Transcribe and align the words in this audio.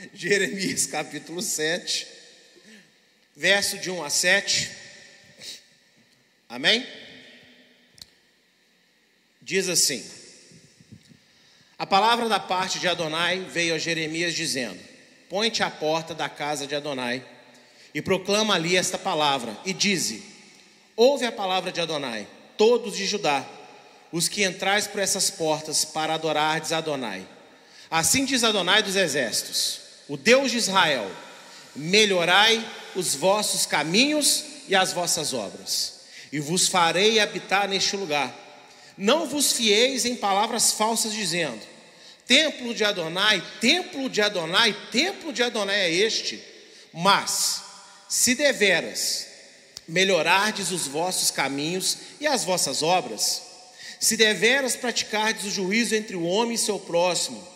Jeremias 0.14 0.86
capítulo 0.86 1.42
7, 1.42 2.06
verso 3.36 3.78
de 3.78 3.90
1 3.90 4.02
a 4.02 4.10
7. 4.10 4.70
Amém? 6.48 6.86
Diz 9.42 9.68
assim: 9.68 10.04
A 11.78 11.86
palavra 11.86 12.28
da 12.28 12.40
parte 12.40 12.78
de 12.78 12.88
Adonai 12.88 13.40
veio 13.40 13.74
a 13.74 13.78
Jeremias 13.78 14.34
dizendo: 14.34 14.80
Põe-te 15.28 15.62
à 15.62 15.70
porta 15.70 16.14
da 16.14 16.28
casa 16.28 16.66
de 16.66 16.74
Adonai 16.74 17.24
e 17.92 18.00
proclama 18.00 18.54
ali 18.54 18.76
esta 18.76 18.96
palavra, 18.96 19.56
e 19.64 19.72
dize: 19.72 20.22
Ouve 20.96 21.26
a 21.26 21.32
palavra 21.32 21.70
de 21.70 21.80
Adonai, 21.80 22.26
todos 22.56 22.96
de 22.96 23.06
Judá, 23.06 23.46
os 24.10 24.28
que 24.28 24.44
entrais 24.44 24.86
por 24.86 25.00
essas 25.00 25.30
portas 25.30 25.84
para 25.84 26.14
adorardes 26.14 26.72
Adonai. 26.72 27.26
Assim 27.90 28.24
diz 28.24 28.44
Adonai 28.44 28.82
dos 28.82 28.94
exércitos, 28.94 29.79
o 30.10 30.16
Deus 30.16 30.50
de 30.50 30.58
Israel: 30.58 31.08
melhorai 31.74 32.68
os 32.96 33.14
vossos 33.14 33.64
caminhos 33.64 34.44
e 34.66 34.74
as 34.74 34.92
vossas 34.92 35.32
obras, 35.32 36.00
e 36.32 36.40
vos 36.40 36.66
farei 36.66 37.20
habitar 37.20 37.68
neste 37.68 37.96
lugar. 37.96 38.34
Não 38.98 39.28
vos 39.28 39.52
fieis 39.52 40.04
em 40.04 40.16
palavras 40.16 40.72
falsas, 40.72 41.12
dizendo: 41.12 41.60
Templo 42.26 42.74
de 42.74 42.82
Adonai, 42.84 43.40
templo 43.60 44.10
de 44.10 44.20
Adonai, 44.20 44.76
templo 44.90 45.32
de 45.32 45.44
Adonai 45.44 45.78
é 45.78 45.90
este. 45.92 46.42
Mas, 46.92 47.62
se 48.08 48.34
deveras 48.34 49.28
melhorardes 49.86 50.72
os 50.72 50.88
vossos 50.88 51.30
caminhos 51.30 51.96
e 52.20 52.26
as 52.26 52.42
vossas 52.42 52.82
obras, 52.82 53.42
se 54.00 54.16
deveras 54.16 54.74
praticardes 54.74 55.44
o 55.44 55.50
juízo 55.50 55.94
entre 55.94 56.16
o 56.16 56.24
homem 56.24 56.54
e 56.54 56.58
seu 56.58 56.80
próximo, 56.80 57.46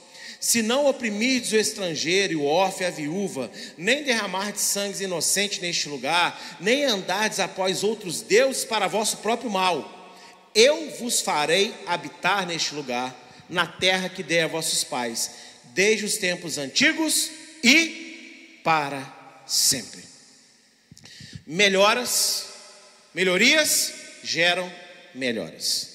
se 0.45 0.61
não 0.61 0.85
oprimirdes 0.85 1.53
o 1.53 1.57
estrangeiro 1.57 2.35
e 2.35 2.37
o 2.37 2.45
órfão 2.45 2.83
e 2.83 2.85
a 2.85 2.91
viúva, 2.91 3.51
nem 3.79 4.03
derramardes 4.03 4.61
sangue 4.61 5.03
inocente 5.03 5.59
neste 5.63 5.89
lugar, 5.89 6.39
nem 6.61 6.85
andardes 6.85 7.41
após 7.41 7.83
outros 7.83 8.21
deuses 8.21 8.63
para 8.63 8.87
vosso 8.87 9.17
próprio 9.17 9.49
mal, 9.49 10.15
eu 10.55 10.91
vos 10.99 11.23
farei 11.23 11.75
habitar 11.87 12.47
neste 12.47 12.75
lugar, 12.75 13.17
na 13.49 13.67
terra 13.67 14.11
que 14.11 14.23
dei 14.23 14.43
a 14.43 14.47
vossos 14.47 14.85
pais, 14.85 15.31
desde 15.73 16.05
os 16.05 16.19
tempos 16.19 16.59
antigos 16.59 17.31
e 17.63 18.61
para 18.63 19.03
sempre. 19.47 20.05
Melhoras, 21.47 22.49
melhorias 23.15 23.95
geram 24.23 24.71
melhoras. 25.15 25.91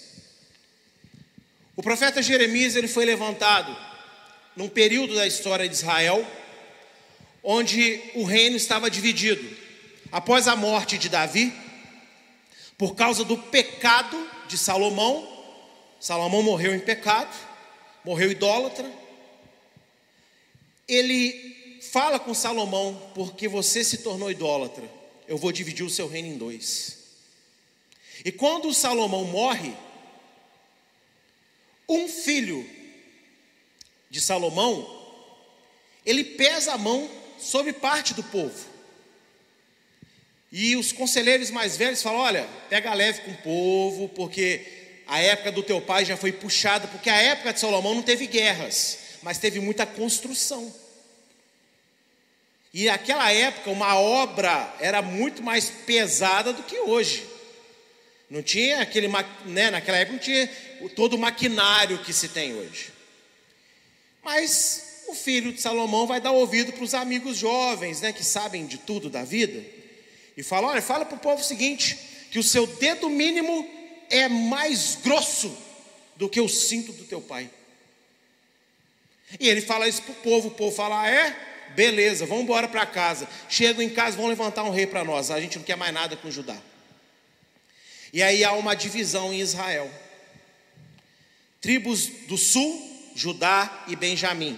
O 1.76 1.84
profeta 1.84 2.20
Jeremias 2.24 2.76
ele 2.76 2.88
foi 2.88 3.06
levantado 3.06 3.89
num 4.60 4.68
período 4.68 5.16
da 5.16 5.26
história 5.26 5.70
de 5.70 5.74
Israel, 5.74 6.28
onde 7.42 8.02
o 8.14 8.26
reino 8.26 8.58
estava 8.58 8.92
dividido. 8.92 9.56
Após 10.12 10.50
a 10.50 10.56
morte 10.58 10.98
de 10.98 11.08
Davi, 11.08 11.54
por 12.78 12.94
causa 12.94 13.24
do 13.24 13.38
pecado 13.38 14.18
de 14.50 14.58
Salomão, 14.58 15.26
Salomão 15.98 16.44
morreu 16.44 16.76
em 16.76 16.80
pecado, 16.82 17.34
morreu 18.04 18.32
idólatra. 18.32 18.92
Ele 20.86 21.80
fala 21.82 22.20
com 22.20 22.34
Salomão, 22.34 23.12
porque 23.16 23.48
você 23.48 23.82
se 23.82 24.00
tornou 24.00 24.30
idólatra, 24.30 24.84
eu 25.26 25.38
vou 25.38 25.54
dividir 25.54 25.86
o 25.86 25.90
seu 25.90 26.10
reino 26.10 26.28
em 26.28 26.38
dois. 26.38 26.98
E 28.26 28.32
quando 28.34 28.74
Salomão 28.74 29.24
morre, 29.24 29.74
um 31.88 32.10
filho 32.10 32.79
de 34.10 34.20
Salomão, 34.20 34.98
ele 36.06 36.24
pesa 36.24 36.74
a 36.74 36.78
mão 36.78 37.10
sobre 37.40 37.74
parte 37.74 38.14
do 38.14 38.24
povo. 38.24 38.68
E 40.52 40.76
os 40.76 40.92
conselheiros 40.92 41.52
mais 41.52 41.78
velhos 41.78 42.02
falam: 42.02 42.20
olha, 42.20 42.48
pega 42.70 42.94
leve 42.94 43.22
com 43.22 43.32
o 43.32 43.38
povo, 43.38 44.10
porque 44.10 44.66
a 45.08 45.20
época 45.20 45.52
do 45.52 45.64
teu 45.64 45.80
pai 45.82 46.06
já 46.06 46.18
foi 46.18 46.32
puxada, 46.32 46.88
porque 46.88 47.10
a 47.10 47.22
época 47.22 47.54
de 47.54 47.60
Salomão 47.60 47.96
não 47.96 48.02
teve 48.02 48.28
guerras, 48.28 48.98
mas 49.22 49.38
teve 49.38 49.60
muita 49.60 49.86
construção. 49.86 50.74
E 52.74 52.86
naquela 52.86 53.32
época 53.32 53.70
uma 53.72 53.96
obra 54.00 54.76
era 54.80 55.02
muito 55.02 55.42
mais 55.42 55.70
pesada 55.70 56.54
do 56.54 56.64
que 56.64 56.80
hoje. 56.80 57.28
Não 58.30 58.44
tinha 58.44 58.82
aquele, 58.82 59.08
né, 59.46 59.72
naquela 59.72 59.98
época 59.98 60.14
não 60.14 60.24
tinha 60.24 60.48
todo 60.96 61.16
o 61.16 61.18
maquinário 61.18 61.98
que 62.00 62.14
se 62.14 62.30
tem 62.30 62.54
hoje. 62.54 62.99
Mas 64.24 65.04
o 65.08 65.16
filho 65.16 65.52
de 65.52 65.62
Salomão 65.62 66.06
vai 66.06 66.22
dar 66.22 66.32
ouvido 66.32 66.72
para 66.72 66.84
os 66.84 66.94
amigos 66.94 67.38
jovens, 67.38 68.02
né, 68.02 68.14
que 68.14 68.24
sabem 68.24 68.66
de 68.66 68.78
tudo 68.78 69.10
da 69.10 69.24
vida, 69.24 69.64
e 70.38 70.44
fala: 70.44 70.68
olha, 70.68 70.82
fala 70.82 71.06
para 71.06 71.18
o 71.18 71.20
povo 71.20 71.42
o 71.42 71.46
seguinte: 71.46 71.98
que 72.32 72.40
o 72.40 72.44
seu 72.44 72.68
dedo 72.68 73.10
mínimo 73.10 73.68
é 74.10 74.28
mais 74.28 74.96
grosso 75.04 75.56
do 76.16 76.30
que 76.30 76.40
o 76.40 76.50
cinto 76.50 76.92
do 76.94 77.06
teu 77.06 77.22
pai. 77.22 77.50
E 79.40 79.48
ele 79.48 79.62
fala 79.62 79.88
isso 79.88 80.02
para 80.02 80.12
o 80.12 80.16
povo, 80.16 80.48
o 80.50 80.52
povo 80.52 80.76
fala: 80.76 81.02
ah, 81.02 81.10
é? 81.10 81.50
Beleza, 81.76 82.26
vamos 82.26 82.44
embora 82.44 82.68
para 82.68 82.86
casa. 82.86 83.28
Chegam 83.48 83.84
em 83.84 83.90
casa, 83.90 84.18
vão 84.18 84.28
levantar 84.28 84.64
um 84.64 84.72
rei 84.72 84.88
para 84.88 85.04
nós. 85.04 85.30
A 85.30 85.40
gente 85.40 85.58
não 85.58 85.64
quer 85.64 85.78
mais 85.78 85.94
nada 85.94 86.16
com 86.18 86.32
Judá. 86.32 86.58
E 88.12 88.24
aí 88.24 88.44
há 88.44 88.54
uma 88.54 88.76
divisão 88.76 89.32
em 89.32 89.40
Israel. 89.40 89.90
Tribos 91.62 92.08
do 92.28 92.38
sul 92.38 92.89
Judá 93.20 93.84
e 93.86 93.98
Benjamim. 93.98 94.58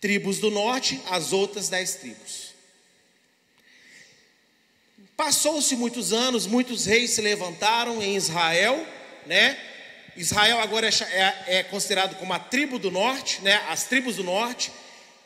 Tribos 0.00 0.38
do 0.38 0.52
norte, 0.52 1.02
as 1.10 1.32
outras 1.32 1.68
dez 1.68 1.96
tribos. 1.96 2.54
Passou-se 5.16 5.74
muitos 5.74 6.12
anos, 6.12 6.46
muitos 6.46 6.86
reis 6.86 7.10
se 7.10 7.20
levantaram 7.20 8.00
em 8.00 8.14
Israel, 8.14 8.86
né? 9.26 9.58
Israel 10.16 10.60
agora 10.60 10.86
é, 10.86 10.90
é, 10.90 11.44
é, 11.58 11.62
considerado 11.64 12.14
como 12.20 12.32
a 12.32 12.38
tribo 12.38 12.78
do 12.78 12.88
norte, 12.88 13.42
né? 13.42 13.60
As 13.68 13.84
tribos 13.84 14.14
do 14.14 14.22
norte, 14.22 14.70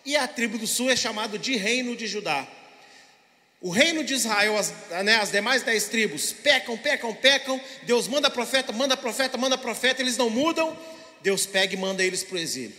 e 0.06 0.16
a 0.16 0.26
tribo 0.26 0.56
do 0.56 0.66
sul 0.66 0.90
é 0.90 0.96
chamado 0.96 1.38
de 1.38 1.56
reino 1.56 1.94
de 1.94 2.06
Judá. 2.06 2.48
O 3.60 3.68
reino 3.68 4.02
de 4.02 4.14
Israel, 4.14 4.56
as, 4.56 4.72
né, 5.04 5.16
as 5.16 5.30
demais 5.30 5.62
dez 5.62 5.88
tribos, 5.88 6.32
pecam, 6.32 6.78
pecam, 6.78 7.12
pecam. 7.12 7.60
Deus 7.82 8.08
manda 8.08 8.30
profeta, 8.30 8.72
manda 8.72 8.96
profeta, 8.96 9.36
manda 9.36 9.58
profeta, 9.58 10.00
eles 10.00 10.16
não 10.16 10.30
mudam. 10.30 10.74
Deus 11.20 11.46
pega 11.46 11.74
e 11.74 11.76
manda 11.76 12.04
eles 12.04 12.22
para 12.22 12.36
o 12.36 12.38
exílio. 12.38 12.76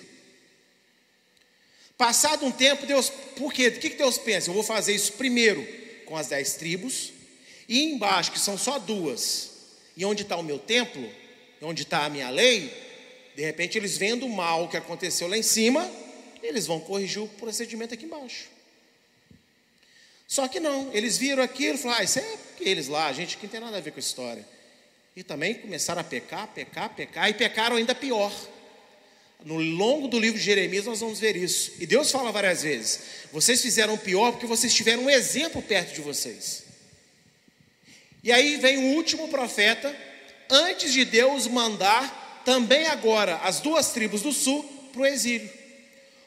Passado 1.97 2.45
um 2.45 2.51
tempo, 2.51 2.85
Deus, 2.85 3.09
por 3.35 3.51
quê? 3.51 3.67
O 3.67 3.79
que 3.79 3.89
Deus 3.89 4.17
pensa? 4.17 4.49
Eu 4.49 4.53
vou 4.53 4.63
fazer 4.63 4.93
isso 4.93 5.13
primeiro 5.13 5.67
com 6.05 6.15
as 6.15 6.27
dez 6.27 6.53
tribos, 6.53 7.11
e 7.67 7.83
embaixo, 7.83 8.31
que 8.31 8.39
são 8.39 8.57
só 8.57 8.79
duas, 8.79 9.51
e 9.95 10.03
onde 10.03 10.23
está 10.23 10.35
o 10.37 10.43
meu 10.43 10.57
templo, 10.57 11.07
onde 11.61 11.83
está 11.83 12.05
a 12.05 12.09
minha 12.09 12.29
lei, 12.29 12.73
de 13.35 13.43
repente 13.43 13.77
eles 13.77 13.97
vendo 13.97 14.25
o 14.25 14.29
mal 14.29 14.67
que 14.67 14.77
aconteceu 14.77 15.27
lá 15.27 15.37
em 15.37 15.43
cima, 15.43 15.89
eles 16.41 16.65
vão 16.65 16.79
corrigir 16.79 17.21
o 17.21 17.27
procedimento 17.27 17.93
aqui 17.93 18.05
embaixo. 18.05 18.47
Só 20.27 20.47
que 20.47 20.59
não, 20.59 20.89
eles 20.93 21.17
viram 21.17 21.43
aquilo 21.43 21.75
e 21.75 21.77
falaram, 21.77 22.01
ah, 22.01 22.03
isso 22.03 22.19
é 22.19 22.37
eles 22.59 22.87
lá, 22.87 23.07
a 23.07 23.13
gente 23.13 23.37
que 23.37 23.43
não 23.43 23.51
tem 23.51 23.59
nada 23.59 23.77
a 23.77 23.81
ver 23.81 23.91
com 23.91 23.97
a 23.97 23.99
história. 23.99 24.47
E 25.15 25.23
também 25.23 25.55
começaram 25.55 26.01
a 26.01 26.03
pecar, 26.03 26.47
pecar, 26.47 26.89
pecar, 26.95 27.29
e 27.29 27.33
pecaram 27.33 27.75
ainda 27.75 27.93
pior. 27.93 28.33
No 29.43 29.55
longo 29.55 30.07
do 30.07 30.19
livro 30.19 30.37
de 30.37 30.43
Jeremias 30.43 30.85
nós 30.85 30.99
vamos 30.99 31.19
ver 31.19 31.35
isso. 31.35 31.73
E 31.79 31.85
Deus 31.85 32.11
fala 32.11 32.31
várias 32.31 32.63
vezes: 32.63 32.99
vocês 33.31 33.61
fizeram 33.61 33.97
pior 33.97 34.31
porque 34.31 34.45
vocês 34.45 34.73
tiveram 34.73 35.03
um 35.03 35.09
exemplo 35.09 35.61
perto 35.61 35.93
de 35.93 36.01
vocês. 36.01 36.63
E 38.21 38.31
aí 38.31 38.57
vem 38.57 38.77
o 38.77 38.95
último 38.95 39.29
profeta, 39.29 39.95
antes 40.49 40.91
de 40.91 41.05
Deus 41.05 41.47
mandar 41.47 42.41
também 42.43 42.87
agora 42.87 43.37
as 43.37 43.59
duas 43.61 43.91
tribos 43.93 44.21
do 44.21 44.33
sul 44.33 44.63
para 44.91 45.01
o 45.01 45.05
exílio. 45.05 45.49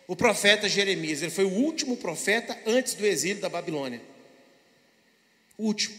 O 0.06 0.16
profeta 0.16 0.68
Jeremias, 0.68 1.20
ele 1.20 1.30
foi 1.30 1.44
o 1.44 1.52
último 1.52 1.96
profeta 1.96 2.58
antes 2.66 2.94
do 2.94 3.04
exílio 3.04 3.42
da 3.42 3.48
Babilônia. 3.48 4.00
O 5.58 5.64
último. 5.64 5.94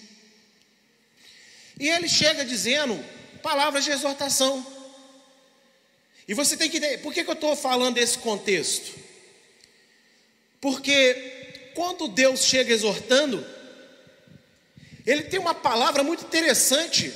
E 1.80 1.90
ele 1.90 2.08
chega 2.08 2.46
dizendo 2.46 3.04
palavras 3.42 3.84
de 3.84 3.92
exortação. 3.92 4.66
E 6.28 6.34
você 6.34 6.56
tem 6.56 6.70
que 6.70 6.78
entender, 6.78 7.00
por 7.00 7.14
que, 7.14 7.24
que 7.24 7.30
eu 7.30 7.34
estou 7.36 7.56
falando 7.56 7.96
desse 7.96 8.18
contexto? 8.18 8.94
Porque 10.62 11.72
quando 11.76 12.08
Deus 12.08 12.46
chega 12.46 12.74
exortando, 12.74 13.46
ele 15.06 15.24
tem 15.24 15.40
uma 15.40 15.54
palavra 15.54 16.04
muito 16.04 16.24
interessante 16.24 17.14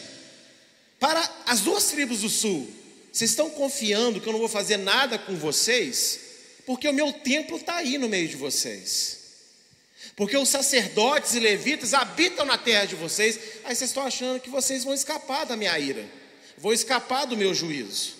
para 0.99 1.21
as 1.45 1.61
duas 1.61 1.85
tribos 1.85 2.21
do 2.21 2.29
sul. 2.29 2.69
Vocês 3.11 3.31
estão 3.31 3.49
confiando 3.49 4.19
que 4.19 4.27
eu 4.27 4.33
não 4.33 4.39
vou 4.39 4.49
fazer 4.49 4.77
nada 4.77 5.17
com 5.17 5.35
vocês, 5.35 6.19
porque 6.65 6.89
o 6.89 6.93
meu 6.93 7.13
templo 7.13 7.57
está 7.57 7.77
aí 7.77 7.97
no 7.97 8.09
meio 8.09 8.27
de 8.27 8.35
vocês. 8.35 9.16
Porque 10.15 10.37
os 10.37 10.49
sacerdotes 10.49 11.33
e 11.33 11.39
levitas 11.39 11.93
habitam 11.93 12.45
na 12.45 12.57
terra 12.57 12.85
de 12.85 12.95
vocês, 12.95 13.39
aí 13.63 13.75
vocês 13.75 13.89
estão 13.89 14.05
achando 14.05 14.39
que 14.39 14.49
vocês 14.49 14.83
vão 14.83 14.93
escapar 14.93 15.45
da 15.45 15.55
minha 15.55 15.77
ira, 15.77 16.05
vão 16.57 16.73
escapar 16.73 17.25
do 17.25 17.37
meu 17.37 17.53
juízo. 17.53 18.15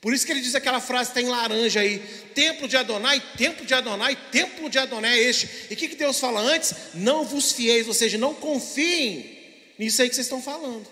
Por 0.00 0.14
isso 0.14 0.24
que 0.24 0.30
ele 0.30 0.40
diz 0.40 0.54
aquela 0.54 0.80
frase 0.80 1.12
tem 1.12 1.26
laranja 1.26 1.80
aí: 1.80 1.98
templo 2.34 2.68
de 2.68 2.76
Adonai, 2.76 3.20
templo 3.36 3.66
de 3.66 3.74
Adonai, 3.74 4.16
templo 4.30 4.70
de 4.70 4.78
Adonai 4.78 5.18
é 5.18 5.22
este. 5.22 5.48
E 5.70 5.74
o 5.74 5.76
que, 5.76 5.88
que 5.88 5.96
Deus 5.96 6.20
fala 6.20 6.40
antes? 6.40 6.72
Não 6.94 7.24
vos 7.24 7.52
fieis, 7.52 7.88
ou 7.88 7.94
seja, 7.94 8.16
não 8.16 8.32
confiem 8.34 9.72
nisso 9.76 10.00
aí 10.00 10.08
que 10.08 10.14
vocês 10.14 10.26
estão 10.26 10.40
falando. 10.40 10.86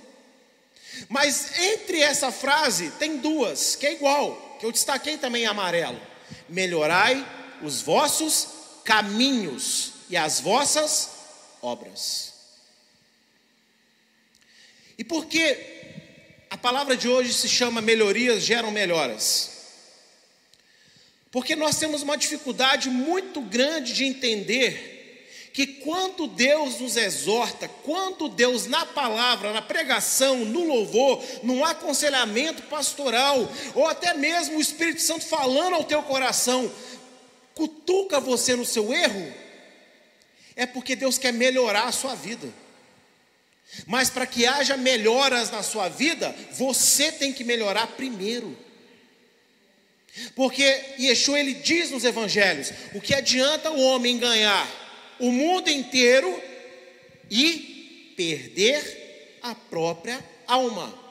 Mas 1.09 1.57
entre 1.59 2.01
essa 2.01 2.33
frase 2.33 2.91
tem 2.99 3.19
duas, 3.19 3.77
que 3.77 3.87
é 3.87 3.93
igual, 3.93 4.57
que 4.59 4.67
eu 4.67 4.73
destaquei 4.73 5.17
também 5.19 5.45
em 5.45 5.47
amarelo: 5.47 6.01
melhorai 6.49 7.25
os 7.63 7.81
vossos 7.81 8.49
caminhos 8.85 9.96
e 10.09 10.17
as 10.17 10.41
vossas 10.41 11.11
obras. 11.63 12.33
E 14.99 15.05
por 15.05 15.27
que 15.27 15.59
a 16.49 16.57
palavra 16.57 16.97
de 16.97 17.09
hoje 17.09 17.33
se 17.33 17.49
chama 17.49 17.81
melhorias 17.81 18.43
geram 18.43 18.71
melhoras? 18.71 19.57
Porque 21.31 21.55
nós 21.55 21.79
temos 21.79 22.03
uma 22.03 22.17
dificuldade 22.17 22.89
muito 22.89 23.41
grande 23.43 23.93
de 23.93 24.05
entender 24.05 24.97
que 25.53 25.67
quando 25.67 26.27
Deus 26.27 26.81
nos 26.81 26.97
exorta, 26.97 27.67
quando 27.83 28.29
Deus 28.29 28.67
na 28.67 28.85
palavra, 28.85 29.55
na 29.55 29.63
pregação, 29.63 30.45
no 30.45 30.65
louvor, 30.65 31.23
no 31.43 31.65
aconselhamento 31.65 32.63
pastoral, 32.65 33.51
ou 33.75 33.87
até 33.87 34.13
mesmo 34.13 34.59
o 34.59 34.61
Espírito 34.61 35.01
Santo 35.01 35.25
falando 35.25 35.75
ao 35.75 35.85
teu 35.85 36.03
coração, 36.03 36.71
cutuca 37.55 38.21
você 38.21 38.55
no 38.55 38.67
seu 38.67 38.93
erro, 38.93 39.33
é 40.57 40.65
porque 40.67 40.97
Deus 40.97 41.19
quer 41.19 41.33
melhorar 41.33 41.85
a 41.85 41.93
sua 41.93 42.15
vida. 42.15 42.49
Mas 43.87 44.09
para 44.09 44.27
que 44.27 44.47
haja 44.47 44.77
melhoras 44.77 45.51
na 45.51 45.63
sua 45.63 45.89
vida, 45.89 46.35
você 46.53 47.13
tem 47.13 47.33
que 47.33 47.45
melhorar 47.45 47.89
primeiro. 47.89 48.57
Porque 50.35 50.65
Yeshua 50.99 51.39
ele 51.39 51.55
diz 51.55 51.91
nos 51.91 52.05
evangelhos: 52.05 52.73
o 52.95 53.01
que 53.01 53.15
adianta 53.15 53.71
o 53.71 53.81
homem 53.81 54.19
ganhar 54.19 54.67
o 55.19 55.31
mundo 55.31 55.69
inteiro 55.69 56.43
e 57.31 58.15
perder 58.17 59.39
a 59.43 59.55
própria 59.55 60.25
alma. 60.47 61.06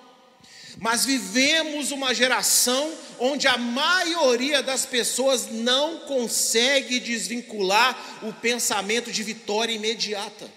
Mas 0.77 1.05
vivemos 1.05 1.91
uma 1.91 2.13
geração 2.13 2.93
onde 3.19 3.47
a 3.47 3.57
maioria 3.57 4.61
das 4.61 4.85
pessoas 4.85 5.49
não 5.49 5.99
consegue 5.99 6.99
desvincular 6.99 8.19
o 8.23 8.33
pensamento 8.33 9.11
de 9.11 9.23
vitória 9.23 9.73
imediata, 9.73 10.51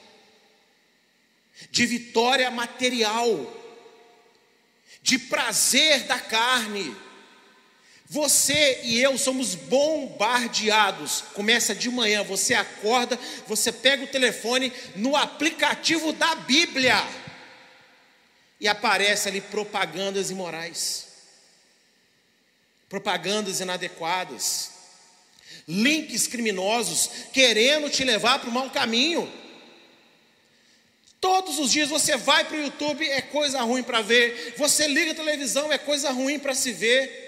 de 1.70 1.86
vitória 1.86 2.50
material, 2.50 3.54
de 5.02 5.18
prazer 5.18 6.04
da 6.04 6.18
carne 6.18 6.96
você 8.10 8.80
e 8.84 8.98
eu 9.02 9.18
somos 9.18 9.54
bombardeados. 9.54 11.22
Começa 11.34 11.74
de 11.74 11.90
manhã, 11.90 12.22
você 12.22 12.54
acorda, 12.54 13.18
você 13.46 13.70
pega 13.70 14.02
o 14.02 14.08
telefone 14.08 14.72
no 14.96 15.14
aplicativo 15.14 16.10
da 16.14 16.34
Bíblia 16.34 16.96
e 18.60 18.66
aparece 18.66 19.28
ali 19.28 19.40
propagandas 19.40 20.30
imorais, 20.30 21.06
propagandas 22.88 23.60
inadequadas, 23.60 24.70
links 25.66 26.26
criminosos 26.26 27.10
querendo 27.32 27.90
te 27.90 28.04
levar 28.04 28.40
para 28.40 28.50
o 28.50 28.52
mau 28.52 28.70
caminho. 28.70 29.30
Todos 31.20 31.58
os 31.58 31.72
dias 31.72 31.88
você 31.88 32.16
vai 32.16 32.44
para 32.44 32.56
o 32.56 32.62
YouTube, 32.62 33.08
é 33.08 33.20
coisa 33.20 33.60
ruim 33.62 33.82
para 33.82 34.00
ver. 34.00 34.54
Você 34.56 34.86
liga 34.86 35.12
a 35.12 35.16
televisão, 35.16 35.72
é 35.72 35.78
coisa 35.78 36.10
ruim 36.10 36.38
para 36.38 36.54
se 36.54 36.72
ver. 36.72 37.26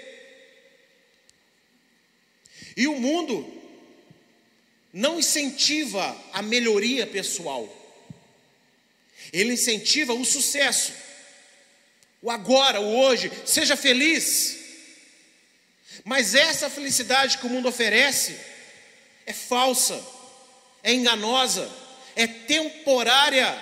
E 2.75 2.87
o 2.87 2.97
mundo 2.97 3.61
não 4.93 5.19
incentiva 5.19 6.17
a 6.33 6.41
melhoria 6.41 7.05
pessoal, 7.07 7.69
ele 9.31 9.53
incentiva 9.53 10.13
o 10.13 10.25
sucesso, 10.25 10.93
o 12.21 12.29
agora, 12.29 12.79
o 12.79 12.99
hoje, 12.99 13.31
seja 13.45 13.75
feliz. 13.75 14.59
Mas 16.03 16.35
essa 16.35 16.69
felicidade 16.69 17.37
que 17.37 17.45
o 17.45 17.49
mundo 17.49 17.67
oferece 17.67 18.37
é 19.25 19.33
falsa, 19.33 20.01
é 20.83 20.93
enganosa, 20.93 21.69
é 22.15 22.27
temporária. 22.27 23.59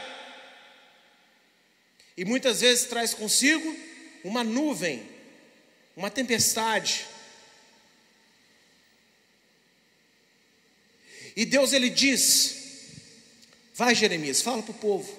E 2.17 2.25
muitas 2.25 2.61
vezes 2.61 2.85
traz 2.85 3.13
consigo 3.13 3.75
uma 4.23 4.43
nuvem, 4.43 5.07
uma 5.95 6.09
tempestade, 6.09 7.05
E 11.39 11.45
Deus 11.45 11.71
ele 11.71 11.89
diz: 11.89 12.55
Vai, 13.73 13.95
Jeremias, 13.95 14.41
fala 14.41 14.61
para 14.61 14.71
o 14.71 14.73
povo, 14.73 15.09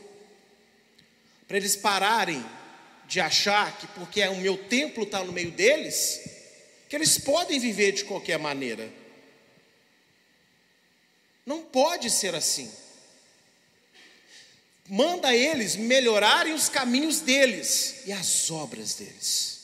para 1.49 1.57
eles 1.57 1.75
pararem 1.75 2.45
de 3.11 3.21
achar 3.21 3.77
que 3.79 3.87
porque 3.89 4.27
o 4.29 4.37
meu 4.37 4.57
templo 4.57 5.03
está 5.03 5.23
no 5.23 5.33
meio 5.33 5.51
deles, 5.51 6.21
que 6.89 6.97
eles 6.97 7.19
podem 7.19 7.61
viver 7.61 7.93
de 7.93 8.05
qualquer 8.05 8.39
maneira. 8.39 8.91
Não 11.45 11.61
pode 11.63 12.09
ser 12.09 12.35
assim. 12.35 12.73
Manda 14.89 15.37
eles 15.37 15.77
melhorarem 15.77 16.55
os 16.55 16.71
caminhos 16.71 17.21
deles 17.21 18.07
e 18.07 18.13
as 18.13 18.51
obras 18.51 18.95
deles. 18.95 19.61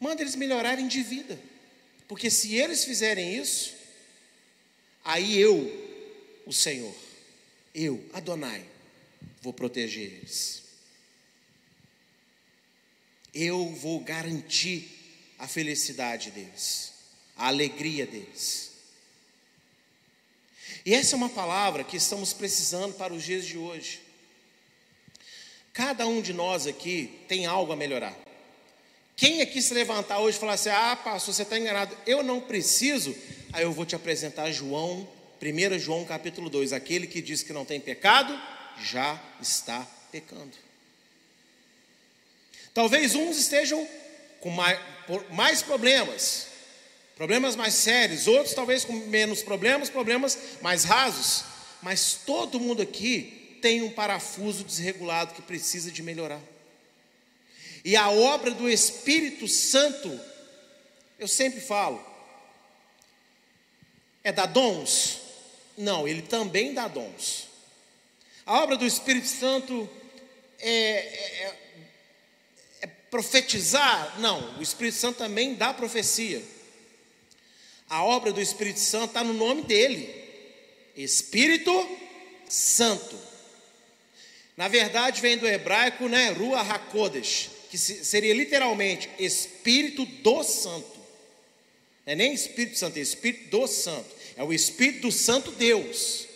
Manda 0.00 0.22
eles 0.22 0.34
melhorarem 0.34 0.88
de 0.88 1.02
vida. 1.02 1.38
Porque 2.08 2.28
se 2.28 2.56
eles 2.56 2.84
fizerem 2.84 3.36
isso, 3.38 3.74
Aí 5.04 5.38
eu, 5.38 5.70
o 6.46 6.52
Senhor, 6.52 6.94
eu, 7.74 8.02
Adonai, 8.14 8.64
vou 9.42 9.52
proteger 9.52 10.04
eles. 10.04 10.63
Eu 13.34 13.70
vou 13.70 14.00
garantir 14.00 14.88
a 15.38 15.48
felicidade 15.48 16.30
deles, 16.30 16.92
a 17.36 17.48
alegria 17.48 18.06
deles. 18.06 18.72
E 20.86 20.94
essa 20.94 21.14
é 21.14 21.16
uma 21.16 21.30
palavra 21.30 21.82
que 21.82 21.96
estamos 21.96 22.32
precisando 22.32 22.94
para 22.94 23.12
os 23.12 23.22
dias 23.22 23.44
de 23.44 23.58
hoje. 23.58 24.00
Cada 25.72 26.06
um 26.06 26.20
de 26.22 26.32
nós 26.32 26.66
aqui 26.66 27.20
tem 27.26 27.46
algo 27.46 27.72
a 27.72 27.76
melhorar. 27.76 28.16
Quem 29.16 29.40
aqui 29.42 29.60
se 29.60 29.74
levantar 29.74 30.20
hoje 30.20 30.36
e 30.36 30.40
falar 30.40 30.54
assim: 30.54 30.68
ah, 30.68 30.96
pastor, 30.96 31.34
você 31.34 31.42
está 31.42 31.58
enganado, 31.58 31.96
eu 32.06 32.22
não 32.22 32.40
preciso 32.40 33.14
Aí 33.54 33.62
eu 33.62 33.70
vou 33.70 33.86
te 33.86 33.94
apresentar 33.94 34.50
João, 34.50 35.08
1 35.40 35.78
João 35.78 36.04
capítulo 36.04 36.50
2. 36.50 36.72
Aquele 36.72 37.06
que 37.06 37.22
diz 37.22 37.44
que 37.44 37.52
não 37.52 37.64
tem 37.64 37.78
pecado, 37.78 38.36
já 38.82 39.22
está 39.40 39.86
pecando. 40.10 40.63
Talvez 42.74 43.14
uns 43.14 43.38
estejam 43.38 43.88
com 44.40 44.50
mais, 44.50 44.80
mais 45.30 45.62
problemas, 45.62 46.48
problemas 47.14 47.54
mais 47.54 47.72
sérios, 47.72 48.26
outros 48.26 48.52
talvez 48.52 48.84
com 48.84 48.92
menos 48.92 49.44
problemas, 49.44 49.88
problemas 49.88 50.36
mais 50.60 50.82
rasos, 50.82 51.44
mas 51.80 52.18
todo 52.26 52.58
mundo 52.58 52.82
aqui 52.82 53.58
tem 53.62 53.82
um 53.82 53.90
parafuso 53.90 54.64
desregulado 54.64 55.34
que 55.34 55.40
precisa 55.40 55.90
de 55.92 56.02
melhorar. 56.02 56.40
E 57.84 57.94
a 57.94 58.10
obra 58.10 58.50
do 58.50 58.68
Espírito 58.68 59.46
Santo, 59.46 60.20
eu 61.18 61.28
sempre 61.28 61.60
falo, 61.60 62.04
é 64.24 64.32
dar 64.32 64.46
dons? 64.46 65.20
Não, 65.78 66.08
ele 66.08 66.22
também 66.22 66.74
dá 66.74 66.88
dons. 66.88 67.48
A 68.44 68.60
obra 68.62 68.76
do 68.76 68.86
Espírito 68.86 69.28
Santo 69.28 69.88
é, 70.58 70.70
é, 70.70 71.44
é, 71.44 71.46
é 71.46 71.63
profetizar? 73.14 74.18
Não, 74.18 74.58
o 74.58 74.62
Espírito 74.62 74.96
Santo 74.96 75.18
também 75.18 75.54
dá 75.54 75.72
profecia. 75.72 76.42
A 77.88 78.02
obra 78.02 78.32
do 78.32 78.40
Espírito 78.40 78.80
Santo 78.80 79.10
está 79.10 79.22
no 79.22 79.32
nome 79.32 79.62
dele: 79.62 80.12
Espírito 80.96 81.70
Santo. 82.48 83.16
Na 84.56 84.66
verdade, 84.66 85.20
vem 85.20 85.38
do 85.38 85.46
hebraico, 85.46 86.08
né, 86.08 86.30
Rua 86.30 86.60
Hakodesh, 86.62 87.50
que 87.70 87.78
seria 87.78 88.34
literalmente 88.34 89.08
Espírito 89.16 90.04
do 90.04 90.42
Santo. 90.42 90.98
Não 92.04 92.14
é 92.14 92.16
nem 92.16 92.34
Espírito 92.34 92.76
Santo, 92.76 92.98
é 92.98 93.00
Espírito 93.00 93.48
do 93.48 93.68
Santo. 93.68 94.10
É 94.36 94.42
o 94.42 94.52
Espírito 94.52 95.02
do 95.02 95.12
Santo 95.12 95.52
Deus. 95.52 96.26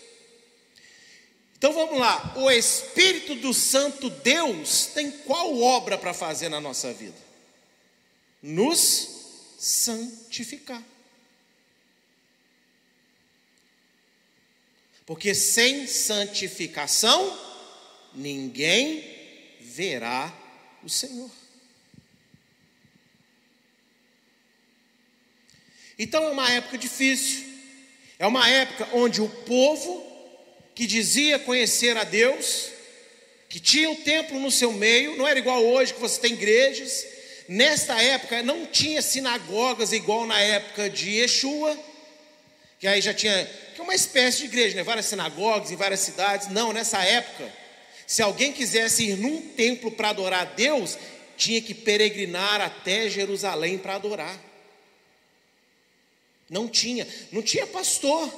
Então 1.59 1.73
vamos 1.73 1.99
lá, 1.99 2.35
o 2.37 2.49
Espírito 2.49 3.35
do 3.35 3.53
Santo 3.53 4.09
Deus 4.09 4.87
tem 4.87 5.11
qual 5.11 5.61
obra 5.61 5.99
para 5.99 6.15
fazer 6.15 6.49
na 6.49 6.61
nossa 6.61 6.93
vida? 6.93 7.17
Nos 8.41 9.09
santificar. 9.59 10.81
Porque 15.05 15.35
sem 15.35 15.89
santificação, 15.89 17.37
ninguém 18.15 19.03
verá 19.61 20.33
o 20.85 20.89
Senhor. 20.89 21.31
Então 25.99 26.23
é 26.23 26.31
uma 26.31 26.49
época 26.53 26.79
difícil, 26.79 27.45
é 28.17 28.27
uma 28.29 28.49
época 28.49 28.89
onde 28.93 29.21
o 29.21 29.29
povo 29.29 30.08
que 30.79 30.87
dizia 30.87 31.41
conhecer 31.41 31.97
a 31.97 32.05
Deus, 32.05 32.69
que 33.49 33.59
tinha 33.59 33.91
o 33.91 33.97
templo 33.97 34.39
no 34.39 34.49
seu 34.49 34.71
meio, 34.71 35.17
não 35.17 35.27
era 35.27 35.37
igual 35.37 35.61
hoje 35.65 35.93
que 35.93 35.99
você 35.99 36.21
tem 36.21 36.35
igrejas. 36.35 37.05
Nesta 37.49 38.01
época 38.01 38.45
não 38.45 38.65
tinha 38.65 39.03
sinagogas 39.03 39.93
igual 39.93 40.25
na 40.25 40.41
época 40.41 40.89
de 40.89 41.17
Yeshua, 41.17 41.77
que 42.79 42.87
aí 42.87 43.01
já 43.01 43.13
tinha 43.13 43.45
que 43.75 43.81
é 43.81 43.83
uma 43.83 43.95
espécie 43.95 44.39
de 44.39 44.45
igreja, 44.45 44.77
né? 44.77 44.85
várias 44.85 45.07
sinagogas 45.07 45.73
em 45.73 45.77
várias 45.77 45.99
cidades. 45.99 46.47
Não, 46.47 46.73
nessa 46.73 47.03
época, 47.03 47.53
se 48.07 48.23
alguém 48.23 48.53
quisesse 48.53 49.03
ir 49.03 49.17
num 49.17 49.41
templo 49.41 49.91
para 49.91 50.11
adorar 50.11 50.43
a 50.43 50.45
Deus, 50.45 50.97
tinha 51.37 51.61
que 51.61 51.75
peregrinar 51.75 52.61
até 52.61 53.11
Jerusalém 53.11 53.79
para 53.79 53.97
adorar. 53.97 54.39
Não 56.49 56.69
tinha, 56.69 57.05
não 57.33 57.43
tinha 57.43 57.67
pastor, 57.67 58.33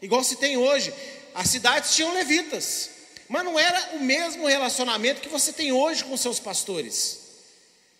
igual 0.00 0.24
se 0.24 0.36
tem 0.36 0.56
hoje. 0.56 0.90
As 1.34 1.48
cidades 1.48 1.94
tinham 1.94 2.12
levitas, 2.12 2.90
mas 3.28 3.44
não 3.44 3.58
era 3.58 3.96
o 3.96 4.00
mesmo 4.00 4.46
relacionamento 4.46 5.20
que 5.20 5.28
você 5.28 5.52
tem 5.52 5.72
hoje 5.72 6.04
com 6.04 6.16
seus 6.16 6.40
pastores. 6.40 7.20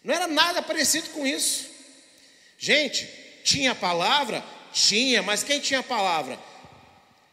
Não 0.02 0.14
era 0.14 0.26
nada 0.26 0.62
parecido 0.62 1.10
com 1.10 1.26
isso. 1.26 1.68
Gente, 2.58 3.08
tinha 3.44 3.74
palavra? 3.74 4.44
Tinha, 4.72 5.22
mas 5.22 5.42
quem 5.42 5.60
tinha 5.60 5.82
palavra? 5.82 6.38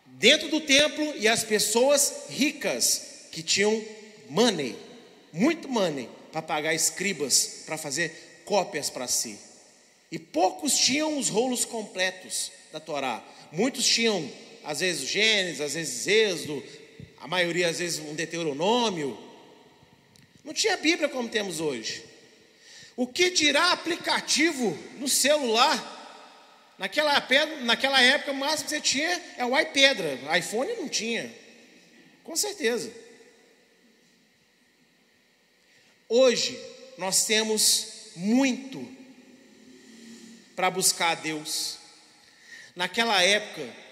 Dentro 0.06 0.50
do 0.50 0.62
templo 0.62 1.14
e 1.18 1.28
as 1.28 1.44
pessoas 1.44 2.26
ricas 2.30 3.28
que 3.32 3.44
tinham 3.44 3.84
money, 4.30 4.76
muito 5.32 5.68
money, 5.68 6.10
para 6.32 6.42
pagar 6.42 6.74
escribas 6.74 7.64
para 7.66 7.78
fazer 7.78 8.42
cópias 8.46 8.90
para 8.90 9.08
si. 9.08 9.38
E 10.12 10.18
poucos 10.18 10.78
tinham 10.78 11.18
os 11.18 11.30
rolos 11.30 11.66
completos 11.66 12.52
da 12.72 12.80
Torá. 12.80 13.24
Muitos 13.52 13.86
tinham, 13.86 14.30
às 14.68 14.82
vezes, 14.82 15.08
Gênesis, 15.08 15.62
às 15.62 15.76
vezes 15.76 16.06
Êxodo, 16.06 16.62
a 17.22 17.26
maioria, 17.26 17.70
às 17.70 17.80
vezes, 17.80 18.00
um 18.00 18.14
Deuteronômio. 18.14 19.18
Não 20.44 20.54
tinha 20.54 20.76
Bíblia 20.76 21.08
como 21.08 21.30
temos 21.30 21.62
hoje. 21.62 22.04
O 22.94 23.08
que 23.08 23.30
dirá 23.30 23.72
aplicativo 23.72 24.78
no 24.98 25.08
celular? 25.08 25.96
Naquela, 26.78 27.14
naquela 27.62 28.02
época, 28.02 28.34
o 28.34 28.36
máximo 28.36 28.66
que 28.66 28.76
você 28.76 28.82
tinha 28.82 29.22
é 29.38 29.46
o 29.46 29.58
iPedra. 29.58 30.38
iPhone 30.38 30.74
não 30.74 30.90
tinha. 30.90 31.34
Com 32.26 32.36
certeza. 32.36 32.92
Hoje, 36.10 36.60
nós 36.98 37.26
temos 37.26 38.12
muito 38.18 38.86
para 40.58 40.70
buscar 40.70 41.12
a 41.12 41.16
Deus. 41.16 41.78
Naquela 42.76 43.24
época, 43.24 43.87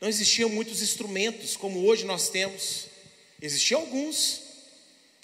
não 0.00 0.08
existiam 0.08 0.48
muitos 0.48 0.80
instrumentos 0.82 1.56
como 1.56 1.84
hoje 1.86 2.04
nós 2.04 2.28
temos. 2.28 2.86
Existiam 3.40 3.80
alguns, 3.80 4.42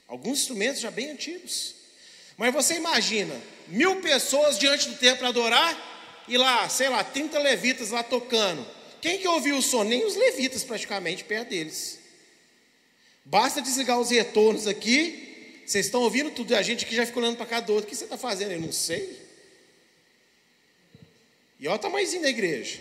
alguns 0.09 0.41
instrumentos 0.41 0.81
já 0.81 0.91
bem 0.91 1.11
antigos. 1.11 1.75
Mas 2.37 2.53
você 2.53 2.75
imagina, 2.75 3.41
mil 3.69 4.01
pessoas 4.01 4.59
diante 4.59 4.89
do 4.89 4.97
templo 4.97 5.27
adorar, 5.27 5.93
e 6.27 6.37
lá, 6.37 6.69
sei 6.69 6.89
lá, 6.89 7.05
30 7.05 7.39
levitas 7.39 7.91
lá 7.91 8.03
tocando. 8.03 8.67
Quem 9.01 9.19
que 9.19 9.29
ouviu 9.29 9.59
o 9.59 9.63
som? 9.63 9.85
Nem 9.85 10.05
os 10.05 10.17
levitas 10.17 10.65
praticamente 10.65 11.23
perto 11.25 11.51
deles. 11.51 11.99
Basta 13.25 13.61
desligar 13.61 14.01
os 14.01 14.11
retornos 14.11 14.67
aqui. 14.67 15.63
Vocês 15.67 15.87
estão 15.87 16.03
ouvindo 16.03 16.31
tudo, 16.31 16.55
a 16.57 16.63
gente 16.63 16.87
que 16.87 16.95
já 16.95 17.07
ficou 17.07 17.23
olhando 17.23 17.37
para 17.37 17.47
cada 17.47 17.73
outro. 17.73 17.87
O 17.87 17.91
que 17.91 17.97
você 17.97 18.05
está 18.05 18.17
fazendo? 18.19 18.53
Eu 18.53 18.61
não 18.61 18.73
sei. 18.73 19.23
E 21.61 21.69
olha 21.69 21.77
o 21.77 21.79
tamanhozinho 21.79 22.23
da 22.23 22.29
igreja. 22.29 22.81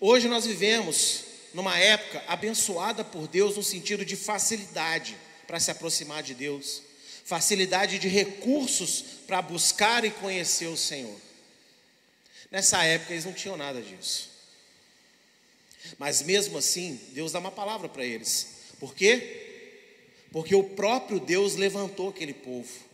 Hoje 0.00 0.28
nós 0.28 0.46
vivemos 0.46 1.24
numa 1.52 1.76
época 1.76 2.22
abençoada 2.28 3.04
por 3.04 3.26
Deus 3.26 3.56
no 3.56 3.64
sentido 3.64 4.04
de 4.04 4.14
facilidade 4.14 5.16
para 5.44 5.58
se 5.58 5.72
aproximar 5.72 6.22
de 6.22 6.34
Deus, 6.34 6.82
facilidade 7.24 7.98
de 7.98 8.06
recursos 8.06 9.02
para 9.26 9.42
buscar 9.42 10.04
e 10.04 10.10
conhecer 10.10 10.66
o 10.66 10.76
Senhor. 10.76 11.16
Nessa 12.48 12.84
época 12.84 13.12
eles 13.12 13.24
não 13.24 13.32
tinham 13.32 13.56
nada 13.56 13.82
disso. 13.82 14.30
Mas 15.98 16.22
mesmo 16.22 16.58
assim, 16.58 17.00
Deus 17.10 17.32
dá 17.32 17.40
uma 17.40 17.50
palavra 17.50 17.88
para 17.88 18.04
eles. 18.04 18.46
Por 18.78 18.94
quê? 18.94 19.46
Porque 20.30 20.54
o 20.54 20.62
próprio 20.62 21.18
Deus 21.18 21.56
levantou 21.56 22.10
aquele 22.10 22.34
povo. 22.34 22.86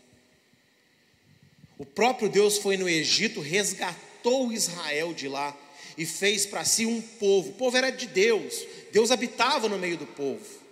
O 1.77 1.85
próprio 1.85 2.31
Deus 2.31 2.57
foi 2.57 2.77
no 2.79 2.89
Egito, 2.89 3.41
resgatou 3.41 4.53
Israel 4.53 5.13
de 5.13 5.29
lá 5.29 5.55
e 5.97 6.05
fez 6.05 6.47
para 6.47 6.65
si 6.65 6.87
um 6.87 7.01
povo. 7.01 7.51
O 7.51 7.55
povo 7.55 7.77
era 7.77 7.91
de 7.91 8.07
Deus, 8.07 8.55
Deus 8.93 9.11
habitava 9.11 9.69
no 9.69 9.79
meio 9.79 9.97
do 9.97 10.07
povo. 10.07 10.63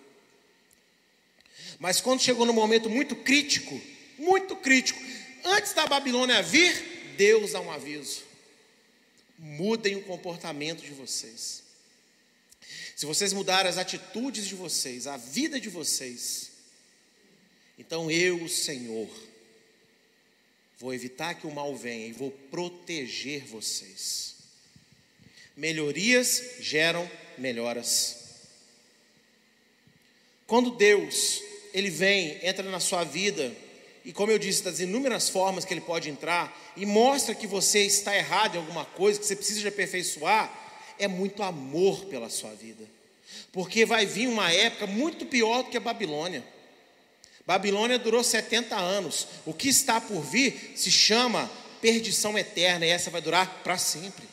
Mas 1.79 2.01
quando 2.01 2.23
chegou 2.23 2.47
no 2.47 2.53
momento 2.53 2.89
muito 2.89 3.17
crítico, 3.17 3.81
muito 4.19 4.55
crítico, 4.57 5.01
antes 5.45 5.73
da 5.73 5.87
Babilônia 5.87 6.43
vir, 6.43 7.15
Deus 7.17 7.53
dá 7.53 7.61
um 7.61 7.71
aviso: 7.71 8.23
mudem 9.39 9.97
o 9.97 10.03
comportamento 10.03 10.83
de 10.83 10.93
vocês. 10.93 11.63
Se 12.95 13.07
vocês 13.07 13.33
mudarem 13.33 13.69
as 13.69 13.79
atitudes 13.79 14.47
de 14.47 14.55
vocês, 14.55 15.07
a 15.07 15.17
vida 15.17 15.59
de 15.59 15.69
vocês, 15.69 16.53
então 17.77 18.09
eu, 18.11 18.49
Senhor, 18.49 19.09
Vou 20.83 20.93
evitar 20.93 21.35
que 21.35 21.47
o 21.47 21.51
mal 21.53 21.77
venha 21.77 22.09
e 22.09 22.13
vou 22.13 22.33
proteger 22.51 23.45
vocês. 23.45 24.32
Melhorias 25.57 26.43
geram 26.61 27.09
melhoras. 27.37 28.23
Quando 30.47 30.71
Deus, 30.71 31.41
ele 31.73 31.91
vem, 31.91 32.39
entra 32.43 32.63
na 32.71 32.81
sua 32.81 33.05
vida, 33.05 33.53
e 34.05 34.13
como 34.13 34.33
eu 34.33 34.39
disse, 34.39 34.63
das 34.63 34.81
inúmeras 34.81 35.29
formas 35.29 35.65
que 35.65 35.73
ele 35.73 35.81
pode 35.81 36.11
entrar, 36.11 36.73
e 36.77 36.85
mostra 36.85 37.35
que 37.35 37.47
você 37.47 37.81
está 37.81 38.17
errado 38.17 38.57
em 38.57 38.59
alguma 38.59 38.85
coisa, 38.85 39.19
que 39.19 39.27
você 39.27 39.37
precisa 39.37 39.61
de 39.61 39.69
aperfeiçoar, 39.69 40.53
é 40.99 41.09
muito 41.09 41.43
amor 41.43 42.05
pela 42.07 42.29
sua 42.29 42.51
vida. 42.55 42.85
Porque 43.51 43.85
vai 43.85 44.07
vir 44.07 44.29
uma 44.29 44.53
época 44.53 44.87
muito 44.87 45.27
pior 45.27 45.63
do 45.63 45.71
que 45.71 45.77
a 45.77 45.81
Babilônia. 45.81 46.45
Babilônia 47.47 47.99
durou 47.99 48.23
70 48.23 48.77
anos. 48.77 49.27
O 49.45 49.53
que 49.53 49.69
está 49.69 50.01
por 50.01 50.21
vir 50.23 50.73
se 50.77 50.91
chama 50.91 51.51
perdição 51.81 52.39
eterna, 52.39 52.87
e 52.87 52.91
essa 52.91 53.11
vai 53.11 53.21
durar 53.21 53.63
para 53.65 53.79
sempre. 53.79 54.27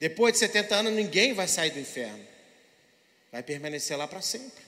Depois 0.00 0.32
de 0.32 0.38
70 0.38 0.74
anos, 0.74 0.92
ninguém 0.94 1.34
vai 1.34 1.46
sair 1.46 1.70
do 1.70 1.78
inferno, 1.78 2.26
vai 3.30 3.42
permanecer 3.42 3.96
lá 3.98 4.08
para 4.08 4.22
sempre. 4.22 4.64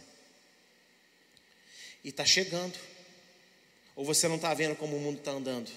E 2.05 2.11
está 2.11 2.25
chegando. 2.25 2.79
Ou 3.97 4.05
você 4.05 4.29
não 4.29 4.37
está 4.37 4.53
vendo 4.53 4.77
como 4.77 4.97
o 4.97 5.01
mundo 5.01 5.19
está 5.19 5.31
andando? 5.31 5.71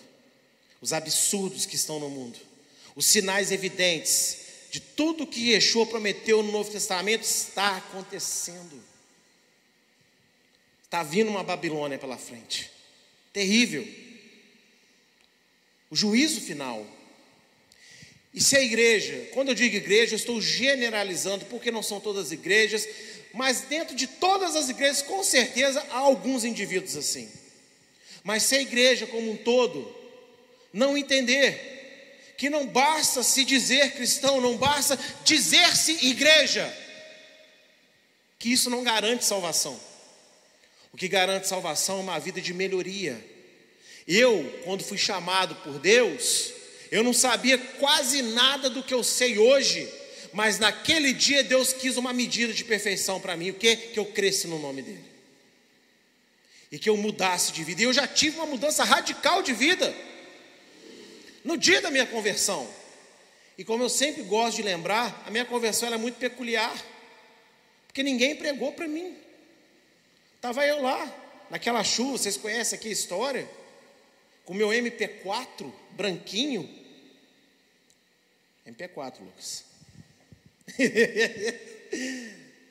Os 0.82 0.92
absurdos 0.92 1.66
que 1.66 1.76
estão 1.76 2.00
no 2.00 2.10
mundo, 2.10 2.38
os 2.96 3.06
sinais 3.06 3.52
evidentes 3.52 4.46
de 4.70 4.82
tudo 4.82 5.26
que 5.26 5.52
Yeshua 5.52 5.86
prometeu 5.86 6.44
no 6.44 6.52
Novo 6.52 6.70
Testamento 6.70 7.24
está 7.24 7.78
acontecendo. 7.78 8.84
Está 10.84 11.02
vindo 11.02 11.30
uma 11.30 11.44
Babilônia 11.44 11.98
pela 11.98 12.18
frente. 12.18 12.70
Terrível. 13.32 13.88
O 15.90 15.96
juízo 15.96 16.42
final. 16.42 16.86
E 18.36 18.42
se 18.42 18.58
a 18.58 18.62
igreja, 18.62 19.30
quando 19.32 19.48
eu 19.48 19.56
digo 19.56 19.78
igreja, 19.78 20.14
eu 20.14 20.18
estou 20.18 20.42
generalizando, 20.42 21.46
porque 21.46 21.72
não 21.72 21.82
são 21.82 22.02
todas 22.02 22.26
as 22.28 22.32
igrejas, 22.34 22.86
mas 23.34 23.62
dentro 23.62 23.96
de 23.96 24.08
todas 24.08 24.58
as 24.58 24.68
igrejas, 24.68 25.02
com 25.02 25.24
certeza, 25.24 25.82
há 25.90 26.00
alguns 26.00 26.44
indivíduos 26.44 26.98
assim. 26.98 27.32
Mas 28.26 28.44
se 28.44 28.58
a 28.58 28.62
igreja 28.62 29.08
como 29.08 29.32
um 29.32 29.38
todo 29.38 29.96
não 30.74 30.98
entender 30.98 32.34
que 32.38 32.50
não 32.50 32.68
basta 32.68 33.24
se 33.24 33.46
dizer 33.46 33.94
cristão, 33.94 34.42
não 34.42 34.58
basta 34.58 35.00
dizer-se 35.24 36.06
igreja, 36.06 36.78
que 38.38 38.52
isso 38.52 38.70
não 38.70 38.84
garante 38.84 39.24
salvação. 39.24 39.80
O 40.92 40.98
que 40.98 41.08
garante 41.08 41.48
salvação 41.48 42.00
é 42.00 42.02
uma 42.02 42.20
vida 42.20 42.42
de 42.42 42.54
melhoria. 42.54 43.18
Eu, 44.06 44.62
quando 44.66 44.84
fui 44.84 44.98
chamado 44.98 45.56
por 45.56 45.80
Deus, 45.80 46.55
eu 46.92 47.04
não 47.04 47.14
sabia 47.14 47.58
quase 47.58 48.22
nada 48.22 48.70
do 48.70 48.84
que 48.84 48.94
eu 48.94 49.04
sei 49.04 49.38
hoje, 49.38 49.92
mas 50.34 50.60
naquele 50.60 51.14
dia 51.14 51.44
Deus 51.44 51.74
quis 51.74 51.98
uma 51.98 52.14
medida 52.14 52.54
de 52.54 52.64
perfeição 52.64 53.20
para 53.20 53.36
mim, 53.38 53.52
o 53.52 53.54
que? 53.54 53.76
Que 53.76 54.00
eu 54.00 54.06
cresce 54.06 54.48
no 54.48 54.60
nome 54.60 54.82
dEle. 54.82 55.16
E 56.72 56.78
que 56.78 56.90
eu 56.90 56.98
mudasse 56.98 57.52
de 57.52 57.64
vida. 57.64 57.82
E 57.82 57.86
eu 57.86 57.94
já 57.94 58.08
tive 58.08 58.38
uma 58.38 58.46
mudança 58.46 58.84
radical 58.84 59.42
de 59.42 59.54
vida. 59.54 59.96
No 61.44 61.58
dia 61.58 61.80
da 61.82 61.90
minha 61.90 62.06
conversão. 62.06 62.68
E 63.58 63.64
como 63.64 63.84
eu 63.84 63.90
sempre 63.90 64.24
gosto 64.24 64.58
de 64.58 64.64
lembrar, 64.64 65.24
a 65.26 65.32
minha 65.32 65.46
conversão 65.46 65.88
era 65.88 65.98
muito 65.98 66.16
peculiar. 66.16 66.76
Porque 67.88 68.04
ninguém 68.04 68.36
pregou 68.36 68.74
para 68.74 68.88
mim. 68.88 69.16
Estava 70.36 70.68
eu 70.68 70.82
lá, 70.82 71.12
naquela 71.50 71.84
chuva, 71.84 72.18
vocês 72.18 72.36
conhecem 72.36 72.78
aqui 72.78 72.90
a 72.90 72.92
história? 72.92 73.50
Com 74.46 74.54
meu 74.54 74.70
MP4 74.70 75.72
branquinho. 75.92 76.70
MP4, 78.66 79.20
Lucas. 79.20 79.66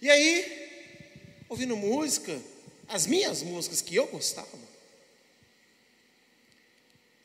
e 0.01 0.11
aí, 0.11 1.45
ouvindo 1.49 1.77
música, 1.77 2.41
as 2.89 3.07
minhas 3.07 3.43
músicas 3.43 3.83
que 3.83 3.95
eu 3.95 4.07
gostava. 4.07 4.65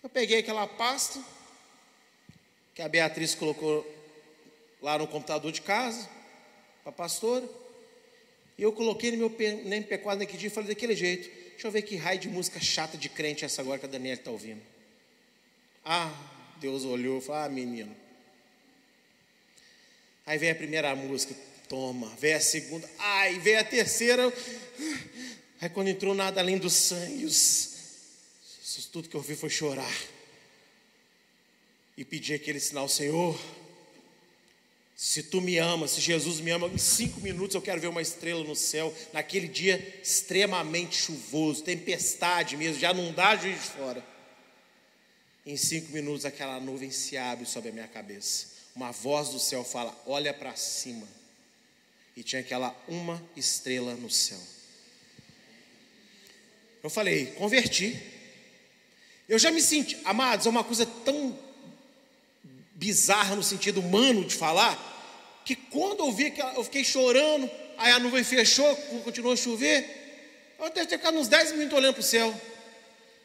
Eu 0.02 0.10
peguei 0.10 0.40
aquela 0.40 0.68
pasta 0.68 1.24
que 2.74 2.82
a 2.82 2.88
Beatriz 2.88 3.36
colocou 3.36 3.86
lá 4.82 4.98
no 4.98 5.08
computador 5.08 5.52
de 5.52 5.62
casa, 5.62 6.10
para 6.84 6.90
a 6.90 6.94
pastora, 6.94 7.48
e 8.58 8.64
eu 8.64 8.72
coloquei 8.72 9.12
no 9.12 9.18
meu 9.18 9.30
no 9.30 9.36
MP4 9.70 10.16
naquele 10.16 10.38
dia 10.38 10.48
e 10.48 10.52
falei 10.52 10.70
daquele 10.70 10.96
jeito: 10.96 11.30
deixa 11.60 11.68
eu 11.68 11.72
ver 11.74 11.82
que 11.82 11.98
raio 11.98 12.18
de 12.18 12.30
música 12.30 12.58
chata 12.58 12.98
de 12.98 13.10
crente 13.10 13.44
é 13.44 13.46
essa 13.46 13.62
agora 13.62 13.78
que 13.78 13.86
a 13.86 13.90
Daniela 13.90 14.18
está 14.18 14.32
ouvindo. 14.32 14.62
Ah, 15.84 16.10
Deus 16.56 16.86
olhou 16.86 17.18
e 17.18 17.22
falou: 17.22 17.42
ah, 17.42 17.50
menino. 17.50 17.94
Aí 20.26 20.38
vem 20.38 20.52
a 20.52 20.56
primeira 20.56 20.96
música, 20.96 21.36
toma, 21.68 22.08
vem 22.16 22.34
a 22.34 22.40
segunda, 22.40 22.90
ai, 22.98 23.40
vem 23.40 23.58
a 23.58 23.64
terceira. 23.66 24.32
Aí 25.60 25.70
quando 25.70 25.90
entrou 25.90 26.16
nada 26.16 26.40
além 26.40 26.58
do 26.58 26.70
sangue, 26.70 27.26
os, 27.26 28.88
tudo 28.94 29.10
que 29.10 29.16
eu 29.18 29.20
ouvi 29.20 29.36
foi 29.36 29.50
chorar. 29.50 29.94
E 31.98 32.06
pedir 32.06 32.36
aquele 32.36 32.62
sinal, 32.62 32.88
Senhor, 32.88 33.38
se 35.02 35.24
tu 35.24 35.40
me 35.40 35.58
amas, 35.58 35.92
se 35.92 36.02
Jesus 36.02 36.42
me 36.42 36.52
ama, 36.52 36.68
em 36.68 36.78
cinco 36.78 37.22
minutos 37.22 37.56
eu 37.56 37.62
quero 37.62 37.80
ver 37.80 37.88
uma 37.88 38.02
estrela 38.02 38.44
no 38.44 38.56
céu, 38.56 38.94
naquele 39.14 39.48
dia 39.48 39.78
extremamente 40.04 40.98
chuvoso, 40.98 41.64
tempestade 41.64 42.58
mesmo, 42.58 42.80
já 42.80 42.94
não 42.94 43.14
dá 43.14 43.36
juiz 43.38 43.64
de 43.64 43.70
fora. 43.70 44.06
Em 45.46 45.56
cinco 45.56 45.94
minutos 45.94 46.26
aquela 46.26 46.60
nuvem 46.60 46.92
se 46.92 47.16
abre 47.16 47.46
sobre 47.46 47.70
a 47.70 47.72
minha 47.72 47.88
cabeça 47.88 48.60
uma 48.80 48.92
voz 48.92 49.30
do 49.30 49.40
céu 49.40 49.64
fala: 49.64 49.96
Olha 50.06 50.34
para 50.34 50.56
cima. 50.56 51.08
E 52.16 52.24
tinha 52.24 52.42
aquela 52.42 52.76
uma 52.88 53.22
estrela 53.36 53.94
no 53.96 54.10
céu. 54.10 54.40
Eu 56.82 56.90
falei: 56.90 57.28
Converti. 57.34 58.00
Eu 59.28 59.38
já 59.38 59.52
me 59.52 59.62
senti, 59.62 59.96
amados, 60.06 60.48
é 60.48 60.50
uma 60.50 60.64
coisa 60.64 60.88
tão 60.88 61.38
bizarra 62.80 63.36
no 63.36 63.44
sentido 63.44 63.82
humano 63.82 64.24
de 64.24 64.34
falar, 64.34 64.74
que 65.44 65.54
quando 65.54 66.00
eu 66.00 66.12
vi 66.14 66.32
que 66.32 66.42
eu 66.42 66.64
fiquei 66.64 66.84
chorando, 66.84 67.52
aí 67.78 67.92
a 67.92 68.00
nuvem 68.00 68.24
fechou, 68.24 68.74
continuou 69.04 69.34
a 69.34 69.38
chover, 69.38 70.56
eu 70.58 70.70
deve 70.70 70.88
ter 70.88 70.98
ficado 70.98 71.18
uns 71.18 71.28
10 71.28 71.52
minutos 71.52 71.78
olhando 71.78 71.94
para 71.94 72.02
o 72.02 72.04
céu. 72.04 72.34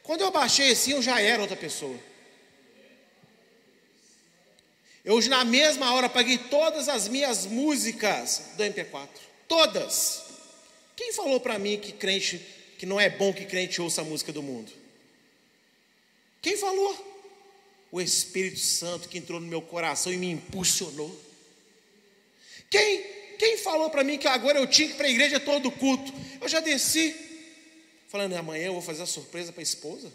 Quando 0.03 0.23
eu 0.23 0.31
baixei 0.33 0.73
assim, 0.73 0.91
eu 0.91 1.01
já 1.01 1.21
era 1.21 1.41
outra 1.41 1.57
pessoa. 1.57 1.99
Eu, 5.05 5.21
na 5.29 5.45
mesma 5.45 5.93
hora, 5.95 6.09
paguei 6.09 6.39
todas 6.39 6.89
as 6.89 7.07
minhas 7.09 7.47
músicas 7.47 8.53
do 8.57 8.65
MP4. 8.65 9.09
Todas. 9.47 10.23
Quem 10.97 11.13
falou 11.13 11.39
para 11.39 11.59
mim 11.59 11.79
que 11.79 11.93
crente, 11.93 12.39
que 12.79 12.87
não 12.87 12.99
é 12.99 13.09
bom 13.09 13.33
que 13.33 13.45
crente 13.45 13.81
ouça 13.81 14.01
a 14.01 14.05
música 14.05 14.33
do 14.33 14.43
mundo? 14.43 14.73
Quem 16.41 16.57
falou? 16.57 17.14
O 17.95 18.01
Espírito 18.01 18.59
Santo 18.59 19.09
que 19.09 19.19
entrou 19.19 19.39
no 19.39 19.47
meu 19.47 19.63
coração 19.63 20.13
e 20.13 20.17
me 20.17 20.29
impulsionou. 20.29 21.17
Quem, 22.69 23.05
quem 23.39 23.57
falou 23.57 23.89
para 23.89 24.03
mim 24.03 24.19
que 24.19 24.27
agora 24.27 24.59
eu 24.59 24.67
tinha 24.67 24.89
que 24.89 24.95
ir 24.95 24.97
para 24.97 25.07
a 25.07 25.11
igreja 25.11 25.39
todo 25.39 25.71
culto? 25.71 26.13
Eu 26.41 26.49
já 26.49 26.59
desci, 26.59 27.15
falando, 28.09 28.35
amanhã 28.35 28.67
eu 28.67 28.73
vou 28.73 28.83
fazer 28.83 29.05
a 29.05 29.07
surpresa 29.07 29.53
para 29.53 29.61
a 29.61 29.63
esposa. 29.63 30.13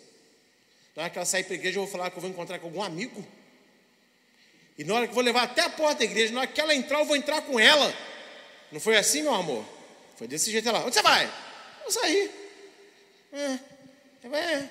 Na 0.94 1.04
hora 1.04 1.10
que 1.10 1.18
ela 1.18 1.26
sair 1.26 1.46
para 1.46 1.54
a 1.54 1.56
igreja, 1.56 1.80
eu 1.80 1.84
vou 1.84 1.90
falar 1.90 2.12
que 2.12 2.18
eu 2.18 2.22
vou 2.22 2.30
encontrar 2.30 2.60
com 2.60 2.66
algum 2.66 2.84
amigo. 2.84 3.26
E 4.78 4.84
na 4.84 4.96
hora 4.96 5.08
que 5.08 5.12
eu 5.12 5.16
vou 5.16 5.24
levar 5.24 5.44
até 5.44 5.62
a 5.62 5.70
porta 5.70 6.00
da 6.00 6.04
igreja, 6.04 6.34
na 6.34 6.42
hora 6.42 6.50
que 6.52 6.60
ela 6.60 6.76
entrar, 6.76 7.00
eu 7.00 7.06
vou 7.06 7.15
entrar 7.15 7.42
com 7.44 7.58
ela. 7.58 7.96
Não 8.74 8.82
foi 8.82 8.98
assim, 8.98 9.22
meu 9.22 9.34
amor? 9.34 9.63
Foi 10.18 10.28
desse 10.28 10.52
jeito 10.52 10.70
lá. 10.70 10.84
Onde 10.84 10.96
você 10.96 11.02
vai? 11.02 11.34
Vou 11.84 11.92
sair. 11.94 12.30
É, 13.32 13.60
é, 14.36 14.70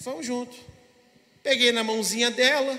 vamos 0.00 0.26
junto. 0.26 0.71
Peguei 1.42 1.72
na 1.72 1.82
mãozinha 1.82 2.30
dela. 2.30 2.78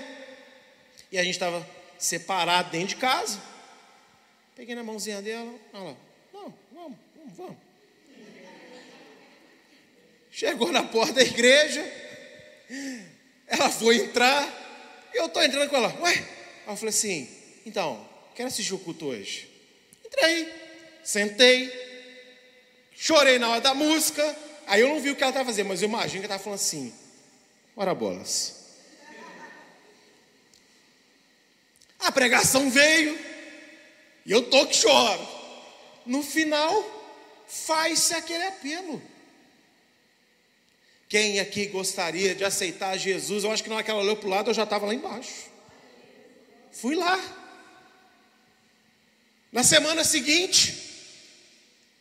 E 1.10 1.18
a 1.18 1.22
gente 1.22 1.34
estava 1.34 1.66
separado 1.98 2.70
dentro 2.70 2.88
de 2.88 2.96
casa. 2.96 3.40
Peguei 4.56 4.74
na 4.74 4.82
mãozinha 4.82 5.20
dela. 5.20 5.52
Lá. 5.72 5.80
Não, 5.80 5.96
vamos, 6.32 6.54
vamos, 6.72 6.98
vamos. 7.36 7.56
Chegou 10.30 10.72
na 10.72 10.82
porta 10.82 11.14
da 11.14 11.22
igreja. 11.22 11.84
Ela 13.46 13.70
foi 13.70 13.98
entrar. 13.98 14.48
Eu 15.12 15.26
estou 15.26 15.42
entrando 15.42 15.68
com 15.68 15.76
ela. 15.76 15.96
Ué, 16.00 16.28
eu 16.66 16.76
falei 16.76 16.88
assim: 16.88 17.28
então, 17.64 18.08
quero 18.34 18.48
assistir 18.48 18.74
o 18.74 18.78
culto 18.78 19.06
hoje. 19.06 19.48
Entrei, 20.04 20.52
sentei, 21.04 21.72
chorei 22.92 23.38
na 23.38 23.48
hora 23.48 23.60
da 23.60 23.74
música. 23.74 24.36
Aí 24.66 24.80
eu 24.80 24.88
não 24.88 25.00
vi 25.00 25.10
o 25.10 25.16
que 25.16 25.22
ela 25.22 25.30
estava 25.30 25.46
fazendo, 25.46 25.68
mas 25.68 25.82
eu 25.82 25.88
imagino 25.88 26.20
que 26.20 26.26
ela 26.26 26.36
estava 26.36 26.42
falando 26.42 26.58
assim: 26.58 26.92
ora 27.76 27.94
bolas. 27.94 28.64
A 31.98 32.12
pregação 32.12 32.70
veio, 32.70 33.18
e 34.26 34.32
eu 34.32 34.50
tô 34.50 34.66
que 34.66 34.76
choro. 34.76 35.28
No 36.04 36.22
final, 36.22 36.72
faz-se 37.46 38.14
aquele 38.14 38.44
apelo. 38.44 39.02
Quem 41.08 41.40
aqui 41.40 41.66
gostaria 41.66 42.34
de 42.34 42.44
aceitar 42.44 42.96
Jesus? 42.98 43.44
Eu 43.44 43.52
acho 43.52 43.62
que 43.62 43.70
na 43.70 43.76
hora 43.76 43.94
olhou 43.94 44.16
para 44.16 44.26
o 44.26 44.30
lado, 44.30 44.50
eu 44.50 44.54
já 44.54 44.64
estava 44.64 44.86
lá 44.86 44.94
embaixo. 44.94 45.50
Fui 46.72 46.94
lá. 46.94 47.18
Na 49.52 49.62
semana 49.62 50.02
seguinte, 50.02 50.74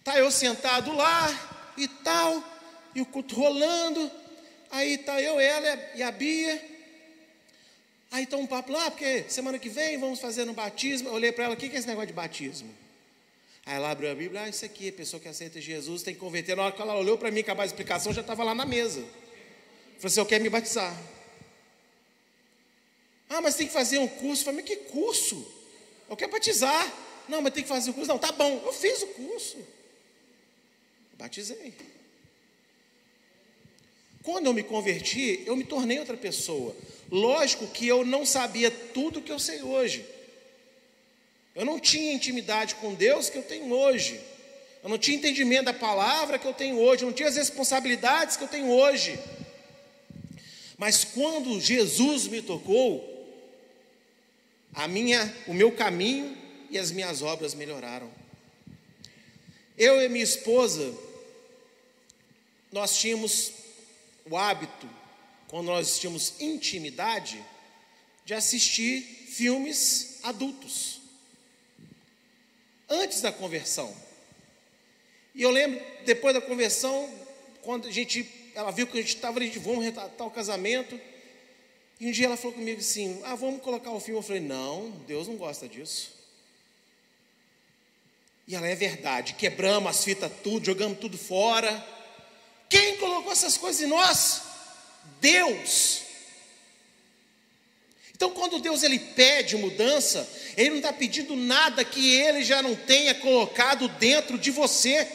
tá 0.03 0.17
eu 0.17 0.31
sentado 0.31 0.91
lá 0.93 1.73
e 1.77 1.87
tal, 1.87 2.43
e 2.95 3.01
o 3.01 3.05
culto 3.05 3.35
rolando. 3.35 4.11
Aí 4.73 4.97
tá 4.97 5.21
eu, 5.21 5.39
ela 5.39 5.91
e 5.93 6.01
a 6.01 6.11
Bia. 6.11 6.59
Aí 8.09 8.25
tá 8.25 8.37
um 8.37 8.47
papo 8.47 8.71
lá, 8.71 8.89
porque 8.89 9.23
semana 9.29 9.59
que 9.59 9.69
vem 9.69 9.99
vamos 9.99 10.19
fazer 10.19 10.49
um 10.49 10.53
batismo. 10.53 11.09
Eu 11.09 11.13
olhei 11.13 11.31
para 11.31 11.43
ela, 11.43 11.53
o 11.53 11.57
que 11.57 11.67
é 11.67 11.75
esse 11.75 11.85
negócio 11.85 12.07
de 12.07 12.13
batismo? 12.13 12.73
Aí 13.67 13.75
ela 13.75 13.91
abriu 13.91 14.09
a 14.09 14.15
Bíblia, 14.15 14.41
ah, 14.41 14.49
isso 14.49 14.65
aqui, 14.65 14.89
a 14.89 14.93
pessoa 14.93 15.19
que 15.19 15.27
aceita 15.27 15.61
Jesus 15.61 16.01
tem 16.01 16.15
que 16.15 16.19
converter. 16.19 16.57
Na 16.57 16.63
hora 16.63 16.71
que 16.75 16.81
ela 16.81 16.95
olhou 16.95 17.19
para 17.19 17.29
mim, 17.29 17.41
acabar 17.41 17.61
a 17.61 17.65
explicação, 17.67 18.11
já 18.11 18.21
estava 18.21 18.43
lá 18.43 18.55
na 18.55 18.65
mesa. 18.65 19.01
Falei 19.99 20.07
assim, 20.07 20.19
eu 20.19 20.25
quero 20.25 20.43
me 20.43 20.49
batizar. 20.49 20.99
Ah, 23.29 23.41
mas 23.41 23.53
tem 23.53 23.67
que 23.67 23.73
fazer 23.73 23.99
um 23.99 24.07
curso. 24.07 24.41
Eu 24.41 24.45
falei, 24.45 24.61
mas 24.61 24.69
que 24.69 24.75
curso? 24.89 25.47
Eu 26.09 26.17
quero 26.17 26.31
batizar. 26.31 26.91
Não, 27.29 27.43
mas 27.43 27.53
tem 27.53 27.61
que 27.61 27.69
fazer 27.69 27.91
o 27.91 27.93
um 27.93 27.93
curso. 27.93 28.09
Não, 28.09 28.17
tá 28.17 28.31
bom, 28.31 28.63
eu 28.65 28.73
fiz 28.73 29.03
o 29.03 29.07
curso. 29.07 29.57
Batizei. 31.13 31.92
Quando 34.23 34.45
eu 34.45 34.53
me 34.53 34.63
converti, 34.63 35.43
eu 35.45 35.55
me 35.55 35.65
tornei 35.65 35.99
outra 35.99 36.15
pessoa. 36.15 36.75
Lógico 37.11 37.67
que 37.67 37.85
eu 37.85 38.05
não 38.05 38.25
sabia 38.25 38.71
tudo 38.71 39.21
que 39.21 39.31
eu 39.31 39.37
sei 39.37 39.61
hoje. 39.61 40.05
Eu 41.53 41.65
não 41.65 41.79
tinha 41.79 42.13
intimidade 42.13 42.75
com 42.75 42.93
Deus 42.93 43.29
que 43.29 43.37
eu 43.37 43.43
tenho 43.43 43.71
hoje. 43.71 44.19
Eu 44.81 44.89
não 44.89 44.97
tinha 44.97 45.17
entendimento 45.17 45.65
da 45.65 45.73
palavra 45.73 46.39
que 46.39 46.47
eu 46.47 46.53
tenho 46.53 46.79
hoje. 46.79 47.03
Eu 47.03 47.07
não 47.07 47.13
tinha 47.13 47.29
as 47.29 47.35
responsabilidades 47.35 48.37
que 48.37 48.43
eu 48.43 48.47
tenho 48.47 48.69
hoje. 48.69 49.19
Mas 50.77 51.03
quando 51.03 51.59
Jesus 51.59 52.27
me 52.27 52.41
tocou, 52.41 53.09
a 54.73 54.87
minha, 54.87 55.33
o 55.47 55.53
meu 55.53 55.71
caminho 55.71 56.35
e 56.69 56.79
as 56.79 56.91
minhas 56.91 57.21
obras 57.21 57.53
melhoraram. 57.53 58.09
Eu 59.77 60.01
e 60.01 60.09
minha 60.09 60.23
esposa, 60.23 60.93
nós 62.71 62.97
tínhamos 62.97 63.62
o 64.29 64.37
hábito, 64.37 64.89
quando 65.47 65.67
nós 65.67 65.99
tínhamos 65.99 66.39
intimidade, 66.39 67.43
de 68.25 68.33
assistir 68.33 69.01
filmes 69.01 70.19
adultos. 70.23 71.01
Antes 72.89 73.21
da 73.21 73.31
conversão. 73.31 73.95
E 75.35 75.41
eu 75.41 75.49
lembro, 75.49 75.81
depois 76.05 76.33
da 76.33 76.41
conversão, 76.41 77.09
quando 77.61 77.87
a 77.87 77.91
gente, 77.91 78.29
ela 78.55 78.71
viu 78.71 78.85
que 78.87 78.97
a 78.97 79.01
gente 79.01 79.15
estava 79.15 79.39
ali 79.39 79.49
de 79.49 79.59
vamos 79.59 79.83
retratar 79.83 80.27
o 80.27 80.31
casamento, 80.31 80.99
e 81.99 82.07
um 82.07 82.11
dia 82.11 82.25
ela 82.25 82.37
falou 82.37 82.53
comigo 82.53 82.79
assim: 82.79 83.21
Ah, 83.23 83.35
vamos 83.35 83.61
colocar 83.61 83.91
o 83.91 83.99
filme. 83.99 84.19
Eu 84.19 84.23
falei: 84.23 84.41
Não, 84.41 84.89
Deus 85.07 85.27
não 85.27 85.37
gosta 85.37 85.67
disso. 85.67 86.13
E 88.47 88.55
ela 88.55 88.67
é 88.67 88.75
verdade. 88.75 89.35
Quebramos 89.35 89.89
as 89.89 90.03
fitas 90.03 90.31
tudo, 90.43 90.65
jogamos 90.65 90.99
tudo 90.99 91.17
fora. 91.17 91.71
Quem 92.69 92.97
colocou 92.97 93.31
essas 93.31 93.57
coisas 93.57 93.81
em 93.81 93.87
nós? 93.87 94.41
Deus. 95.19 96.01
Então, 98.15 98.31
quando 98.31 98.59
Deus 98.59 98.83
ele 98.83 98.99
pede 98.99 99.57
mudança, 99.57 100.29
Ele 100.55 100.69
não 100.69 100.77
está 100.77 100.93
pedindo 100.93 101.35
nada 101.35 101.83
que 101.83 102.15
Ele 102.15 102.43
já 102.43 102.61
não 102.61 102.75
tenha 102.75 103.13
colocado 103.15 103.87
dentro 103.87 104.37
de 104.37 104.49
você. 104.51 105.07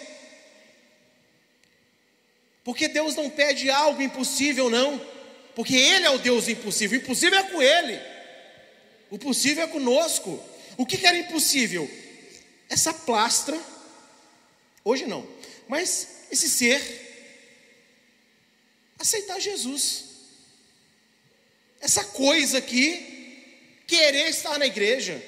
Porque 2.62 2.86
Deus 2.86 3.14
não 3.14 3.30
pede 3.30 3.70
algo 3.70 4.02
impossível, 4.02 4.68
não. 4.68 5.00
Porque 5.54 5.74
Ele 5.74 6.04
é 6.04 6.10
o 6.10 6.18
Deus 6.18 6.48
impossível. 6.48 6.98
O 6.98 7.02
impossível 7.02 7.38
é 7.38 7.42
com 7.44 7.62
Ele. 7.62 7.98
O 9.10 9.18
possível 9.18 9.64
é 9.64 9.66
conosco. 9.68 10.42
O 10.76 10.84
que, 10.84 10.98
que 10.98 11.06
era 11.06 11.16
impossível? 11.16 11.90
Essa 12.68 12.92
plastra, 12.92 13.58
hoje 14.84 15.06
não, 15.06 15.26
mas 15.66 16.26
esse 16.30 16.48
ser 16.48 17.07
aceitar 18.98 19.38
Jesus. 19.38 20.04
Essa 21.80 22.04
coisa 22.04 22.58
aqui, 22.58 23.82
querer 23.86 24.28
estar 24.28 24.58
na 24.58 24.66
igreja, 24.66 25.22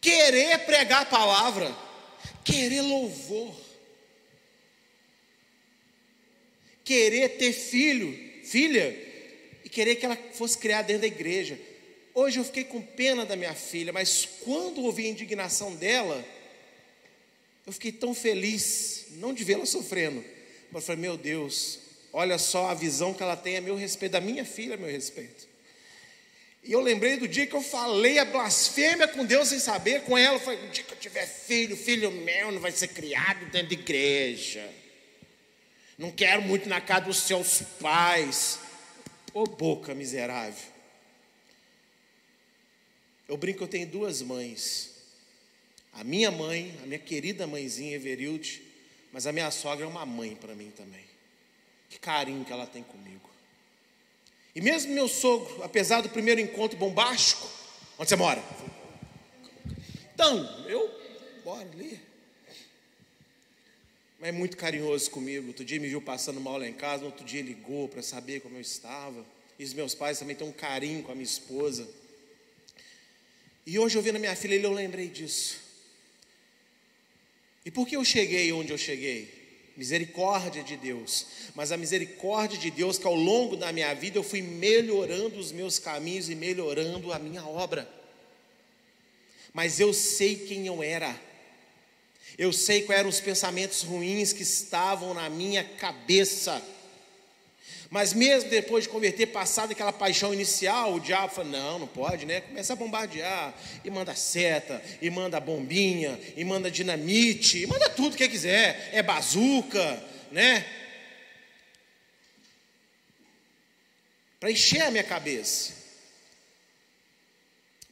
querer 0.00 0.58
pregar 0.60 1.02
a 1.02 1.06
palavra, 1.06 1.76
querer 2.44 2.82
louvor, 2.82 3.54
querer 6.84 7.30
ter 7.36 7.52
filho, 7.52 8.12
filha, 8.44 9.04
e 9.64 9.68
querer 9.68 9.96
que 9.96 10.06
ela 10.06 10.16
fosse 10.32 10.56
criada 10.56 10.86
dentro 10.86 11.02
da 11.02 11.08
igreja. 11.08 11.58
Hoje 12.14 12.38
eu 12.38 12.44
fiquei 12.44 12.64
com 12.64 12.80
pena 12.80 13.26
da 13.26 13.34
minha 13.34 13.54
filha, 13.54 13.92
mas 13.92 14.26
quando 14.40 14.84
ouvi 14.84 15.06
a 15.06 15.10
indignação 15.10 15.74
dela, 15.74 16.24
eu 17.66 17.72
fiquei 17.72 17.90
tão 17.90 18.14
feliz, 18.14 19.06
não 19.16 19.34
de 19.34 19.42
vê-la 19.42 19.66
sofrendo, 19.66 20.24
mas 20.70 20.86
falei: 20.86 21.02
meu 21.02 21.16
Deus, 21.16 21.80
olha 22.16 22.38
só 22.38 22.70
a 22.70 22.74
visão 22.74 23.12
que 23.12 23.22
ela 23.22 23.36
tem 23.36 23.58
a 23.58 23.60
meu 23.60 23.76
respeito, 23.76 24.12
da 24.12 24.22
minha 24.22 24.42
filha 24.42 24.74
a 24.74 24.78
meu 24.78 24.90
respeito. 24.90 25.46
E 26.64 26.72
eu 26.72 26.80
lembrei 26.80 27.18
do 27.18 27.28
dia 27.28 27.46
que 27.46 27.54
eu 27.54 27.60
falei 27.60 28.18
a 28.18 28.24
blasfêmia 28.24 29.06
com 29.06 29.22
Deus 29.22 29.48
sem 29.48 29.58
saber 29.58 30.00
com 30.00 30.16
ela. 30.16 30.36
Eu 30.36 30.40
falei: 30.40 30.66
o 30.66 30.70
dia 30.70 30.82
que 30.82 30.94
eu 30.94 30.98
tiver 30.98 31.26
filho, 31.26 31.76
filho 31.76 32.10
meu 32.10 32.50
não 32.50 32.58
vai 32.58 32.72
ser 32.72 32.88
criado 32.88 33.44
dentro 33.50 33.68
de 33.68 33.74
igreja. 33.74 34.66
Não 35.98 36.10
quero 36.10 36.40
muito 36.40 36.66
na 36.70 36.80
casa 36.80 37.04
dos 37.04 37.18
seus 37.18 37.60
pais. 37.78 38.60
Ô 39.34 39.44
boca 39.44 39.94
miserável. 39.94 40.72
Eu 43.28 43.36
brinco 43.36 43.58
que 43.58 43.64
eu 43.64 43.68
tenho 43.68 43.86
duas 43.86 44.22
mães. 44.22 44.92
A 45.92 46.02
minha 46.02 46.30
mãe, 46.30 46.74
a 46.82 46.86
minha 46.86 46.98
querida 46.98 47.46
mãezinha 47.46 47.94
Everilde, 47.94 48.62
mas 49.12 49.26
a 49.26 49.32
minha 49.32 49.50
sogra 49.50 49.84
é 49.84 49.88
uma 49.88 50.06
mãe 50.06 50.34
para 50.34 50.54
mim 50.54 50.70
também. 50.70 51.05
Que 51.88 51.98
carinho 51.98 52.44
que 52.44 52.52
ela 52.52 52.66
tem 52.66 52.82
comigo. 52.82 53.28
E 54.54 54.60
mesmo 54.60 54.92
meu 54.92 55.06
sogro, 55.06 55.62
apesar 55.62 56.00
do 56.00 56.08
primeiro 56.08 56.40
encontro 56.40 56.78
bombástico, 56.78 57.46
onde 57.98 58.08
você 58.08 58.16
mora? 58.16 58.42
Então, 60.14 60.66
eu, 60.66 60.90
bora 61.44 61.68
ali. 61.68 62.00
Mas 64.18 64.30
é 64.30 64.32
muito 64.32 64.56
carinhoso 64.56 65.10
comigo. 65.10 65.48
Outro 65.48 65.64
dia 65.64 65.78
me 65.78 65.88
viu 65.88 66.00
passando 66.00 66.40
mal 66.40 66.56
lá 66.56 66.66
em 66.66 66.72
casa, 66.72 67.04
outro 67.04 67.24
dia 67.24 67.42
ligou 67.42 67.86
para 67.86 68.02
saber 68.02 68.40
como 68.40 68.56
eu 68.56 68.62
estava. 68.62 69.24
E 69.58 69.64
os 69.64 69.74
meus 69.74 69.94
pais 69.94 70.18
também 70.18 70.34
têm 70.34 70.48
um 70.48 70.52
carinho 70.52 71.02
com 71.02 71.12
a 71.12 71.14
minha 71.14 71.24
esposa. 71.24 71.86
E 73.66 73.78
hoje, 73.78 73.98
ouvindo 73.98 74.16
a 74.16 74.18
minha 74.18 74.34
filha, 74.34 74.54
eu 74.54 74.72
lembrei 74.72 75.08
disso. 75.08 75.60
E 77.62 77.70
por 77.70 77.86
que 77.86 77.96
eu 77.96 78.04
cheguei 78.04 78.52
onde 78.52 78.72
eu 78.72 78.78
cheguei? 78.78 79.35
Misericórdia 79.76 80.62
de 80.62 80.76
Deus. 80.76 81.26
Mas 81.54 81.70
a 81.70 81.76
misericórdia 81.76 82.58
de 82.58 82.70
Deus 82.70 82.98
que 82.98 83.06
ao 83.06 83.14
longo 83.14 83.56
da 83.56 83.72
minha 83.72 83.92
vida 83.94 84.18
eu 84.18 84.22
fui 84.22 84.40
melhorando 84.40 85.38
os 85.38 85.52
meus 85.52 85.78
caminhos 85.78 86.30
e 86.30 86.34
melhorando 86.34 87.12
a 87.12 87.18
minha 87.18 87.44
obra. 87.44 87.88
Mas 89.52 89.78
eu 89.78 89.92
sei 89.92 90.36
quem 90.36 90.66
eu 90.66 90.82
era. 90.82 91.18
Eu 92.38 92.52
sei 92.52 92.82
quais 92.82 93.00
eram 93.00 93.08
os 93.08 93.20
pensamentos 93.20 93.82
ruins 93.82 94.32
que 94.32 94.42
estavam 94.42 95.14
na 95.14 95.28
minha 95.30 95.64
cabeça. 95.64 96.62
Mas 97.90 98.12
mesmo 98.12 98.50
depois 98.50 98.84
de 98.84 98.90
converter, 98.90 99.26
passada 99.26 99.72
aquela 99.72 99.92
paixão 99.92 100.34
inicial, 100.34 100.94
o 100.94 101.00
diabo 101.00 101.32
fala: 101.32 101.48
não, 101.48 101.78
não 101.80 101.86
pode, 101.86 102.26
né? 102.26 102.40
Começa 102.40 102.72
a 102.72 102.76
bombardear, 102.76 103.54
e 103.84 103.90
manda 103.90 104.14
seta, 104.14 104.82
e 105.00 105.08
manda 105.08 105.38
bombinha, 105.38 106.18
e 106.36 106.44
manda 106.44 106.70
dinamite, 106.70 107.62
e 107.62 107.66
manda 107.66 107.88
tudo 107.88 108.16
que 108.16 108.28
quiser, 108.28 108.90
é 108.92 109.02
bazuca, 109.02 110.02
né? 110.32 110.66
Para 114.40 114.50
encher 114.50 114.82
a 114.82 114.90
minha 114.90 115.04
cabeça. 115.04 115.74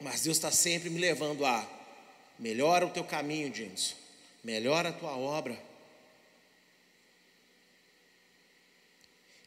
Mas 0.00 0.22
Deus 0.22 0.36
está 0.36 0.50
sempre 0.50 0.90
me 0.90 1.00
levando 1.00 1.46
a 1.46 1.66
melhora 2.38 2.86
o 2.86 2.90
teu 2.90 3.04
caminho, 3.04 3.54
James, 3.54 3.94
melhora 4.42 4.90
a 4.90 4.92
tua 4.92 5.16
obra. 5.16 5.58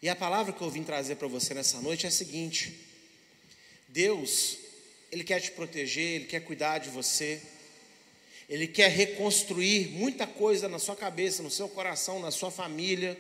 E 0.02 0.08
a 0.10 0.16
palavra 0.16 0.54
que 0.54 0.62
eu 0.62 0.70
vim 0.70 0.84
trazer 0.84 1.16
para 1.16 1.28
você 1.28 1.54
nessa 1.54 1.82
noite 1.82 2.06
é 2.06 2.10
a 2.10 2.12
seguinte: 2.12 2.78
Deus, 3.88 4.58
Ele 5.12 5.24
quer 5.24 5.42
te 5.42 5.52
proteger, 5.52 6.16
Ele 6.16 6.26
quer 6.26 6.42
cuidar 6.42 6.78
de 6.78 6.90
você, 6.90 7.42
Ele 8.48 8.68
quer 8.68 8.90
reconstruir 8.92 9.88
muita 9.90 10.28
coisa 10.28 10.68
na 10.68 10.78
sua 10.78 10.96
cabeça, 10.96 11.42
no 11.42 11.50
seu 11.50 11.68
coração, 11.68 12.20
na 12.20 12.30
sua 12.30 12.52
família, 12.52 13.18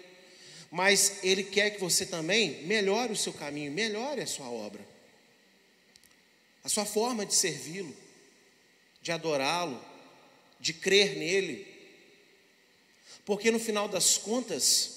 mas 0.69 1.23
Ele 1.23 1.43
quer 1.43 1.71
que 1.71 1.79
você 1.79 2.05
também 2.05 2.63
melhore 2.65 3.11
o 3.11 3.17
seu 3.17 3.33
caminho, 3.33 3.71
melhore 3.71 4.21
a 4.21 4.27
sua 4.27 4.47
obra, 4.47 4.85
a 6.63 6.69
sua 6.69 6.85
forma 6.85 7.25
de 7.25 7.33
servi-lo, 7.33 7.95
de 9.01 9.11
adorá-lo, 9.11 9.83
de 10.59 10.73
crer 10.73 11.17
nele, 11.17 11.65
porque 13.25 13.49
no 13.49 13.59
final 13.59 13.87
das 13.87 14.17
contas, 14.17 14.96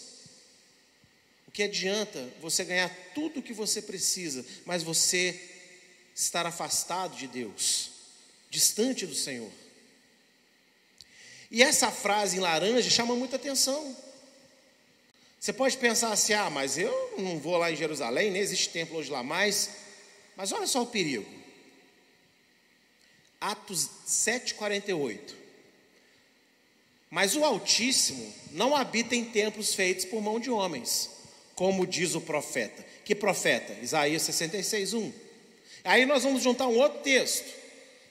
o 1.51 1.53
que 1.53 1.65
adianta 1.65 2.33
você 2.41 2.65
ganhar 2.65 2.89
tudo 3.13 3.41
o 3.41 3.43
que 3.43 3.53
você 3.53 3.83
precisa, 3.83 4.47
mas 4.65 4.85
você 4.85 5.37
estar 6.15 6.47
afastado 6.47 7.17
de 7.17 7.27
Deus, 7.27 7.91
distante 8.49 9.05
do 9.05 9.17
Senhor? 9.17 9.51
E 11.51 11.61
essa 11.61 11.91
frase 11.91 12.37
em 12.37 12.41
laranja 12.41 12.89
chama 12.89 13.17
muita 13.17 13.35
atenção. 13.35 13.97
Você 15.41 15.53
pode 15.53 15.77
pensar 15.77 16.13
assim: 16.13 16.35
ah, 16.35 16.49
mas 16.49 16.79
eu 16.79 17.15
não 17.19 17.41
vou 17.41 17.57
lá 17.57 17.73
em 17.73 17.77
Jerusalém, 17.77 18.31
nem 18.31 18.41
existe 18.41 18.69
templo 18.69 18.99
hoje 18.99 19.11
lá 19.11 19.25
mais. 19.25 19.71
Mas 20.37 20.53
olha 20.53 20.69
só 20.69 20.83
o 20.83 20.87
perigo. 20.87 21.29
Atos 23.41 23.91
7,48. 24.07 25.35
Mas 27.11 27.35
o 27.35 27.45
Altíssimo 27.45 28.33
não 28.53 28.77
habita 28.77 29.17
em 29.17 29.25
templos 29.25 29.75
feitos 29.75 30.05
por 30.05 30.23
mão 30.23 30.39
de 30.39 30.49
homens 30.49 31.19
como 31.61 31.87
diz 31.87 32.15
o 32.15 32.23
profeta. 32.23 32.83
Que 33.05 33.15
profeta? 33.15 33.77
Isaías 33.83 34.23
66, 34.23 34.95
1. 34.95 35.13
Aí 35.85 36.07
nós 36.07 36.23
vamos 36.23 36.43
juntar 36.43 36.67
um 36.67 36.79
outro 36.79 37.01
texto, 37.01 37.53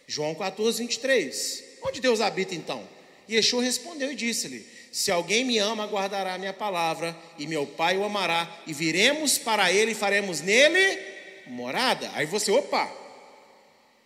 João 0.05 0.35
14, 0.35 0.83
23. 0.83 1.63
Onde 1.81 1.99
Deus 1.99 2.21
habita 2.21 2.53
então? 2.53 2.87
E 3.27 3.33
Yeshua 3.37 3.63
respondeu 3.63 4.11
e 4.11 4.15
disse-lhe: 4.15 4.63
Se 4.91 5.09
alguém 5.09 5.43
me 5.43 5.57
ama, 5.57 5.87
guardará 5.87 6.35
a 6.35 6.37
minha 6.37 6.53
palavra, 6.53 7.17
e 7.39 7.47
meu 7.47 7.65
Pai 7.65 7.97
o 7.97 8.03
amará, 8.03 8.61
e 8.67 8.71
viremos 8.73 9.39
para 9.39 9.73
ele 9.73 9.93
e 9.93 9.95
faremos 9.95 10.41
nele 10.41 10.99
morada. 11.47 12.11
Aí 12.13 12.27
você, 12.27 12.51
opa, 12.51 12.87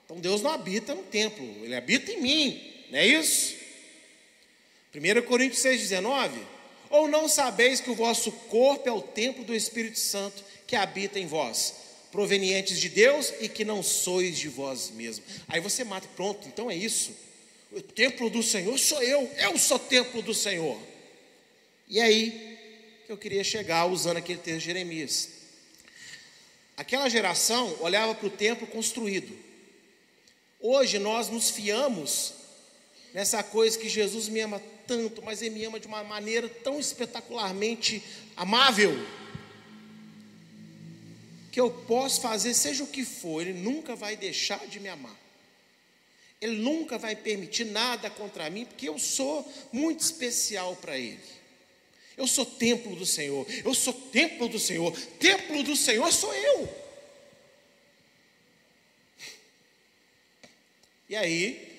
então 0.05 0.21
Deus 0.21 0.41
não 0.41 0.51
habita 0.51 0.95
no 0.95 1.03
templo, 1.03 1.45
ele 1.65 1.75
habita 1.75 2.13
em 2.13 2.21
mim, 2.21 2.85
não 2.89 2.97
é 2.97 3.05
isso? 3.05 3.57
1 4.95 5.21
Coríntios 5.23 5.61
6, 5.61 5.81
19. 5.81 6.62
Ou 6.93 7.07
não 7.07 7.27
sabeis 7.27 7.81
que 7.81 7.89
o 7.89 7.95
vosso 7.95 8.31
corpo 8.31 8.87
é 8.87 8.91
o 8.91 9.01
templo 9.01 9.43
do 9.43 9.55
Espírito 9.55 9.97
Santo 9.97 10.43
que 10.67 10.75
habita 10.75 11.19
em 11.19 11.25
vós, 11.25 11.73
provenientes 12.11 12.79
de 12.79 12.87
Deus 12.87 13.33
e 13.39 13.49
que 13.49 13.65
não 13.65 13.81
sois 13.81 14.37
de 14.37 14.47
vós 14.47 14.91
mesmos? 14.91 15.27
Aí 15.47 15.59
você 15.59 15.83
mata, 15.83 16.07
pronto, 16.15 16.47
então 16.47 16.69
é 16.69 16.75
isso. 16.75 17.11
O 17.71 17.81
templo 17.81 18.29
do 18.29 18.43
Senhor 18.43 18.77
sou 18.77 19.01
eu, 19.01 19.27
eu 19.39 19.57
sou 19.57 19.79
templo 19.79 20.21
do 20.21 20.35
Senhor. 20.35 20.79
E 21.87 21.99
aí 21.99 22.59
que 23.07 23.11
eu 23.11 23.17
queria 23.17 23.43
chegar 23.43 23.87
usando 23.87 24.17
aquele 24.17 24.37
texto 24.37 24.59
de 24.59 24.65
Jeremias. 24.65 25.29
Aquela 26.77 27.09
geração 27.09 27.75
olhava 27.81 28.13
para 28.13 28.27
o 28.27 28.29
templo 28.29 28.67
construído. 28.67 29.35
Hoje 30.59 30.99
nós 30.99 31.27
nos 31.27 31.49
fiamos 31.49 32.35
nessa 33.15 33.41
coisa 33.41 33.79
que 33.79 33.89
Jesus 33.89 34.29
me 34.29 34.41
ama 34.41 34.61
tanto, 34.87 35.21
mas 35.21 35.41
Ele 35.41 35.55
me 35.55 35.65
ama 35.65 35.79
de 35.79 35.87
uma 35.87 36.03
maneira 36.03 36.47
tão 36.47 36.79
espetacularmente 36.79 38.03
amável, 38.35 38.93
que 41.51 41.59
eu 41.59 41.69
posso 41.69 42.21
fazer 42.21 42.53
seja 42.53 42.83
o 42.83 42.87
que 42.87 43.05
for, 43.05 43.41
Ele 43.41 43.53
nunca 43.53 43.95
vai 43.95 44.15
deixar 44.15 44.65
de 44.67 44.79
me 44.79 44.89
amar. 44.89 45.19
Ele 46.41 46.57
nunca 46.57 46.97
vai 46.97 47.15
permitir 47.15 47.65
nada 47.65 48.09
contra 48.09 48.49
mim, 48.49 48.65
porque 48.65 48.89
eu 48.89 48.99
sou 48.99 49.49
muito 49.71 50.01
especial 50.01 50.75
para 50.75 50.97
Ele. 50.97 51.19
Eu 52.17 52.27
sou 52.27 52.45
templo 52.45 52.95
do 52.95 53.05
Senhor, 53.05 53.45
eu 53.63 53.73
sou 53.73 53.93
templo 53.93 54.47
do 54.47 54.59
Senhor, 54.59 54.91
templo 55.19 55.63
do 55.63 55.75
Senhor 55.75 56.11
sou 56.11 56.33
eu. 56.33 56.83
E 61.09 61.15
aí, 61.15 61.72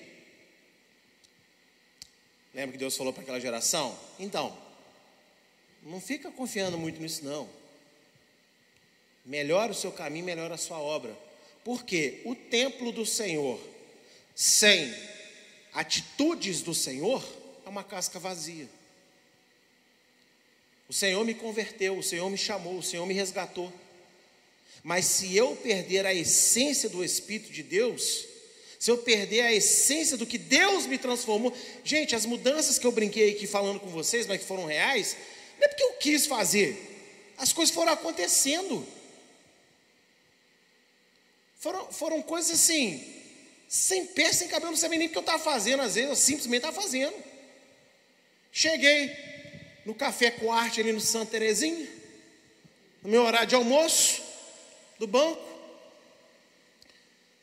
Lembra 2.55 2.71
que 2.71 2.77
Deus 2.77 2.95
falou 2.95 3.11
para 3.11 3.21
aquela 3.21 3.39
geração? 3.39 3.99
Então, 4.17 4.57
não 5.83 5.99
fica 5.99 6.31
confiando 6.31 6.77
muito 6.77 7.01
nisso 7.01 7.25
não. 7.25 7.49
Melhora 9.25 9.73
o 9.73 9.75
seu 9.75 9.91
caminho, 9.91 10.23
melhora 10.23 10.55
a 10.55 10.57
sua 10.57 10.79
obra. 10.79 11.13
Porque 11.65 12.21
o 12.23 12.33
templo 12.33 12.93
do 12.93 13.05
Senhor, 13.05 13.59
sem 14.33 14.95
atitudes 15.73 16.61
do 16.61 16.73
Senhor, 16.73 17.21
é 17.65 17.69
uma 17.69 17.83
casca 17.83 18.19
vazia. 18.19 18.69
O 20.87 20.93
Senhor 20.93 21.25
me 21.25 21.33
converteu, 21.33 21.97
o 21.97 22.03
Senhor 22.03 22.29
me 22.29 22.37
chamou, 22.37 22.77
o 22.77 22.83
Senhor 22.83 23.05
me 23.05 23.13
resgatou. 23.13 23.73
Mas 24.81 25.03
se 25.07 25.35
eu 25.35 25.57
perder 25.57 26.05
a 26.05 26.13
essência 26.13 26.87
do 26.87 27.03
Espírito 27.03 27.51
de 27.51 27.63
Deus, 27.63 28.25
se 28.79 28.91
eu 28.91 28.97
perder 28.97 29.41
a 29.41 29.53
essência 29.53 30.17
do 30.17 30.25
que 30.25 30.37
Deus 30.37 30.85
me 30.85 30.97
transformou, 30.97 31.55
gente, 31.83 32.15
as 32.15 32.25
mudanças 32.25 32.77
que 32.77 32.85
eu 32.85 32.91
brinquei 32.91 33.31
aqui 33.31 33.47
falando 33.47 33.79
com 33.79 33.87
vocês, 33.87 34.27
mas 34.27 34.39
que 34.39 34.45
foram 34.45 34.65
reais, 34.65 35.15
não 35.57 35.65
é 35.65 35.67
porque 35.69 35.83
eu 35.83 35.93
quis 35.93 36.25
fazer, 36.25 37.33
as 37.37 37.51
coisas 37.51 37.73
foram 37.73 37.93
acontecendo. 37.93 38.85
Foram, 41.59 41.91
foram 41.91 42.21
coisas 42.21 42.51
assim, 42.51 43.03
sem 43.67 44.05
pé, 44.05 44.31
sem 44.31 44.47
cabelo, 44.47 44.71
não 44.71 44.77
sabia 44.77 44.99
nem 44.99 45.07
o 45.07 45.11
que 45.11 45.17
eu 45.17 45.21
estava 45.21 45.41
fazendo, 45.41 45.81
às 45.81 45.95
vezes 45.95 46.09
eu 46.09 46.15
simplesmente 46.15 46.65
estava 46.65 46.79
fazendo. 46.79 47.15
Cheguei 48.51 49.11
no 49.85 49.93
café 49.95 50.31
com 50.31 50.53
arte 50.53 50.79
ali 50.79 50.91
no 50.91 51.01
Santa 51.01 51.31
Terezinha, 51.31 51.87
no 53.01 53.09
meu 53.09 53.23
horário 53.23 53.47
de 53.47 53.55
almoço, 53.55 54.21
do 54.99 55.07
banco. 55.07 55.54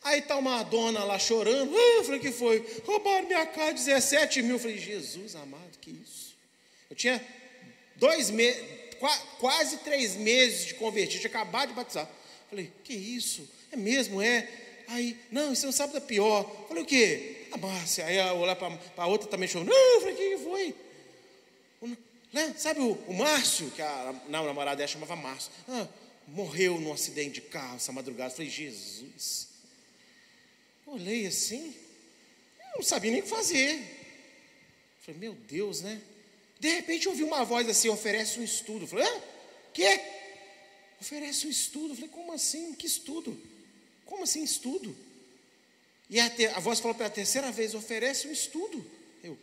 Aí 0.04 0.18
está 0.18 0.36
uma 0.36 0.62
dona 0.62 1.04
lá 1.04 1.18
chorando. 1.18 1.76
Ah, 1.76 1.96
eu 1.98 2.04
falei, 2.04 2.20
que 2.20 2.32
foi? 2.32 2.64
Roubaram 2.84 3.26
minha 3.26 3.46
casa, 3.46 3.74
17 3.74 4.42
mil. 4.42 4.56
Eu 4.56 4.58
falei, 4.58 4.78
Jesus 4.78 5.36
amado, 5.36 5.78
que 5.80 5.90
isso? 5.90 6.34
Eu 6.90 6.96
tinha 6.96 7.24
dois 7.96 8.30
meses, 8.30 8.62
quase 9.38 9.78
três 9.78 10.16
meses 10.16 10.66
de 10.66 10.74
convertido, 10.74 11.20
tinha 11.20 11.30
acabado 11.30 11.68
de 11.68 11.74
batizar. 11.74 12.08
Falei, 12.50 12.70
que 12.82 12.92
isso? 12.92 13.48
É 13.70 13.76
mesmo, 13.76 14.20
é? 14.20 14.48
Aí, 14.88 15.16
não, 15.30 15.54
você 15.54 15.64
não 15.64 15.72
sabe 15.72 15.92
da 15.92 16.00
pior. 16.00 16.50
Eu 16.62 16.68
falei, 16.68 16.82
o 16.82 16.86
quê? 16.86 17.46
A 17.52 17.56
Márcia. 17.56 18.04
Aí 18.04 18.16
eu 18.16 18.36
olhar 18.36 18.56
para 18.56 18.76
a 18.96 19.06
outra 19.06 19.28
também 19.28 19.48
chorando. 19.48 19.68
Não, 19.68 19.94
eu 19.94 20.00
falei, 20.00 20.16
que 20.16 20.38
foi? 20.38 20.74
Né? 22.32 22.54
Sabe 22.56 22.80
o, 22.80 22.92
o 23.06 23.14
Márcio, 23.14 23.70
que 23.70 23.82
a, 23.82 24.14
não, 24.28 24.46
namorada 24.46 24.76
dela 24.76 24.88
chamava 24.88 25.14
Márcio. 25.14 25.52
Ah, 25.68 25.86
morreu 26.26 26.80
num 26.80 26.92
acidente 26.92 27.34
de 27.34 27.42
carro 27.42 27.76
essa 27.76 27.92
madrugada. 27.92 28.32
Eu 28.32 28.36
falei, 28.36 28.50
Jesus. 28.50 29.51
Olhei 30.92 31.26
assim, 31.26 31.74
não 32.76 32.82
sabia 32.82 33.10
nem 33.10 33.20
o 33.20 33.22
que 33.24 33.30
fazer. 33.30 33.80
Falei, 35.00 35.18
meu 35.18 35.32
Deus, 35.32 35.80
né? 35.80 35.98
De 36.60 36.68
repente 36.68 37.08
ouvi 37.08 37.24
uma 37.24 37.46
voz 37.46 37.66
assim, 37.66 37.88
oferece 37.88 38.38
um 38.38 38.44
estudo. 38.44 38.86
Falei, 38.86 39.06
ah, 39.06 39.22
que? 39.72 40.00
Oferece 41.00 41.46
um 41.46 41.50
estudo. 41.50 41.94
Falei, 41.94 42.10
como 42.10 42.30
assim? 42.30 42.74
Que 42.74 42.86
estudo? 42.86 43.40
Como 44.04 44.24
assim 44.24 44.44
estudo? 44.44 44.94
E 46.10 46.20
a, 46.20 46.28
te, 46.28 46.44
a 46.48 46.60
voz 46.60 46.78
falou 46.78 46.94
pela 46.94 47.08
terceira 47.08 47.50
vez, 47.50 47.74
oferece 47.74 48.28
um 48.28 48.32
estudo. 48.32 48.84
Eu, 49.24 49.38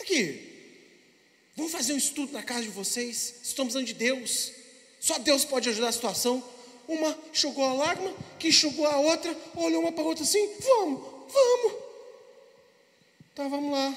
aqui, 0.00 0.80
vamos 1.54 1.70
fazer 1.70 1.92
um 1.92 1.98
estudo 1.98 2.32
na 2.32 2.42
casa 2.42 2.62
de 2.62 2.70
vocês. 2.70 3.34
Estamos 3.42 3.74
precisando 3.74 3.86
de 3.86 3.92
Deus. 3.92 4.52
Só 4.98 5.18
Deus 5.18 5.44
pode 5.44 5.68
ajudar 5.68 5.88
a 5.88 5.92
situação. 5.92 6.42
Uma 6.86 7.16
enxugou 7.32 7.64
a 7.64 7.72
lágrima, 7.72 8.14
que 8.38 8.48
enxugou 8.48 8.86
a 8.86 8.98
outra, 8.98 9.36
olhou 9.56 9.80
uma 9.82 9.92
para 9.92 10.02
a 10.02 10.06
outra 10.06 10.24
assim: 10.24 10.48
vamos, 10.60 11.02
vamos. 11.32 11.72
Tá, 13.34 13.48
vamos 13.48 13.72
lá. 13.72 13.96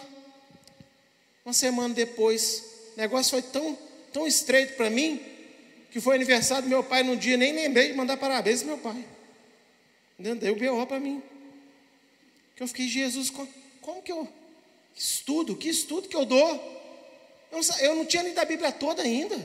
Uma 1.46 1.54
semana 1.54 1.94
depois, 1.94 2.64
o 2.96 3.00
negócio 3.00 3.32
foi 3.32 3.42
tão, 3.42 3.78
tão 4.12 4.26
estreito 4.26 4.76
para 4.76 4.90
mim, 4.90 5.22
que 5.92 6.02
foi 6.02 6.16
aniversário 6.16 6.64
do 6.64 6.70
meu 6.70 6.84
pai 6.84 7.04
num 7.04 7.16
dia, 7.16 7.38
nem 7.38 7.54
lembrei 7.54 7.88
de 7.88 7.94
mandar 7.94 8.18
parabéns 8.18 8.62
ao 8.62 8.68
meu 8.68 8.78
pai. 8.78 9.06
Deu 10.18 10.56
B.O. 10.56 10.86
para 10.88 11.00
mim. 11.00 11.22
Que 12.56 12.64
eu 12.64 12.68
fiquei, 12.68 12.88
Jesus, 12.88 13.30
como 13.82 14.02
que 14.02 14.12
eu 14.12 14.28
estudo? 14.96 15.56
Que 15.56 15.70
estudo 15.70 16.10
que 16.10 16.16
eu 16.16 16.26
dou? 16.26 16.50
Eu 17.52 17.60
não, 17.62 17.80
eu 17.80 17.96
não 17.96 18.06
tinha 18.06 18.24
lido 18.24 18.40
a 18.40 18.46
Bíblia 18.46 18.72
toda 18.72 19.04
ainda. 19.04 19.38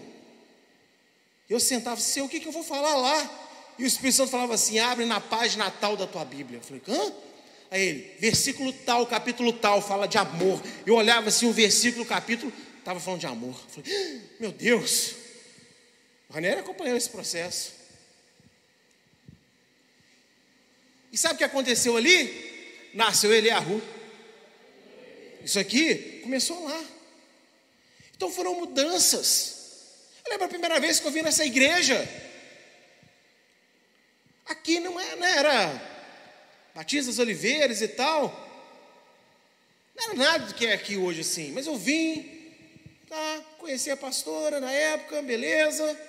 Eu 1.53 1.61
sentava 1.61 2.01
assim, 2.01 2.23
o 2.23 2.29
que, 2.31 2.41
que 2.41 2.49
eu 2.49 2.53
vou 2.53 2.65
falar 2.65 2.97
lá? 2.97 3.75
E 3.79 3.85
o 3.85 3.87
Espírito 3.87 4.17
Santo 4.17 4.31
falava 4.31 4.55
assim: 4.55 4.79
abre 4.79 5.05
na 5.05 5.21
página 5.21 5.71
tal 5.71 5.99
da 5.99 6.07
tua 6.07 6.25
Bíblia. 6.25 6.61
Eu 6.61 6.62
falei, 6.62 6.83
hã? 6.88 7.12
Aí 7.71 7.83
ele, 7.83 8.17
versículo 8.19 8.73
tal, 8.73 9.07
capítulo 9.07 9.53
tal, 9.53 9.83
fala 9.83 10.09
de 10.09 10.17
amor. 10.17 10.62
Eu 10.87 10.95
olhava 10.95 11.29
assim, 11.29 11.45
o 11.45 11.53
versículo, 11.53 12.07
capítulo, 12.07 12.51
estava 12.79 12.99
falando 12.99 13.21
de 13.21 13.27
amor. 13.27 13.51
Eu 13.51 13.83
falei, 13.83 14.23
meu 14.41 14.51
Deus. 14.51 15.15
O 16.31 16.33
Ranieri 16.33 16.61
acompanhou 16.61 16.97
esse 16.97 17.11
processo. 17.11 17.73
E 21.12 21.19
sabe 21.19 21.35
o 21.35 21.38
que 21.38 21.45
aconteceu 21.45 21.99
ali? 21.99 22.91
Nasceu 22.95 23.31
Eliahu. 23.31 23.83
Isso 25.45 25.59
aqui 25.59 26.21
começou 26.23 26.65
lá. 26.65 26.83
Então 28.17 28.31
foram 28.31 28.59
mudanças. 28.59 29.62
Eu 30.33 30.37
lembro 30.37 30.47
a 30.47 30.49
primeira 30.49 30.81
vez 30.81 30.99
que 30.99 31.07
eu 31.07 31.11
vim 31.11 31.21
nessa 31.21 31.45
igreja. 31.45 32.09
Aqui 34.47 34.81
não 34.81 34.99
era, 34.99 35.12
é, 35.12 35.16
não 35.16 35.27
era 35.27 35.92
Batistas 36.75 37.18
Oliveiras 37.18 37.83
e 37.83 37.88
tal. 37.88 38.31
Não 39.95 40.05
era 40.05 40.14
nada 40.14 40.47
do 40.47 40.55
que 40.55 40.64
é 40.64 40.73
aqui 40.73 40.97
hoje 40.97 41.21
assim. 41.21 41.53
Mas 41.53 41.66
eu 41.66 41.77
vim, 41.77 42.51
tá, 43.11 43.42
conheci 43.59 43.90
a 43.90 43.97
pastora 43.97 44.59
na 44.59 44.73
época, 44.73 45.21
beleza. 45.21 46.01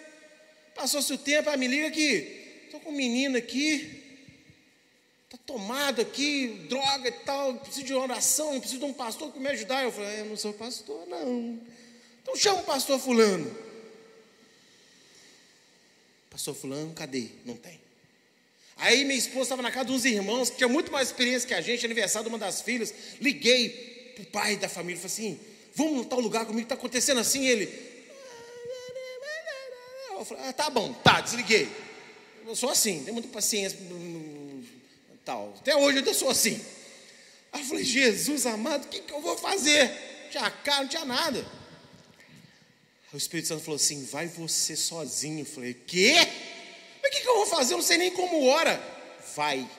Passou-se 0.73 1.11
o 1.11 1.17
tempo, 1.17 1.49
ah, 1.49 1.57
me 1.57 1.67
liga 1.67 1.87
aqui. 1.89 2.61
Estou 2.63 2.79
com 2.79 2.91
um 2.91 2.95
menino 2.95 3.37
aqui. 3.37 4.01
Está 5.25 5.37
tomado 5.45 6.01
aqui, 6.01 6.65
droga 6.69 7.09
e 7.09 7.11
tal, 7.11 7.55
preciso 7.55 7.85
de 7.87 7.93
oração, 7.93 8.57
preciso 8.57 8.79
de 8.79 8.85
um 8.85 8.93
pastor 8.93 9.33
que 9.33 9.39
me 9.39 9.49
ajudar. 9.49 9.83
Eu 9.83 9.91
falei, 9.91 10.21
eu 10.21 10.25
não 10.27 10.37
sou 10.37 10.53
pastor, 10.53 11.05
não. 11.07 11.59
Então 12.21 12.37
chama 12.37 12.61
o 12.61 12.63
pastor 12.63 12.97
fulano. 12.97 13.72
Pastor 16.33 16.55
fulano, 16.55 16.91
cadê? 16.95 17.27
Não 17.45 17.55
tem. 17.55 17.79
Aí 18.77 19.05
minha 19.05 19.19
esposa 19.19 19.43
estava 19.43 19.61
na 19.61 19.71
casa 19.71 19.85
de 19.85 19.91
uns 19.91 20.03
irmãos 20.03 20.49
que 20.49 20.57
tinha 20.57 20.67
muito 20.67 20.91
mais 20.91 21.09
experiência 21.09 21.47
que 21.47 21.53
a 21.53 21.61
gente, 21.61 21.85
aniversário 21.85 22.27
de 22.27 22.29
uma 22.29 22.39
das 22.39 22.59
filhas. 22.59 22.91
Liguei 23.21 24.13
para 24.15 24.23
o 24.23 24.25
pai 24.25 24.57
da 24.57 24.67
família, 24.67 24.99
falei 24.99 25.13
assim: 25.13 25.39
vamos 25.75 25.97
no 25.97 26.05
tal 26.05 26.19
lugar 26.19 26.47
comigo, 26.47 26.63
está 26.63 26.73
acontecendo 26.73 27.19
assim. 27.19 27.45
Ele. 27.45 27.93
Eu 30.09 30.25
falei, 30.25 30.43
ah, 30.47 30.53
tá 30.53 30.71
bom, 30.71 30.91
tá, 30.91 31.21
desliguei. 31.21 31.69
Eu 32.47 32.55
sou 32.55 32.69
assim, 32.69 33.01
tenho 33.03 33.13
muita 33.13 33.29
paciência. 33.29 33.77
Tal. 35.23 35.53
Até 35.59 35.75
hoje 35.75 36.03
eu 36.03 36.13
sou 36.15 36.31
assim. 36.31 36.59
Aí 37.51 37.61
eu 37.61 37.65
falei, 37.65 37.83
Jesus 37.83 38.47
amado, 38.47 38.85
o 38.85 38.87
que, 38.87 39.01
que 39.01 39.13
eu 39.13 39.21
vou 39.21 39.37
fazer? 39.37 39.87
Não 40.23 40.29
tinha 40.31 40.49
carro, 40.49 40.81
não 40.81 40.89
tinha 40.89 41.05
nada. 41.05 41.45
O 43.13 43.17
Espírito 43.17 43.49
Santo 43.49 43.63
falou 43.63 43.75
assim: 43.75 44.03
vai 44.05 44.27
você 44.27 44.75
sozinho. 44.75 45.41
Eu 45.41 45.45
falei: 45.45 45.75
quê? 45.75 46.15
Mas 47.01 47.11
o 47.11 47.13
que, 47.13 47.21
que 47.21 47.29
eu 47.29 47.35
vou 47.35 47.45
fazer? 47.45 47.73
Eu 47.73 47.77
não 47.77 47.83
sei 47.83 47.97
nem 47.97 48.09
como 48.09 48.47
ora. 48.47 48.81
Vai. 49.35 49.69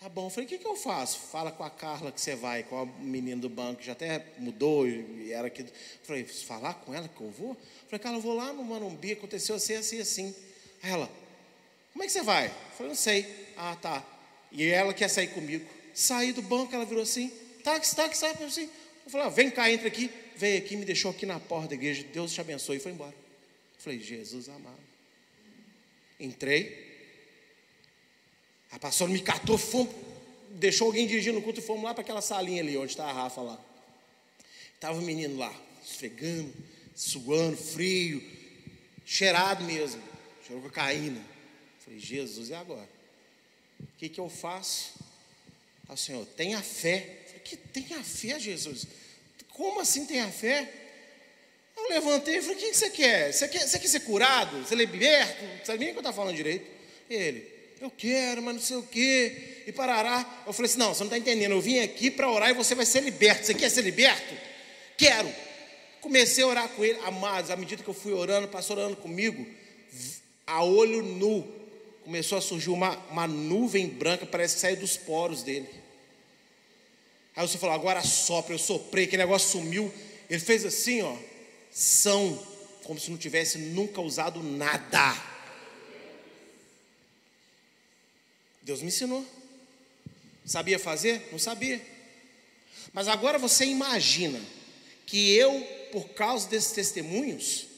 Tá 0.00 0.08
bom. 0.08 0.26
Eu 0.26 0.30
falei: 0.30 0.46
o 0.46 0.48
que, 0.48 0.56
que 0.56 0.66
eu 0.66 0.74
faço? 0.74 1.18
Fala 1.30 1.52
com 1.52 1.62
a 1.62 1.68
Carla 1.68 2.10
que 2.10 2.18
você 2.18 2.34
vai, 2.34 2.62
com 2.62 2.80
a 2.80 2.86
menina 2.86 3.42
do 3.42 3.50
banco, 3.50 3.82
já 3.82 3.92
até 3.92 4.24
mudou 4.38 4.88
e 4.88 5.32
era 5.32 5.48
aqui. 5.48 5.60
Eu 5.60 5.68
falei: 6.02 6.24
falar 6.24 6.74
com 6.74 6.94
ela 6.94 7.06
que 7.08 7.20
eu 7.20 7.30
vou? 7.30 7.50
Eu 7.50 7.56
falei: 7.88 7.98
Carla, 7.98 8.16
eu 8.16 8.22
vou 8.22 8.34
lá 8.34 8.54
no 8.54 8.64
Manumbi, 8.64 9.12
aconteceu 9.12 9.56
assim, 9.56 9.74
assim, 9.74 10.00
assim. 10.00 10.34
Aí 10.82 10.90
ela: 10.90 11.10
como 11.92 12.04
é 12.04 12.06
que 12.06 12.12
você 12.12 12.22
vai? 12.22 12.46
Eu 12.46 12.52
falei: 12.74 12.88
não 12.88 12.96
sei. 12.96 13.52
Ah, 13.54 13.76
tá. 13.76 14.02
E 14.50 14.66
ela 14.66 14.94
quer 14.94 15.08
sair 15.08 15.28
comigo. 15.28 15.68
Saí 15.92 16.32
do 16.32 16.40
banco, 16.40 16.74
ela 16.74 16.86
virou 16.86 17.02
assim: 17.02 17.30
táxi, 17.62 17.94
táxi, 17.94 18.22
táxi, 18.22 18.44
assim. 18.44 18.70
Eu 19.04 19.10
falei: 19.10 19.26
ah, 19.26 19.30
vem 19.30 19.50
cá, 19.50 19.70
entra 19.70 19.88
aqui 19.88 20.10
veio 20.38 20.58
aqui, 20.58 20.76
me 20.76 20.84
deixou 20.84 21.10
aqui 21.10 21.26
na 21.26 21.40
porta 21.40 21.68
da 21.68 21.74
igreja, 21.74 22.04
Deus 22.12 22.32
te 22.32 22.40
abençoe 22.40 22.76
e 22.76 22.80
foi 22.80 22.92
embora. 22.92 23.10
Eu 23.12 23.82
falei, 23.82 24.00
Jesus 24.00 24.48
amado. 24.48 24.78
Entrei. 26.18 26.86
A 28.70 28.78
pastora 28.78 29.10
me 29.10 29.20
catou, 29.20 29.58
fomos, 29.58 29.94
deixou 30.50 30.86
alguém 30.86 31.06
dirigindo 31.06 31.38
o 31.38 31.42
culto 31.42 31.60
e 31.60 31.62
fomos 31.62 31.84
lá 31.84 31.92
para 31.92 32.02
aquela 32.02 32.20
salinha 32.20 32.62
ali, 32.62 32.76
onde 32.76 32.92
está 32.92 33.06
a 33.06 33.12
Rafa 33.12 33.40
lá. 33.40 33.64
Estava 34.74 34.98
o 34.98 35.02
menino 35.02 35.36
lá, 35.36 35.54
esfregando, 35.84 36.54
suando, 36.94 37.56
frio, 37.56 38.22
cheirado 39.04 39.64
mesmo, 39.64 40.02
cheirou 40.46 40.62
cocaína. 40.62 41.20
Falei, 41.80 41.98
Jesus, 41.98 42.50
e 42.50 42.54
agora? 42.54 42.88
O 43.80 43.86
que, 43.96 44.08
que 44.08 44.20
eu 44.20 44.28
faço? 44.28 44.92
Ah, 45.88 45.96
Senhor, 45.96 46.24
tenha 46.26 46.62
fé. 46.62 47.24
Falei, 47.26 47.40
que 47.40 47.56
tenha 47.56 48.02
fé, 48.04 48.38
Jesus? 48.38 48.86
Como 49.58 49.80
assim 49.80 50.06
tem 50.06 50.20
a 50.20 50.28
fé? 50.28 50.72
Eu 51.76 51.88
levantei 51.90 52.36
e 52.36 52.40
falei: 52.40 52.56
O 52.56 52.60
que 52.60 52.72
você 52.72 52.90
quer? 52.90 53.32
Você 53.32 53.48
quer, 53.48 53.66
você 53.66 53.76
quer 53.76 53.88
ser 53.88 54.00
curado? 54.00 54.56
Você 54.64 54.72
é 54.72 54.76
liberto? 54.76 55.44
Não 55.44 55.64
sabe 55.64 55.80
nem 55.80 55.88
o 55.88 55.90
que 55.90 55.98
eu 55.98 56.00
estou 56.00 56.12
falando 56.12 56.36
direito. 56.36 56.64
E 57.10 57.14
ele: 57.14 57.52
Eu 57.80 57.90
quero, 57.90 58.40
mas 58.40 58.54
não 58.54 58.62
sei 58.62 58.76
o 58.76 58.84
quê. 58.84 59.64
E 59.66 59.72
parará. 59.72 60.44
Eu 60.46 60.52
falei 60.52 60.70
assim: 60.70 60.78
Não, 60.78 60.94
você 60.94 61.00
não 61.00 61.08
está 61.08 61.18
entendendo. 61.18 61.50
Eu 61.50 61.60
vim 61.60 61.80
aqui 61.80 62.08
para 62.08 62.30
orar 62.30 62.50
e 62.50 62.54
você 62.54 62.72
vai 62.76 62.86
ser 62.86 63.02
liberto. 63.02 63.46
Você 63.46 63.52
quer 63.52 63.68
ser 63.68 63.82
liberto? 63.82 64.32
Quero. 64.96 65.28
Comecei 66.00 66.44
a 66.44 66.46
orar 66.46 66.68
com 66.68 66.84
ele, 66.84 67.00
amados. 67.04 67.50
À 67.50 67.56
medida 67.56 67.82
que 67.82 67.90
eu 67.90 67.94
fui 67.94 68.12
orando, 68.12 68.46
passou 68.46 68.76
orando 68.76 68.94
comigo, 68.94 69.44
a 70.46 70.62
olho 70.62 71.02
nu, 71.02 71.44
começou 72.04 72.38
a 72.38 72.40
surgir 72.40 72.70
uma, 72.70 72.96
uma 73.10 73.26
nuvem 73.26 73.88
branca, 73.88 74.24
parece 74.24 74.54
que 74.54 74.60
saiu 74.60 74.76
dos 74.76 74.96
poros 74.96 75.42
dele. 75.42 75.68
Aí 77.38 77.46
você 77.46 77.56
falou, 77.56 77.76
agora 77.76 78.02
sopra, 78.02 78.52
eu 78.52 78.58
soprei, 78.58 79.04
aquele 79.04 79.22
negócio 79.22 79.50
sumiu. 79.50 79.94
Ele 80.28 80.40
fez 80.40 80.64
assim, 80.64 81.02
ó, 81.02 81.16
são, 81.70 82.36
como 82.82 82.98
se 82.98 83.12
não 83.12 83.16
tivesse 83.16 83.58
nunca 83.58 84.00
usado 84.00 84.42
nada. 84.42 85.16
Deus 88.60 88.82
me 88.82 88.88
ensinou. 88.88 89.24
Sabia 90.44 90.80
fazer? 90.80 91.28
Não 91.30 91.38
sabia. 91.38 91.80
Mas 92.92 93.06
agora 93.06 93.38
você 93.38 93.64
imagina 93.64 94.40
que 95.06 95.32
eu, 95.32 95.60
por 95.92 96.08
causa 96.08 96.48
desses 96.48 96.72
testemunhos, 96.72 97.68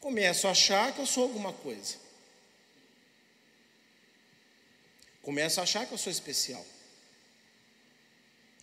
começo 0.00 0.46
a 0.46 0.52
achar 0.52 0.92
que 0.92 1.00
eu 1.00 1.06
sou 1.06 1.24
alguma 1.24 1.52
coisa. 1.52 1.96
Começo 5.20 5.58
a 5.58 5.64
achar 5.64 5.84
que 5.84 5.92
eu 5.92 5.98
sou 5.98 6.12
especial. 6.12 6.64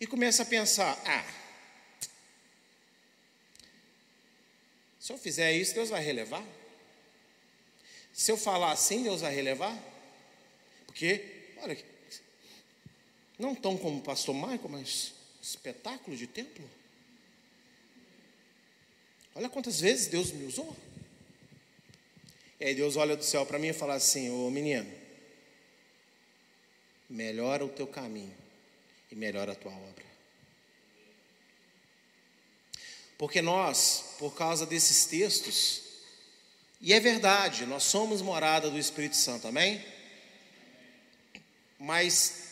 E 0.02 0.06
começo 0.08 0.42
a 0.42 0.44
pensar: 0.44 1.00
ah, 1.06 1.24
se 4.98 5.12
eu 5.12 5.16
fizer 5.16 5.52
isso, 5.52 5.74
Deus 5.74 5.90
vai 5.90 6.02
relevar? 6.02 6.44
Se 8.12 8.32
eu 8.32 8.36
falar 8.36 8.72
assim, 8.72 9.04
Deus 9.04 9.20
vai 9.20 9.32
relevar? 9.32 9.78
Porque, 10.86 11.54
olha, 11.58 11.78
não 13.38 13.54
tão 13.54 13.78
como 13.78 14.00
o 14.00 14.02
pastor 14.02 14.34
Michael, 14.34 14.68
mas 14.70 15.12
espetáculo 15.40 16.16
de 16.16 16.26
templo. 16.26 16.68
Olha 19.36 19.48
quantas 19.48 19.80
vezes 19.80 20.08
Deus 20.08 20.32
me 20.32 20.46
usou. 20.46 20.76
E 22.58 22.64
aí 22.64 22.74
Deus 22.74 22.96
olha 22.96 23.16
do 23.16 23.22
céu 23.22 23.46
para 23.46 23.56
mim 23.56 23.68
e 23.68 23.72
fala 23.72 23.94
assim: 23.94 24.30
Ô 24.30 24.50
menino, 24.50 24.92
melhora 27.08 27.64
o 27.64 27.68
teu 27.68 27.86
caminho 27.86 28.41
e 29.12 29.14
melhora 29.14 29.52
a 29.52 29.54
tua 29.54 29.70
obra. 29.70 30.04
Porque 33.16 33.40
nós, 33.40 34.16
por 34.18 34.34
causa 34.34 34.66
desses 34.66 35.04
textos, 35.04 35.82
e 36.80 36.92
é 36.92 36.98
verdade, 36.98 37.64
nós 37.66 37.84
somos 37.84 38.20
morada 38.20 38.68
do 38.68 38.78
Espírito 38.78 39.14
Santo, 39.14 39.46
amém? 39.46 39.80
Mas 41.78 42.48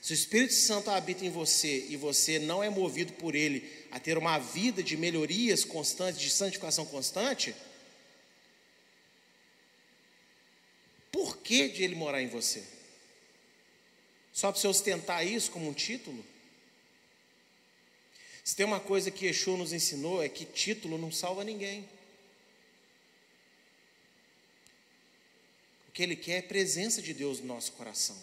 se 0.00 0.12
o 0.12 0.14
Espírito 0.14 0.54
Santo 0.54 0.90
habita 0.90 1.26
em 1.26 1.30
você 1.30 1.86
e 1.90 1.96
você 1.96 2.38
não 2.38 2.62
é 2.64 2.70
movido 2.70 3.12
por 3.14 3.34
ele 3.34 3.70
a 3.90 4.00
ter 4.00 4.16
uma 4.16 4.38
vida 4.38 4.82
de 4.82 4.96
melhorias 4.96 5.64
constantes, 5.64 6.18
de 6.18 6.30
santificação 6.30 6.86
constante, 6.86 7.54
Por 11.14 11.36
que 11.36 11.68
de 11.68 11.84
ele 11.84 11.94
morar 11.94 12.20
em 12.20 12.26
você? 12.26 12.60
Só 14.34 14.50
para 14.50 14.60
você 14.60 14.66
ostentar 14.66 15.24
isso 15.24 15.52
como 15.52 15.68
um 15.68 15.72
título? 15.72 16.22
Se 18.42 18.56
tem 18.56 18.66
uma 18.66 18.80
coisa 18.80 19.08
que 19.08 19.26
Yeshua 19.26 19.56
nos 19.56 19.72
ensinou 19.72 20.20
é 20.20 20.28
que 20.28 20.44
título 20.44 20.98
não 20.98 21.12
salva 21.12 21.44
ninguém. 21.44 21.88
O 25.88 25.92
que 25.92 26.02
ele 26.02 26.16
quer 26.16 26.38
é 26.38 26.42
presença 26.42 27.00
de 27.00 27.14
Deus 27.14 27.38
no 27.38 27.46
nosso 27.46 27.70
coração. 27.72 28.16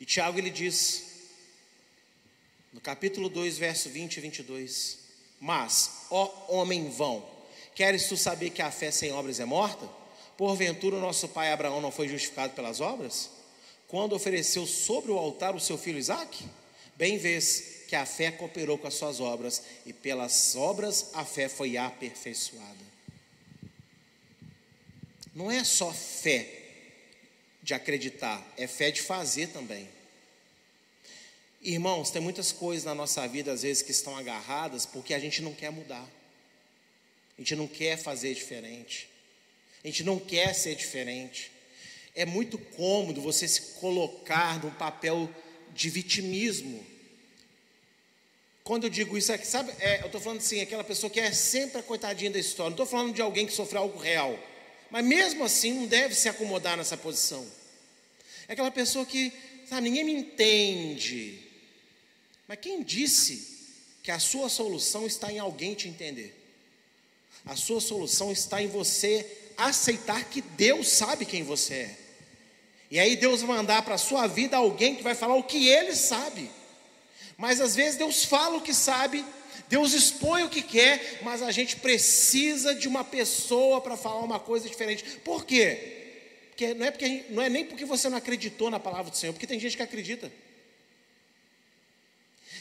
E 0.00 0.06
Tiago 0.06 0.38
ele 0.38 0.48
diz, 0.48 1.06
no 2.72 2.80
capítulo 2.80 3.28
2, 3.28 3.58
verso 3.58 3.90
20 3.90 4.16
e 4.16 4.20
22, 4.20 4.98
Mas, 5.40 6.06
ó 6.08 6.46
homem 6.48 6.88
vão, 6.88 7.28
queres 7.74 8.08
tu 8.08 8.16
saber 8.16 8.50
que 8.50 8.62
a 8.62 8.70
fé 8.70 8.92
sem 8.92 9.10
obras 9.10 9.40
é 9.40 9.44
morta? 9.44 9.86
Porventura 10.36 10.94
o 10.94 11.00
nosso 11.00 11.28
pai 11.28 11.52
Abraão 11.52 11.80
não 11.80 11.90
foi 11.90 12.06
justificado 12.06 12.54
pelas 12.54 12.80
obras? 12.80 13.41
Quando 13.92 14.14
ofereceu 14.14 14.66
sobre 14.66 15.10
o 15.10 15.18
altar 15.18 15.54
o 15.54 15.60
seu 15.60 15.76
filho 15.76 15.98
Isaque? 15.98 16.46
Bem 16.96 17.18
vês 17.18 17.82
que 17.86 17.94
a 17.94 18.06
fé 18.06 18.30
cooperou 18.30 18.78
com 18.78 18.86
as 18.86 18.94
suas 18.94 19.20
obras, 19.20 19.62
e 19.84 19.92
pelas 19.92 20.56
obras 20.56 21.10
a 21.12 21.26
fé 21.26 21.46
foi 21.46 21.76
aperfeiçoada. 21.76 22.86
Não 25.34 25.50
é 25.50 25.62
só 25.62 25.92
fé 25.92 26.48
de 27.62 27.74
acreditar, 27.74 28.42
é 28.56 28.66
fé 28.66 28.90
de 28.90 29.02
fazer 29.02 29.48
também. 29.48 29.86
Irmãos, 31.60 32.10
tem 32.10 32.22
muitas 32.22 32.50
coisas 32.50 32.86
na 32.86 32.94
nossa 32.94 33.28
vida, 33.28 33.52
às 33.52 33.60
vezes, 33.60 33.82
que 33.82 33.90
estão 33.90 34.16
agarradas 34.16 34.86
porque 34.86 35.12
a 35.12 35.18
gente 35.18 35.42
não 35.42 35.52
quer 35.52 35.70
mudar, 35.70 36.08
a 37.36 37.42
gente 37.42 37.54
não 37.54 37.68
quer 37.68 37.98
fazer 37.98 38.32
diferente. 38.32 39.06
A 39.84 39.86
gente 39.86 40.02
não 40.02 40.18
quer 40.18 40.54
ser 40.54 40.76
diferente. 40.76 41.51
É 42.14 42.26
muito 42.26 42.58
cômodo 42.58 43.20
você 43.20 43.48
se 43.48 43.74
colocar 43.80 44.62
num 44.62 44.70
papel 44.70 45.30
de 45.74 45.88
vitimismo. 45.88 46.84
Quando 48.62 48.84
eu 48.84 48.90
digo 48.90 49.16
isso, 49.18 49.32
é 49.32 49.38
sabe, 49.38 49.72
é, 49.80 50.02
eu 50.02 50.06
estou 50.06 50.20
falando 50.20 50.38
assim, 50.38 50.60
aquela 50.60 50.84
pessoa 50.84 51.10
que 51.10 51.18
é 51.18 51.32
sempre 51.32 51.78
a 51.78 51.82
coitadinha 51.82 52.30
da 52.30 52.38
história. 52.38 52.70
Não 52.70 52.74
estou 52.74 52.86
falando 52.86 53.14
de 53.14 53.22
alguém 53.22 53.46
que 53.46 53.52
sofreu 53.52 53.82
algo 53.82 53.98
real. 53.98 54.38
Mas 54.90 55.04
mesmo 55.04 55.42
assim, 55.42 55.72
não 55.72 55.86
deve 55.86 56.14
se 56.14 56.28
acomodar 56.28 56.76
nessa 56.76 56.96
posição. 56.96 57.46
É 58.46 58.52
aquela 58.52 58.70
pessoa 58.70 59.06
que, 59.06 59.32
sabe, 59.66 59.88
ninguém 59.88 60.04
me 60.04 60.12
entende. 60.12 61.38
Mas 62.46 62.58
quem 62.60 62.82
disse 62.82 63.52
que 64.02 64.10
a 64.10 64.18
sua 64.18 64.48
solução 64.48 65.06
está 65.06 65.32
em 65.32 65.38
alguém 65.38 65.74
te 65.74 65.88
entender? 65.88 66.38
A 67.44 67.56
sua 67.56 67.80
solução 67.80 68.30
está 68.30 68.62
em 68.62 68.68
você 68.68 69.26
aceitar 69.56 70.24
que 70.28 70.40
Deus 70.40 70.88
sabe 70.88 71.24
quem 71.24 71.42
você 71.42 71.74
é. 71.74 71.98
E 72.92 73.00
aí 73.00 73.16
Deus 73.16 73.42
mandar 73.42 73.80
para 73.80 73.94
a 73.94 73.98
sua 73.98 74.26
vida 74.26 74.58
alguém 74.58 74.94
que 74.94 75.02
vai 75.02 75.14
falar 75.14 75.34
o 75.34 75.42
que 75.42 75.66
ele 75.66 75.96
sabe. 75.96 76.50
Mas 77.38 77.58
às 77.58 77.74
vezes 77.74 77.96
Deus 77.96 78.22
fala 78.22 78.58
o 78.58 78.60
que 78.60 78.74
sabe, 78.74 79.24
Deus 79.66 79.94
expõe 79.94 80.42
o 80.42 80.50
que 80.50 80.60
quer, 80.60 81.20
mas 81.22 81.40
a 81.40 81.50
gente 81.50 81.76
precisa 81.76 82.74
de 82.74 82.86
uma 82.86 83.02
pessoa 83.02 83.80
para 83.80 83.96
falar 83.96 84.20
uma 84.20 84.38
coisa 84.38 84.68
diferente. 84.68 85.02
Por 85.24 85.46
quê? 85.46 86.50
Porque 86.50 86.74
não 86.74 86.84
é, 86.84 86.90
porque, 86.90 87.24
não 87.30 87.42
é 87.42 87.48
nem 87.48 87.64
porque 87.64 87.86
você 87.86 88.10
não 88.10 88.18
acreditou 88.18 88.68
na 88.70 88.78
palavra 88.78 89.10
do 89.10 89.16
Senhor, 89.16 89.32
porque 89.32 89.46
tem 89.46 89.58
gente 89.58 89.74
que 89.74 89.82
acredita. 89.82 90.30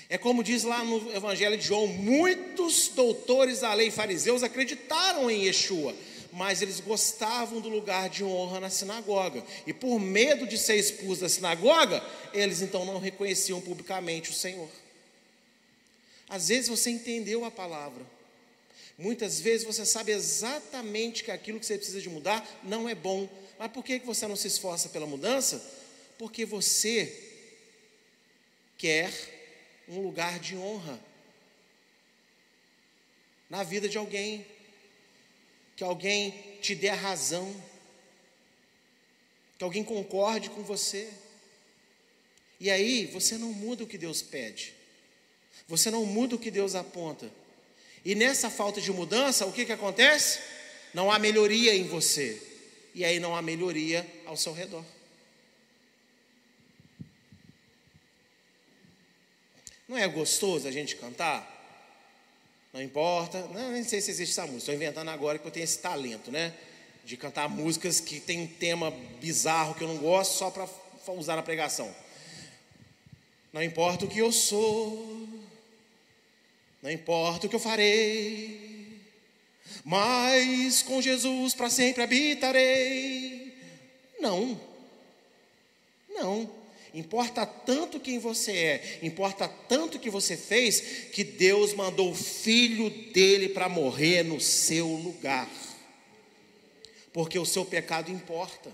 É 0.08 0.17
como 0.17 0.46
diz 0.46 0.63
lá 0.63 0.82
no 0.86 1.13
Evangelho 1.13 1.58
de 1.58 1.65
João: 1.65 1.88
muitos 1.88 2.88
doutores 2.88 3.60
da 3.60 3.74
lei 3.74 3.91
fariseus 3.91 4.44
acreditaram 4.44 5.30
em 5.30 5.44
Yeshua, 5.48 5.94
mas 6.32 6.62
eles 6.62 6.80
gostavam 6.80 7.60
do 7.60 7.70
lugar 7.70 8.10
de 8.10 8.24
honra 8.24 8.60
na 8.60 8.70
sinagoga. 8.70 9.44
E 9.67 9.74
por 9.74 10.00
medo 10.00 10.48
de 10.48 10.58
ser 10.58 10.76
expulsos 10.76 11.20
da 11.20 11.30
sinagoga, 11.30 12.04
eles 12.34 12.62
então 12.62 12.86
não 12.86 13.00
reconheciam 13.00 13.60
publicamente 13.60 14.30
o 14.30 14.34
Senhor. 14.34 14.70
Às 16.30 16.48
vezes 16.48 16.70
você 16.70 16.89
entendeu 16.89 17.44
a 17.44 17.52
palavra. 17.52 18.06
Muitas 18.98 19.39
vezes 19.39 19.65
você 19.65 19.86
sabe 19.86 20.12
exatamente 20.12 21.24
que 21.24 21.32
aquilo 21.32 21.60
que 21.60 21.65
você 21.65 21.78
precisa 21.78 22.00
de 22.00 22.10
mudar 22.10 22.48
não 22.63 22.88
é 22.88 22.96
bom. 22.96 23.28
Mas 23.60 23.72
por 23.72 23.84
que 23.84 24.00
você 24.00 24.28
não 24.28 24.36
se 24.36 24.48
esforça 24.48 24.89
pela 24.89 25.06
mudança? 25.06 25.62
Porque 26.17 26.46
você 26.46 27.30
quer 28.78 29.12
um 29.88 30.02
lugar 30.02 30.39
de 30.39 30.56
honra 30.56 31.00
na 33.50 33.63
vida 33.63 33.89
de 33.89 33.98
alguém 33.98 34.46
que 35.82 35.86
alguém 35.86 36.32
te 36.62 36.76
dê 36.76 36.89
a 36.89 36.96
razão, 36.96 37.52
que 39.58 39.63
alguém 39.63 39.84
concorde 39.84 40.52
com 40.52 40.62
você. 40.62 41.12
E 42.60 42.70
aí 42.70 43.08
você 43.08 43.36
não 43.36 43.52
muda 43.52 43.84
o 43.84 43.88
que 43.88 43.98
Deus 43.98 44.22
pede, 44.22 44.76
você 45.67 45.89
não 45.89 46.06
muda 46.06 46.36
o 46.36 46.39
que 46.39 46.52
Deus 46.52 46.76
aponta. 46.76 47.32
E 48.06 48.13
nessa 48.13 48.48
falta 48.48 48.79
de 48.79 48.92
mudança, 48.92 49.48
o 49.48 49.52
que, 49.52 49.65
que 49.65 49.71
acontece? 49.71 50.40
Não 50.94 51.12
há 51.12 51.17
melhoria 51.17 51.73
em 51.73 51.88
você, 51.88 52.40
e 52.94 53.04
aí 53.04 53.19
não 53.19 53.36
há 53.36 53.42
melhoria 53.42 54.06
ao 54.27 54.38
seu 54.38 54.54
redor. 54.54 54.86
Não 59.88 59.98
é 59.98 60.08
gostoso 60.08 60.67
a 60.67 60.71
gente 60.71 60.96
cantar? 60.96 61.61
Não 62.74 62.82
importa, 62.82 63.40
não, 63.48 63.72
nem 63.72 63.84
sei 63.84 64.00
se 64.00 64.12
existe 64.12 64.32
essa 64.32 64.44
música, 64.44 64.60
estou 64.60 64.76
inventando 64.76 65.10
agora 65.10 65.38
que 65.38 65.46
eu 65.46 65.52
tenho 65.52 65.65
esse 65.65 65.80
talento, 65.80 66.32
né? 66.32 66.54
De 67.04 67.17
cantar 67.17 67.50
músicas 67.50 68.00
que 68.00 68.19
tem 68.19 68.42
um 68.42 68.48
tema 68.48 68.92
bizarro 69.19 69.76
que 69.76 69.84
eu 69.84 69.88
não 69.90 69.98
gosto 69.98 70.38
só 70.38 70.50
para 70.50 70.67
usar 71.13 71.36
na 71.36 71.44
pregação. 71.44 71.94
Não 73.52 73.62
importa 73.62 74.06
o 74.06 74.08
que 74.08 74.19
eu 74.19 74.32
sou, 74.32 75.28
não 76.82 76.90
importa 76.90 77.46
o 77.46 77.50
que 77.50 77.56
eu 77.56 77.60
farei, 77.60 79.02
mas 79.84 80.82
com 80.82 81.02
Jesus 81.02 81.54
para 81.54 81.69
sempre 81.69 82.04
habitarei. 82.04 83.54
Não, 84.19 84.60
não. 86.10 86.61
Importa 86.94 87.46
tanto 87.46 88.00
quem 88.02 88.19
você 88.19 88.52
é, 88.52 89.00
importa 89.02 89.48
tanto 89.48 89.98
que 89.98 90.10
você 90.10 90.35
fez, 90.35 90.81
que 91.13 91.23
Deus 91.23 91.73
mandou 91.73 92.12
o 92.12 92.15
filho 92.15 92.89
dele 92.89 93.48
para 93.50 93.69
morrer 93.69 94.23
no 94.23 94.42
seu 94.42 94.87
lugar. 94.87 95.50
porque 97.13 97.37
o 97.37 97.46
seu 97.46 97.65
pecado 97.65 98.10
importa. 98.12 98.71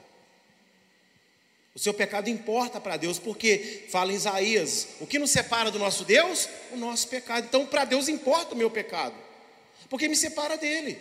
O 1.74 1.80
seu 1.80 1.94
pecado 1.94 2.28
importa 2.28 2.82
para 2.82 2.98
Deus, 2.98 3.20
porque 3.20 3.86
fala 3.90 4.12
em 4.12 4.16
Isaías: 4.16 4.88
o 5.00 5.06
que 5.06 5.20
nos 5.20 5.30
separa 5.30 5.70
do 5.70 5.78
nosso 5.78 6.04
Deus? 6.04 6.50
O 6.72 6.76
nosso 6.76 7.08
pecado. 7.08 7.46
Então, 7.46 7.66
para 7.68 7.86
Deus 7.86 8.08
importa 8.08 8.56
o 8.56 8.58
meu 8.58 8.70
pecado, 8.70 9.16
porque 9.90 10.08
me 10.08 10.16
separa 10.16 10.58
dele. 10.58 11.00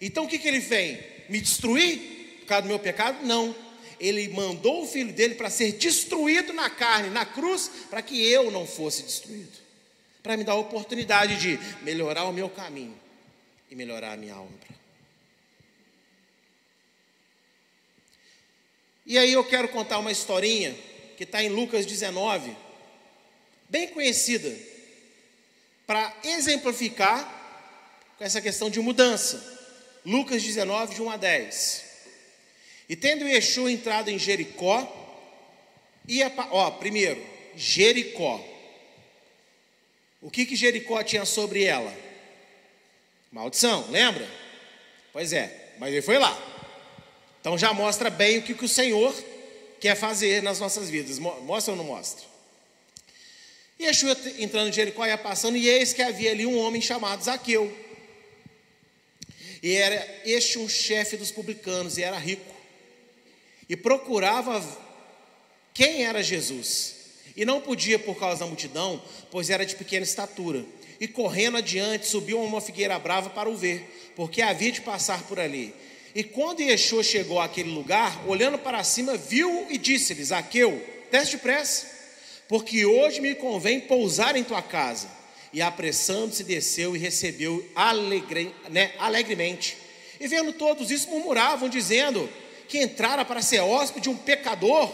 Então, 0.00 0.24
o 0.24 0.28
que, 0.28 0.38
que 0.38 0.46
ele 0.46 0.60
vem? 0.60 1.00
Me 1.28 1.40
destruir 1.40 2.38
por 2.40 2.46
causa 2.46 2.62
do 2.62 2.68
meu 2.68 2.78
pecado? 2.78 3.26
Não. 3.26 3.65
Ele 3.98 4.28
mandou 4.28 4.82
o 4.82 4.86
filho 4.86 5.12
dele 5.12 5.34
para 5.34 5.50
ser 5.50 5.72
destruído 5.72 6.52
na 6.52 6.68
carne, 6.68 7.10
na 7.10 7.24
cruz, 7.24 7.70
para 7.88 8.02
que 8.02 8.22
eu 8.24 8.50
não 8.50 8.66
fosse 8.66 9.02
destruído. 9.02 9.58
Para 10.22 10.36
me 10.36 10.44
dar 10.44 10.52
a 10.52 10.56
oportunidade 10.56 11.36
de 11.36 11.58
melhorar 11.82 12.24
o 12.24 12.32
meu 12.32 12.48
caminho 12.48 12.98
e 13.70 13.74
melhorar 13.74 14.12
a 14.12 14.16
minha 14.16 14.36
obra. 14.36 14.76
E 19.06 19.16
aí 19.16 19.32
eu 19.32 19.44
quero 19.44 19.68
contar 19.68 19.98
uma 19.98 20.10
historinha 20.10 20.76
que 21.16 21.22
está 21.24 21.42
em 21.42 21.48
Lucas 21.48 21.86
19, 21.86 22.54
bem 23.68 23.88
conhecida, 23.88 24.52
para 25.86 26.12
exemplificar 26.24 27.36
com 28.18 28.24
essa 28.24 28.40
questão 28.40 28.68
de 28.68 28.80
mudança. 28.80 29.54
Lucas 30.04 30.42
19, 30.42 30.96
de 30.96 31.02
1 31.02 31.10
a 31.10 31.16
10. 31.16 31.85
E 32.88 32.94
tendo 32.94 33.26
Yeshua 33.26 33.70
entrado 33.70 34.10
em 34.10 34.18
Jericó, 34.18 34.86
ia 36.06 36.30
para. 36.30 36.52
Ó, 36.52 36.70
primeiro, 36.72 37.24
Jericó. 37.56 38.44
O 40.20 40.30
que, 40.30 40.46
que 40.46 40.56
Jericó 40.56 41.02
tinha 41.02 41.24
sobre 41.24 41.64
ela? 41.64 41.92
Maldição, 43.30 43.90
lembra? 43.90 44.28
Pois 45.12 45.32
é, 45.32 45.74
mas 45.78 45.92
ele 45.92 46.02
foi 46.02 46.18
lá. 46.18 46.36
Então 47.40 47.56
já 47.56 47.72
mostra 47.72 48.10
bem 48.10 48.38
o 48.38 48.42
que, 48.42 48.54
que 48.54 48.64
o 48.64 48.68
Senhor 48.68 49.14
quer 49.80 49.94
fazer 49.94 50.42
nas 50.42 50.58
nossas 50.58 50.88
vidas. 50.88 51.18
Mostra 51.18 51.72
ou 51.72 51.76
não 51.76 51.84
mostra? 51.84 52.24
E 53.78 53.84
Yeshua 53.84 54.16
entrando 54.38 54.68
em 54.68 54.72
Jericó 54.72 55.06
ia 55.06 55.18
passando, 55.18 55.56
e 55.56 55.68
eis 55.68 55.92
que 55.92 56.02
havia 56.02 56.30
ali 56.30 56.46
um 56.46 56.58
homem 56.58 56.80
chamado 56.80 57.22
Zaqueu. 57.22 57.76
E 59.62 59.72
era 59.74 60.22
este 60.24 60.58
um 60.58 60.68
chefe 60.68 61.16
dos 61.16 61.30
publicanos, 61.30 61.98
e 61.98 62.02
era 62.02 62.18
rico. 62.18 62.55
E 63.68 63.76
procurava 63.76 64.62
quem 65.74 66.04
era 66.04 66.22
Jesus. 66.22 66.94
E 67.36 67.44
não 67.44 67.60
podia 67.60 67.98
por 67.98 68.16
causa 68.16 68.40
da 68.40 68.46
multidão, 68.46 69.02
pois 69.30 69.50
era 69.50 69.66
de 69.66 69.76
pequena 69.76 70.04
estatura. 70.04 70.64
E 70.98 71.06
correndo 71.06 71.58
adiante, 71.58 72.06
subiu 72.06 72.40
uma 72.40 72.60
figueira 72.60 72.98
brava 72.98 73.28
para 73.28 73.50
o 73.50 73.56
ver, 73.56 74.12
porque 74.16 74.40
havia 74.40 74.72
de 74.72 74.80
passar 74.80 75.22
por 75.24 75.38
ali. 75.38 75.74
E 76.14 76.24
quando 76.24 76.60
Yeshua 76.60 77.02
chegou 77.02 77.38
àquele 77.38 77.70
lugar, 77.70 78.26
olhando 78.26 78.56
para 78.56 78.82
cima, 78.82 79.18
viu 79.18 79.66
e 79.68 79.76
disse-lhe: 79.76 80.24
Zaqueu, 80.24 80.82
desce 81.10 81.32
depressa, 81.32 81.86
porque 82.48 82.86
hoje 82.86 83.20
me 83.20 83.34
convém 83.34 83.80
pousar 83.80 84.34
em 84.34 84.42
tua 84.42 84.62
casa. 84.62 85.10
E 85.52 85.60
apressando-se, 85.60 86.42
desceu 86.42 86.96
e 86.96 86.98
recebeu 86.98 87.66
alegre, 87.74 88.54
né, 88.70 88.92
alegremente. 88.98 89.76
E 90.18 90.26
vendo 90.26 90.54
todos 90.54 90.90
isso, 90.90 91.10
murmuravam, 91.10 91.68
dizendo 91.68 92.28
que 92.68 92.78
entrara 92.78 93.24
para 93.24 93.42
ser 93.42 93.60
hóspede 93.60 94.04
de 94.04 94.10
um 94.10 94.16
pecador. 94.16 94.90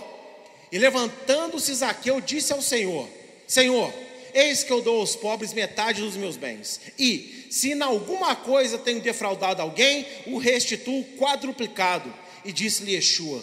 E 0.70 0.78
levantando-se, 0.78 1.74
Zaqueu 1.74 2.20
disse 2.20 2.52
ao 2.52 2.62
Senhor: 2.62 3.08
Senhor, 3.46 3.92
eis 4.32 4.64
que 4.64 4.72
eu 4.72 4.80
dou 4.80 5.00
aos 5.00 5.14
pobres 5.14 5.52
metade 5.52 6.00
dos 6.00 6.16
meus 6.16 6.36
bens. 6.36 6.80
E 6.98 7.46
se 7.50 7.72
em 7.72 7.82
alguma 7.82 8.34
coisa 8.34 8.78
tenho 8.78 9.00
defraudado 9.00 9.60
alguém, 9.60 10.06
o 10.26 10.38
restituo 10.38 11.04
quadruplicado. 11.18 12.12
E 12.44 12.52
disse-lhe 12.52 12.94
Yeshua: 12.94 13.42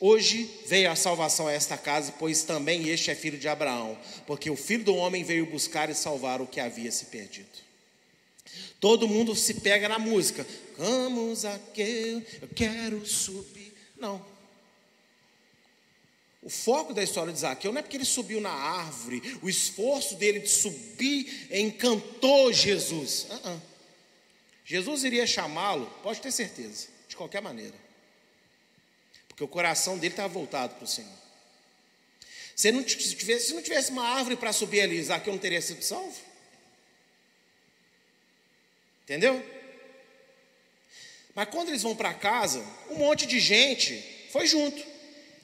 Hoje 0.00 0.48
veio 0.66 0.90
a 0.90 0.96
salvação 0.96 1.48
a 1.48 1.52
esta 1.52 1.76
casa, 1.76 2.14
pois 2.18 2.44
também 2.44 2.88
este 2.88 3.10
é 3.10 3.14
filho 3.14 3.36
de 3.36 3.48
Abraão, 3.48 3.98
porque 4.26 4.48
o 4.48 4.56
filho 4.56 4.84
do 4.84 4.94
homem 4.94 5.24
veio 5.24 5.46
buscar 5.46 5.90
e 5.90 5.94
salvar 5.94 6.40
o 6.40 6.46
que 6.46 6.60
havia 6.60 6.92
se 6.92 7.06
perdido. 7.06 7.48
Todo 8.78 9.08
mundo 9.08 9.34
se 9.34 9.54
pega 9.54 9.88
na 9.88 9.98
música. 9.98 10.46
Vamos 10.76 11.44
aqui, 11.44 12.22
eu 12.40 12.48
quero 12.54 13.04
subir. 13.04 13.57
Não. 13.98 14.24
O 16.40 16.48
foco 16.48 16.94
da 16.94 17.02
história 17.02 17.32
de 17.32 17.40
Zaqueu 17.40 17.72
não 17.72 17.80
é 17.80 17.82
porque 17.82 17.96
ele 17.96 18.04
subiu 18.04 18.40
na 18.40 18.52
árvore, 18.52 19.20
o 19.42 19.48
esforço 19.48 20.14
dele 20.14 20.40
de 20.40 20.48
subir 20.48 21.48
encantou 21.50 22.52
Jesus. 22.52 23.24
Uh 23.24 23.34
-uh. 23.34 23.60
Jesus 24.64 25.02
iria 25.02 25.26
chamá-lo, 25.26 25.86
pode 26.02 26.20
ter 26.20 26.30
certeza, 26.30 26.88
de 27.08 27.16
qualquer 27.16 27.42
maneira, 27.42 27.74
porque 29.26 29.42
o 29.42 29.48
coração 29.48 29.98
dele 29.98 30.12
estava 30.12 30.28
voltado 30.28 30.74
para 30.74 30.84
o 30.84 30.88
Senhor. 30.88 31.18
Se 32.54 32.70
não 32.70 32.82
tivesse, 32.82 33.46
se 33.46 33.54
não 33.54 33.62
tivesse 33.62 33.90
uma 33.90 34.04
árvore 34.04 34.36
para 34.36 34.52
subir 34.52 34.80
ali, 34.80 35.02
Zaqueu 35.02 35.32
não 35.32 35.40
teria 35.40 35.62
sido 35.62 35.82
salvo? 35.82 36.20
Entendeu? 39.04 39.57
Mas 41.38 41.50
quando 41.50 41.68
eles 41.68 41.84
vão 41.84 41.94
para 41.94 42.12
casa, 42.12 42.66
um 42.90 42.96
monte 42.96 43.24
de 43.24 43.38
gente 43.38 44.26
foi 44.32 44.44
junto. 44.44 44.84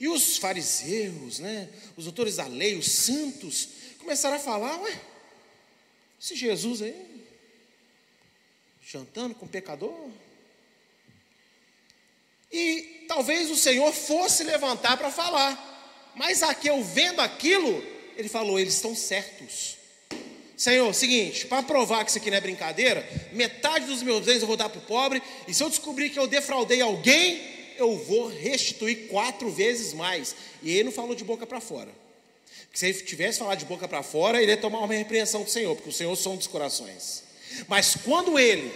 E 0.00 0.08
os 0.08 0.38
fariseus, 0.38 1.38
né, 1.38 1.68
os 1.96 2.06
doutores 2.06 2.34
da 2.34 2.48
lei, 2.48 2.76
os 2.76 2.90
santos, 2.90 3.68
começaram 4.00 4.34
a 4.34 4.40
falar: 4.40 4.76
ué, 4.80 5.00
esse 6.20 6.34
Jesus 6.34 6.82
aí, 6.82 7.24
jantando 8.84 9.36
com 9.36 9.46
pecador. 9.46 10.10
E 12.50 13.04
talvez 13.06 13.48
o 13.48 13.56
Senhor 13.56 13.92
fosse 13.92 14.42
levantar 14.42 14.96
para 14.96 15.12
falar, 15.12 16.12
mas 16.16 16.38
Zaqueu, 16.38 16.82
vendo 16.82 17.20
aquilo, 17.20 17.86
ele 18.16 18.28
falou: 18.28 18.58
eles 18.58 18.74
estão 18.74 18.96
certos. 18.96 19.76
Senhor, 20.56 20.94
seguinte, 20.94 21.46
para 21.46 21.62
provar 21.62 22.04
que 22.04 22.10
isso 22.10 22.18
aqui 22.18 22.30
não 22.30 22.38
é 22.38 22.40
brincadeira, 22.40 23.08
metade 23.32 23.86
dos 23.86 24.02
meus 24.02 24.24
bens 24.24 24.40
eu 24.40 24.46
vou 24.46 24.56
dar 24.56 24.68
para 24.68 24.78
o 24.78 24.82
pobre, 24.82 25.22
e 25.48 25.54
se 25.54 25.62
eu 25.62 25.68
descobrir 25.68 26.10
que 26.10 26.18
eu 26.18 26.26
defraudei 26.26 26.80
alguém, 26.80 27.40
eu 27.76 27.96
vou 27.98 28.28
restituir 28.28 29.08
quatro 29.08 29.50
vezes 29.50 29.92
mais. 29.92 30.34
E 30.62 30.70
ele 30.70 30.84
não 30.84 30.92
falou 30.92 31.14
de 31.14 31.24
boca 31.24 31.46
para 31.46 31.60
fora. 31.60 31.90
Porque 32.66 32.78
se 32.78 32.86
ele 32.86 33.00
tivesse 33.02 33.38
falado 33.38 33.58
de 33.58 33.64
boca 33.64 33.86
para 33.88 34.02
fora, 34.02 34.40
ele 34.40 34.52
ia 34.52 34.56
tomar 34.56 34.80
uma 34.80 34.94
repreensão 34.94 35.42
do 35.42 35.50
Senhor, 35.50 35.74
porque 35.74 35.90
o 35.90 35.92
Senhor 35.92 36.14
são 36.16 36.36
dos 36.36 36.46
corações. 36.46 37.24
Mas 37.68 37.96
quando 38.04 38.38
ele 38.38 38.72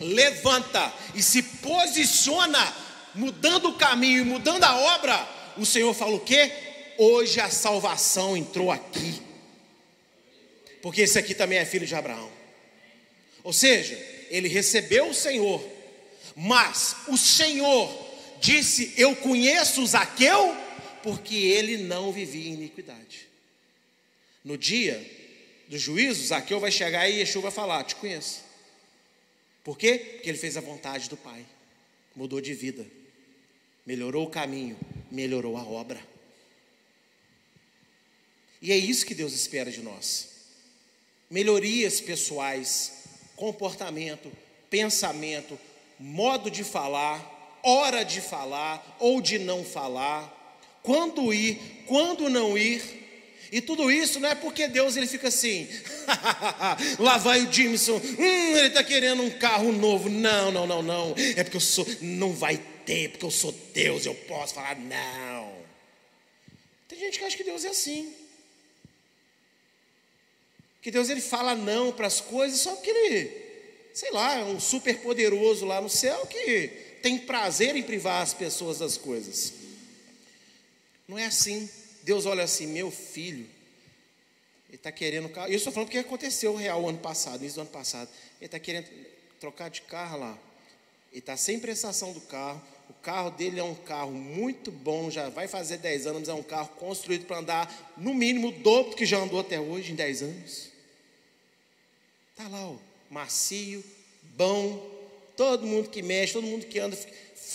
levanta 0.00 0.92
e 1.14 1.22
se 1.22 1.42
posiciona, 1.42 2.74
mudando 3.14 3.68
o 3.68 3.74
caminho 3.74 4.22
e 4.22 4.24
mudando 4.24 4.64
a 4.64 4.76
obra, 4.96 5.28
o 5.56 5.64
Senhor 5.64 5.92
fala 5.94 6.14
o 6.14 6.20
quê? 6.20 6.50
Hoje 6.98 7.40
a 7.40 7.50
salvação 7.50 8.36
entrou 8.36 8.70
aqui. 8.70 9.20
Porque 10.84 11.00
esse 11.00 11.18
aqui 11.18 11.34
também 11.34 11.56
é 11.56 11.64
filho 11.64 11.86
de 11.86 11.94
Abraão. 11.94 12.30
Ou 13.42 13.54
seja, 13.54 13.94
ele 14.28 14.48
recebeu 14.48 15.08
o 15.08 15.14
Senhor, 15.14 15.66
mas 16.36 16.94
o 17.08 17.16
Senhor 17.16 17.90
disse: 18.38 18.92
Eu 18.94 19.16
conheço 19.16 19.86
Zaqueu, 19.86 20.54
porque 21.02 21.36
ele 21.36 21.78
não 21.78 22.12
vivia 22.12 22.50
em 22.50 22.52
iniquidade. 22.52 23.26
No 24.44 24.58
dia 24.58 25.02
do 25.68 25.78
juízo, 25.78 26.26
Zaqueu 26.26 26.60
vai 26.60 26.70
chegar 26.70 27.08
e 27.08 27.20
Yeshua 27.20 27.40
vai 27.40 27.50
falar: 27.50 27.82
Te 27.84 27.96
conheço. 27.96 28.42
Por 29.64 29.78
quê? 29.78 29.96
Porque 30.16 30.28
ele 30.28 30.36
fez 30.36 30.54
a 30.58 30.60
vontade 30.60 31.08
do 31.08 31.16
Pai, 31.16 31.46
mudou 32.14 32.42
de 32.42 32.52
vida, 32.52 32.86
melhorou 33.86 34.26
o 34.26 34.30
caminho, 34.30 34.78
melhorou 35.10 35.56
a 35.56 35.64
obra. 35.64 36.06
E 38.60 38.70
é 38.70 38.76
isso 38.76 39.06
que 39.06 39.14
Deus 39.14 39.32
espera 39.32 39.70
de 39.70 39.80
nós: 39.80 40.33
melhorias 41.34 42.00
pessoais, 42.00 42.92
comportamento, 43.34 44.30
pensamento, 44.70 45.58
modo 45.98 46.48
de 46.48 46.62
falar, 46.62 47.58
hora 47.60 48.04
de 48.04 48.20
falar 48.20 48.96
ou 49.00 49.20
de 49.20 49.40
não 49.40 49.64
falar, 49.64 50.32
quando 50.80 51.34
ir, 51.34 51.82
quando 51.88 52.30
não 52.30 52.56
ir. 52.56 53.02
E 53.50 53.60
tudo 53.60 53.90
isso 53.90 54.20
não 54.20 54.28
é 54.28 54.36
porque 54.36 54.68
Deus 54.68 54.96
ele 54.96 55.08
fica 55.08 55.26
assim, 55.26 55.68
lá 57.00 57.18
vai 57.18 57.40
o 57.40 57.52
Jimson, 57.52 57.96
hum, 57.96 58.56
ele 58.56 58.68
está 58.68 58.84
querendo 58.84 59.20
um 59.20 59.30
carro 59.30 59.72
novo. 59.72 60.08
Não, 60.08 60.52
não, 60.52 60.68
não, 60.68 60.82
não. 60.82 61.14
É 61.36 61.42
porque 61.42 61.56
eu 61.56 61.60
sou, 61.60 61.84
não 62.00 62.32
vai 62.32 62.60
ter, 62.86 63.10
porque 63.10 63.26
eu 63.26 63.30
sou 63.32 63.52
Deus, 63.72 64.06
eu 64.06 64.14
posso 64.14 64.54
falar 64.54 64.76
não. 64.76 65.52
Tem 66.86 66.96
gente 66.96 67.18
que 67.18 67.24
acha 67.24 67.36
que 67.36 67.42
Deus 67.42 67.64
é 67.64 67.70
assim. 67.70 68.23
Que 70.84 70.90
Deus 70.90 71.08
ele 71.08 71.22
fala 71.22 71.54
não 71.54 71.90
para 71.90 72.06
as 72.06 72.20
coisas 72.20 72.60
só 72.60 72.74
porque 72.74 72.90
ele, 72.90 73.30
sei 73.94 74.10
lá, 74.10 74.34
é 74.34 74.44
um 74.44 74.60
super 74.60 74.98
poderoso 74.98 75.64
lá 75.64 75.80
no 75.80 75.88
céu 75.88 76.26
que 76.26 76.68
tem 77.00 77.18
prazer 77.20 77.74
em 77.74 77.82
privar 77.82 78.20
as 78.20 78.34
pessoas 78.34 78.80
das 78.80 78.98
coisas. 78.98 79.54
Não 81.08 81.18
é 81.18 81.24
assim. 81.24 81.70
Deus 82.02 82.26
olha 82.26 82.44
assim, 82.44 82.66
meu 82.66 82.90
filho, 82.90 83.46
ele 84.68 84.74
está 84.74 84.92
querendo 84.92 85.30
carro. 85.30 85.48
Eu 85.48 85.56
estou 85.56 85.72
falando 85.72 85.86
porque 85.86 85.96
aconteceu 85.96 86.54
real 86.54 86.86
ano 86.86 86.98
passado, 86.98 87.40
início 87.40 87.54
do 87.54 87.60
ano 87.62 87.70
passado. 87.70 88.10
Ele 88.38 88.44
está 88.44 88.58
querendo 88.58 88.86
trocar 89.40 89.70
de 89.70 89.80
carro 89.80 90.18
lá. 90.18 90.38
Ele 91.10 91.20
está 91.20 91.34
sem 91.34 91.58
prestação 91.58 92.12
do 92.12 92.20
carro. 92.20 92.60
O 92.90 92.92
carro 92.92 93.30
dele 93.30 93.58
é 93.58 93.64
um 93.64 93.74
carro 93.74 94.12
muito 94.12 94.70
bom, 94.70 95.10
já 95.10 95.30
vai 95.30 95.48
fazer 95.48 95.78
10 95.78 96.08
anos, 96.08 96.28
é 96.28 96.34
um 96.34 96.42
carro 96.42 96.68
construído 96.76 97.24
para 97.24 97.38
andar 97.38 97.94
no 97.96 98.12
mínimo 98.12 98.48
o 98.48 98.52
dobro 98.52 98.94
que 98.94 99.06
já 99.06 99.16
andou 99.16 99.40
até 99.40 99.58
hoje 99.58 99.92
em 99.92 99.94
10 99.94 100.22
anos. 100.22 100.73
Está 102.36 102.48
lá, 102.48 102.66
ó, 102.66 102.74
macio, 103.08 103.84
bom, 104.36 104.84
todo 105.36 105.64
mundo 105.64 105.88
que 105.88 106.02
mexe, 106.02 106.32
todo 106.32 106.44
mundo 106.44 106.66
que 106.66 106.80
anda 106.80 106.98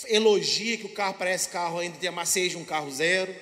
elogia 0.06 0.78
que 0.78 0.86
o 0.86 0.94
carro 0.94 1.14
parece 1.18 1.50
carro 1.50 1.80
ainda 1.80 1.98
tem 1.98 2.48
de 2.48 2.56
um 2.56 2.64
carro 2.64 2.90
zero. 2.90 3.34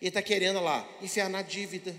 E 0.00 0.08
está 0.08 0.22
querendo 0.22 0.58
lá 0.58 0.88
enfiar 1.02 1.28
na 1.28 1.42
dívida. 1.42 1.94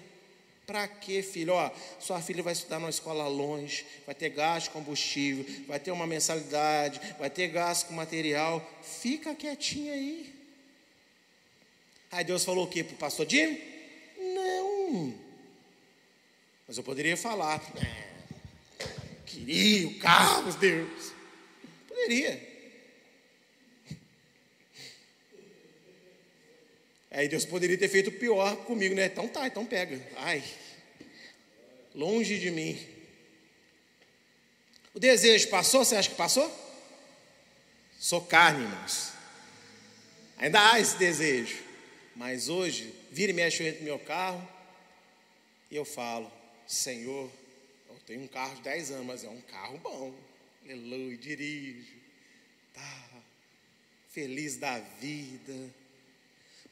Para 0.66 0.88
quê, 0.88 1.22
filho? 1.22 1.54
Ó, 1.54 1.70
sua 2.00 2.20
filha 2.20 2.42
vai 2.42 2.54
estudar 2.54 2.80
numa 2.80 2.90
escola 2.90 3.28
longe, 3.28 3.86
vai 4.08 4.16
ter 4.16 4.30
gasto 4.30 4.66
de 4.66 4.70
combustível, 4.72 5.46
vai 5.68 5.80
ter 5.80 5.92
uma 5.92 6.08
mensalidade, 6.08 7.00
vai 7.20 7.30
ter 7.30 7.48
gasto 7.48 7.90
com 7.90 7.94
material. 7.94 8.68
Fica 8.82 9.36
quietinho 9.36 9.94
aí. 9.94 10.34
Aí 12.12 12.24
Deus 12.24 12.44
falou 12.44 12.66
o 12.66 12.68
quê 12.68 12.84
para 12.84 12.96
o 12.96 12.98
pastor 12.98 13.30
Jim? 13.30 13.60
Não. 14.18 15.14
Mas 16.68 16.78
eu 16.78 16.84
poderia 16.84 17.16
falar. 17.16 17.62
Queria 19.32 19.88
o 19.88 20.00
carro, 20.00 20.52
Deus. 20.54 21.14
Poderia. 21.88 22.52
Aí 27.10 27.28
Deus 27.28 27.46
poderia 27.46 27.78
ter 27.78 27.88
feito 27.88 28.12
pior 28.12 28.56
comigo, 28.66 28.94
né? 28.94 29.06
Então 29.06 29.28
tá, 29.28 29.48
então 29.48 29.66
pega. 29.66 30.02
Ai, 30.18 30.44
longe 31.96 32.40
de 32.40 32.52
mim. 32.52 32.80
O 34.94 35.00
desejo 35.00 35.48
passou? 35.50 35.86
Você 35.86 35.96
acha 35.96 36.10
que 36.10 36.16
passou? 36.16 36.50
Sou 37.98 38.22
carne, 38.22 38.64
irmãos. 38.64 39.14
Ainda 40.38 40.72
há 40.72 40.80
esse 40.80 40.98
desejo. 40.98 41.58
Mas 42.16 42.50
hoje, 42.50 42.94
vira 43.12 43.32
e 43.32 43.36
mexe 43.36 43.64
entre 43.64 43.84
meu 43.84 43.98
carro 43.98 44.46
e 45.70 45.76
eu 45.76 45.86
falo: 45.86 46.32
Senhor, 46.68 47.32
tenho 48.12 48.24
um 48.24 48.28
carro 48.28 48.56
de 48.56 48.64
10 48.64 48.92
anos, 48.92 49.06
mas 49.06 49.24
é 49.24 49.30
um 49.30 49.40
carro 49.40 49.78
bom. 49.78 50.14
Aleluia, 50.66 51.16
dirijo. 51.16 51.96
Tá 52.74 53.10
feliz 54.10 54.58
da 54.58 54.80
vida 54.80 55.74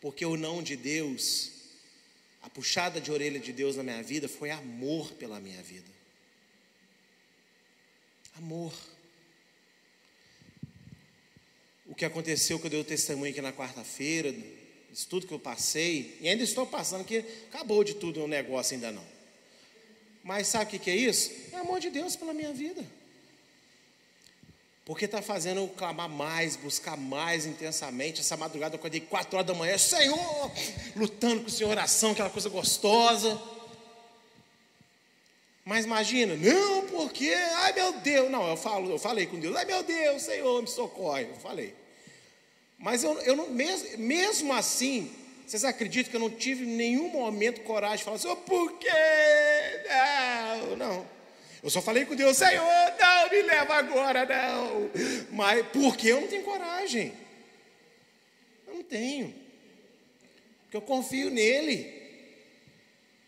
porque 0.02 0.26
o 0.26 0.36
não 0.36 0.62
de 0.62 0.76
Deus, 0.76 1.52
a 2.42 2.50
puxada 2.50 3.00
de 3.00 3.10
orelha 3.10 3.40
de 3.40 3.54
Deus 3.54 3.78
na 3.78 3.84
minha 3.84 4.04
vida 4.04 4.28
foi 4.28 4.50
amor 4.50 5.14
pela 5.14 5.40
minha 5.40 5.64
vida. 5.64 5.90
Amor. 8.36 8.74
O 11.86 11.96
que 11.96 12.04
aconteceu 12.04 12.60
que 12.60 12.66
eu 12.66 12.70
dei 12.70 12.82
o 12.82 12.84
testemunho 12.84 13.32
aqui 13.32 13.42
na 13.42 13.54
quarta-feira, 13.54 14.36
isso 14.92 15.08
tudo 15.08 15.26
que 15.26 15.34
eu 15.34 15.40
passei, 15.40 16.18
e 16.20 16.28
ainda 16.28 16.44
estou 16.44 16.68
passando, 16.68 17.06
que 17.06 17.20
acabou 17.48 17.82
de 17.82 17.94
tudo 17.94 18.26
o 18.26 18.28
negócio 18.28 18.76
ainda 18.76 18.92
não. 18.92 19.19
Mas 20.30 20.48
sabe 20.48 20.78
o 20.78 20.80
que 20.80 20.92
é 20.92 20.96
isso? 20.96 21.32
É 21.52 21.58
amor 21.58 21.80
de 21.80 21.90
Deus 21.90 22.16
pela 22.16 22.34
minha 22.34 22.54
vida 22.54 22.84
porque 24.90 25.06
está 25.06 25.22
fazendo 25.22 25.60
eu 25.60 25.68
clamar 25.68 26.10
mais, 26.10 26.56
buscar 26.56 26.98
mais 26.98 27.46
intensamente. 27.46 28.22
Essa 28.22 28.36
madrugada 28.36 28.74
eu 28.74 28.80
acordei 28.80 29.00
quatro 29.00 29.38
horas 29.38 29.46
da 29.46 29.54
manhã, 29.54 29.78
Senhor, 29.78 30.52
lutando 30.96 31.42
com 31.42 31.48
o 31.48 31.52
Senhor 31.52 31.70
oração, 31.70 32.10
aquela 32.10 32.32
coisa 32.32 32.50
gostosa. 32.50 33.40
Mas 35.64 35.86
imagina, 35.86 36.36
não, 36.36 36.88
porque, 36.88 37.32
ai 37.58 37.74
meu 37.74 38.00
Deus, 38.00 38.32
não, 38.32 38.50
eu 38.50 38.58
falo, 38.58 38.90
eu 38.90 38.98
falei 38.98 39.28
com 39.28 39.40
Deus, 39.40 39.56
ai 39.56 39.66
meu 39.66 39.84
Deus, 39.84 40.24
Senhor, 40.24 40.60
me 40.60 40.68
socorre, 40.68 41.26
eu 41.26 41.36
falei. 41.36 41.76
Mas 42.80 43.04
eu, 43.04 43.14
eu 43.20 43.36
não, 43.36 43.48
mesmo, 43.52 43.96
mesmo 44.00 44.54
assim, 44.54 45.12
vocês 45.50 45.66
acreditam 45.66 46.12
que 46.12 46.16
eu 46.16 46.20
não 46.20 46.30
tive 46.30 46.64
em 46.64 46.76
nenhum 46.76 47.10
momento 47.10 47.62
coragem 47.62 47.98
de 47.98 48.04
falar, 48.04 48.20
Senhor, 48.20 48.36
por 48.36 48.78
quê? 48.78 48.88
Não, 49.90 50.76
não. 50.76 51.10
Eu 51.64 51.72
só 51.72 51.82
falei 51.82 52.06
com 52.06 52.16
Deus, 52.16 52.38
Senhor, 52.38 52.64
não 53.00 53.30
me 53.32 53.42
leva 53.42 53.74
agora, 53.74 54.28
não. 54.28 54.92
Mas 55.32 55.66
porque 55.74 56.10
eu 56.10 56.22
não 56.22 56.28
tenho 56.28 56.44
coragem. 56.44 57.14
Eu 58.68 58.76
não 58.76 58.84
tenho. 58.84 59.34
Porque 60.66 60.78
eu 60.78 60.84
confio 60.84 61.32
nele. 61.32 62.00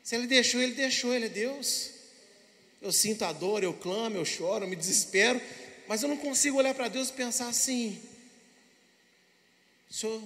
Se 0.04 0.16
ele 0.16 0.28
deixou, 0.28 0.62
ele 0.62 0.74
deixou, 0.74 1.16
ele 1.16 1.26
é 1.26 1.30
Deus. 1.30 1.90
Eu 2.84 2.92
sinto 2.92 3.26
a 3.26 3.34
dor, 3.34 3.64
eu 3.64 3.74
clamo, 3.74 4.18
eu 4.18 4.26
choro, 4.26 4.66
eu 4.66 4.70
me 4.70 4.76
desespero, 4.76 5.42
mas 5.88 6.04
eu 6.04 6.10
não 6.10 6.18
consigo 6.18 6.60
olhar 6.60 6.76
para 6.76 6.88
Deus 6.88 7.10
e 7.10 7.14
pensar 7.14 7.48
assim: 7.48 8.00
Senhor 9.90 10.22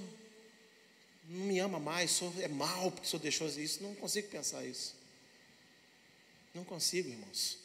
não 1.29 1.45
me 1.45 1.59
ama 1.59 1.79
mais, 1.79 2.11
Senhor 2.11 2.33
é 2.41 2.47
mal 2.47 2.91
porque 2.91 3.07
o 3.07 3.09
Senhor 3.09 3.21
deixou 3.21 3.47
isso. 3.47 3.81
Não 3.81 3.95
consigo 3.95 4.27
pensar 4.27 4.63
isso. 4.65 4.95
Não 6.53 6.63
consigo, 6.63 7.09
irmãos. 7.09 7.57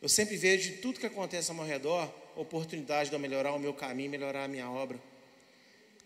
Eu 0.00 0.08
sempre 0.08 0.36
vejo 0.36 0.70
de 0.70 0.76
tudo 0.78 1.00
que 1.00 1.06
acontece 1.06 1.50
ao 1.50 1.56
meu 1.56 1.64
redor 1.64 2.12
oportunidade 2.36 3.10
de 3.10 3.16
eu 3.16 3.18
melhorar 3.18 3.52
o 3.52 3.58
meu 3.58 3.74
caminho, 3.74 4.10
melhorar 4.10 4.44
a 4.44 4.48
minha 4.48 4.70
obra. 4.70 4.98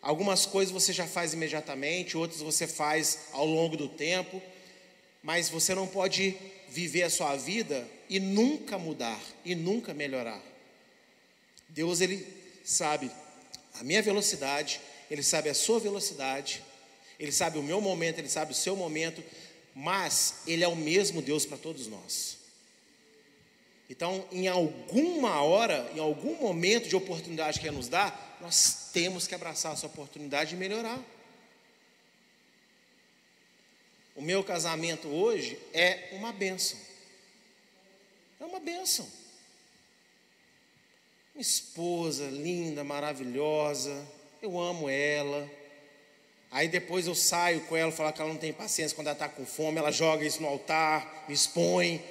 Algumas 0.00 0.46
coisas 0.46 0.72
você 0.72 0.92
já 0.92 1.06
faz 1.06 1.34
imediatamente, 1.34 2.16
outras 2.16 2.40
você 2.40 2.66
faz 2.66 3.26
ao 3.32 3.46
longo 3.46 3.76
do 3.76 3.88
tempo, 3.88 4.42
mas 5.22 5.48
você 5.48 5.74
não 5.74 5.86
pode 5.86 6.36
viver 6.68 7.02
a 7.02 7.10
sua 7.10 7.36
vida 7.36 7.86
e 8.08 8.18
nunca 8.18 8.78
mudar 8.78 9.20
e 9.44 9.54
nunca 9.54 9.92
melhorar. 9.92 10.42
Deus 11.68 12.00
ele 12.00 12.26
sabe 12.64 13.10
a 13.74 13.84
minha 13.84 14.02
velocidade, 14.02 14.80
ele 15.12 15.22
sabe 15.22 15.50
a 15.50 15.54
sua 15.54 15.78
velocidade, 15.78 16.62
ele 17.20 17.30
sabe 17.30 17.58
o 17.58 17.62
meu 17.62 17.82
momento, 17.82 18.18
ele 18.18 18.30
sabe 18.30 18.52
o 18.52 18.54
seu 18.54 18.74
momento, 18.74 19.22
mas 19.74 20.36
ele 20.46 20.64
é 20.64 20.68
o 20.68 20.74
mesmo 20.74 21.20
Deus 21.20 21.44
para 21.44 21.58
todos 21.58 21.86
nós. 21.86 22.38
Então, 23.90 24.26
em 24.32 24.48
alguma 24.48 25.42
hora, 25.42 25.92
em 25.94 25.98
algum 25.98 26.34
momento 26.36 26.88
de 26.88 26.96
oportunidade 26.96 27.60
que 27.60 27.66
Ele 27.66 27.76
nos 27.76 27.88
dá, 27.88 28.18
nós 28.40 28.88
temos 28.90 29.26
que 29.26 29.34
abraçar 29.34 29.74
essa 29.74 29.86
oportunidade 29.86 30.54
e 30.54 30.58
melhorar. 30.58 30.98
O 34.16 34.22
meu 34.22 34.42
casamento 34.42 35.08
hoje 35.08 35.58
é 35.74 36.08
uma 36.12 36.32
benção. 36.32 36.78
É 38.40 38.46
uma 38.46 38.60
benção. 38.60 39.06
Minha 41.34 41.42
esposa 41.42 42.30
linda, 42.30 42.82
maravilhosa, 42.82 44.08
eu 44.42 44.60
amo 44.60 44.88
ela. 44.88 45.48
Aí 46.50 46.68
depois 46.68 47.06
eu 47.06 47.14
saio 47.14 47.60
com 47.62 47.76
ela, 47.76 47.92
falar 47.92 48.12
que 48.12 48.20
ela 48.20 48.30
não 48.30 48.38
tem 48.38 48.52
paciência 48.52 48.94
quando 48.94 49.06
ela 49.06 49.14
está 49.14 49.28
com 49.28 49.46
fome, 49.46 49.78
ela 49.78 49.90
joga 49.90 50.26
isso 50.26 50.42
no 50.42 50.48
altar, 50.48 51.24
me 51.26 51.32
expõe, 51.32 52.02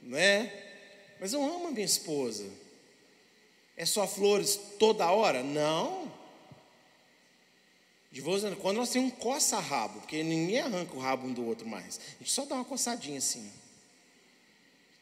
não 0.00 0.18
é? 0.18 0.50
Mas 1.20 1.32
eu 1.32 1.44
amo 1.44 1.68
a 1.68 1.70
minha 1.70 1.84
esposa. 1.84 2.50
É 3.76 3.86
só 3.86 4.06
flores 4.06 4.58
toda 4.78 5.10
hora? 5.10 5.42
Não. 5.42 6.10
De 8.10 8.20
vez 8.20 8.44
em 8.44 8.54
quando 8.56 8.78
nós 8.78 8.90
temos 8.90 9.12
um 9.12 9.16
coça-rabo, 9.16 10.00
porque 10.00 10.22
ninguém 10.22 10.60
arranca 10.60 10.96
o 10.96 10.98
rabo 10.98 11.26
um 11.26 11.32
do 11.32 11.46
outro 11.46 11.66
mais. 11.68 12.00
A 12.16 12.18
gente 12.18 12.32
só 12.32 12.44
dá 12.44 12.56
uma 12.56 12.64
coçadinha 12.64 13.18
assim. 13.18 13.50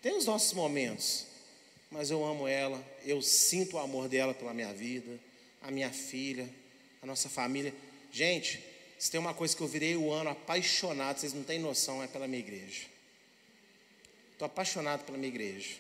Tem 0.03 0.17
os 0.17 0.27
nossos 0.27 0.53
momentos, 0.53 1.27
mas 1.91 2.11
eu 2.11 2.25
amo 2.25 2.47
ela, 2.47 2.85
eu 3.05 3.23
sinto 3.23 3.77
o 3.77 3.79
amor 3.79 4.09
dela 4.09 4.35
pela 4.35 4.53
minha 4.53 4.73
vida, 4.73 5.19
a 5.61 5.71
minha 5.71 5.91
filha, 5.91 6.49
a 7.03 7.07
nossa 7.07 7.29
família. 7.29 7.75
Gente, 8.13 8.63
se 8.99 9.11
tem 9.11 9.21
uma 9.21 9.35
coisa 9.35 9.57
que 9.57 9.63
eu 9.63 9.69
virei 9.69 9.97
o 9.97 10.13
ano 10.13 10.31
apaixonado, 10.31 11.19
vocês 11.19 11.33
não 11.33 11.43
têm 11.43 11.59
noção, 11.59 12.03
é 12.03 12.07
pela 12.07 12.27
minha 12.27 12.41
igreja. 12.41 12.83
Estou 14.33 14.47
apaixonado 14.47 15.05
pela 15.05 15.19
minha 15.19 15.29
igreja. 15.29 15.77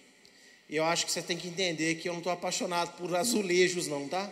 E 0.68 0.76
eu 0.76 0.85
acho 0.85 1.05
que 1.05 1.12
você 1.12 1.20
tem 1.20 1.37
que 1.37 1.49
entender 1.49 1.97
que 1.97 2.09
eu 2.09 2.12
não 2.12 2.20
estou 2.20 2.33
apaixonado 2.33 2.97
por 2.97 3.14
azulejos, 3.14 3.87
não, 3.87 4.09
tá? 4.09 4.31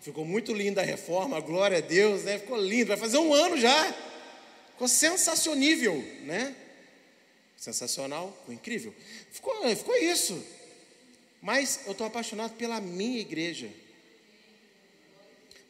Ficou 0.00 0.24
muito 0.24 0.54
linda 0.54 0.80
a 0.80 0.84
reforma, 0.84 1.40
glória 1.40 1.78
a 1.78 1.80
Deus, 1.80 2.22
né? 2.22 2.38
Ficou 2.38 2.56
lindo, 2.56 2.86
vai 2.86 2.96
fazer 2.96 3.18
um 3.18 3.34
ano 3.34 3.58
já. 3.58 3.92
Ficou 4.70 4.88
sensacionível, 4.88 5.96
né? 6.22 6.54
Sensacional, 7.56 8.34
ficou 8.40 8.54
incrível. 8.54 8.94
Ficou, 9.30 9.76
ficou 9.76 9.96
isso. 9.96 10.42
Mas 11.42 11.80
eu 11.84 11.92
estou 11.92 12.06
apaixonado 12.06 12.54
pela 12.54 12.80
minha 12.80 13.20
igreja. 13.20 13.68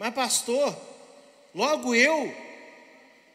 Mas, 0.01 0.14
pastor, 0.14 0.74
logo 1.55 1.94
eu, 1.94 2.34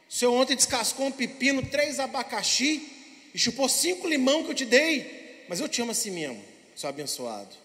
o 0.09 0.11
senhor 0.11 0.33
ontem 0.33 0.55
descascou 0.55 1.05
um 1.05 1.11
pepino, 1.11 1.63
três 1.63 1.99
abacaxi 1.99 2.91
e 3.35 3.37
chupou 3.37 3.69
cinco 3.69 4.07
limão 4.07 4.43
que 4.43 4.49
eu 4.49 4.55
te 4.55 4.65
dei. 4.65 5.45
Mas 5.47 5.59
eu 5.59 5.69
te 5.69 5.79
amo 5.83 5.91
assim 5.91 6.09
mesmo 6.09 6.43
seu 6.75 6.89
abençoado. 6.89 7.55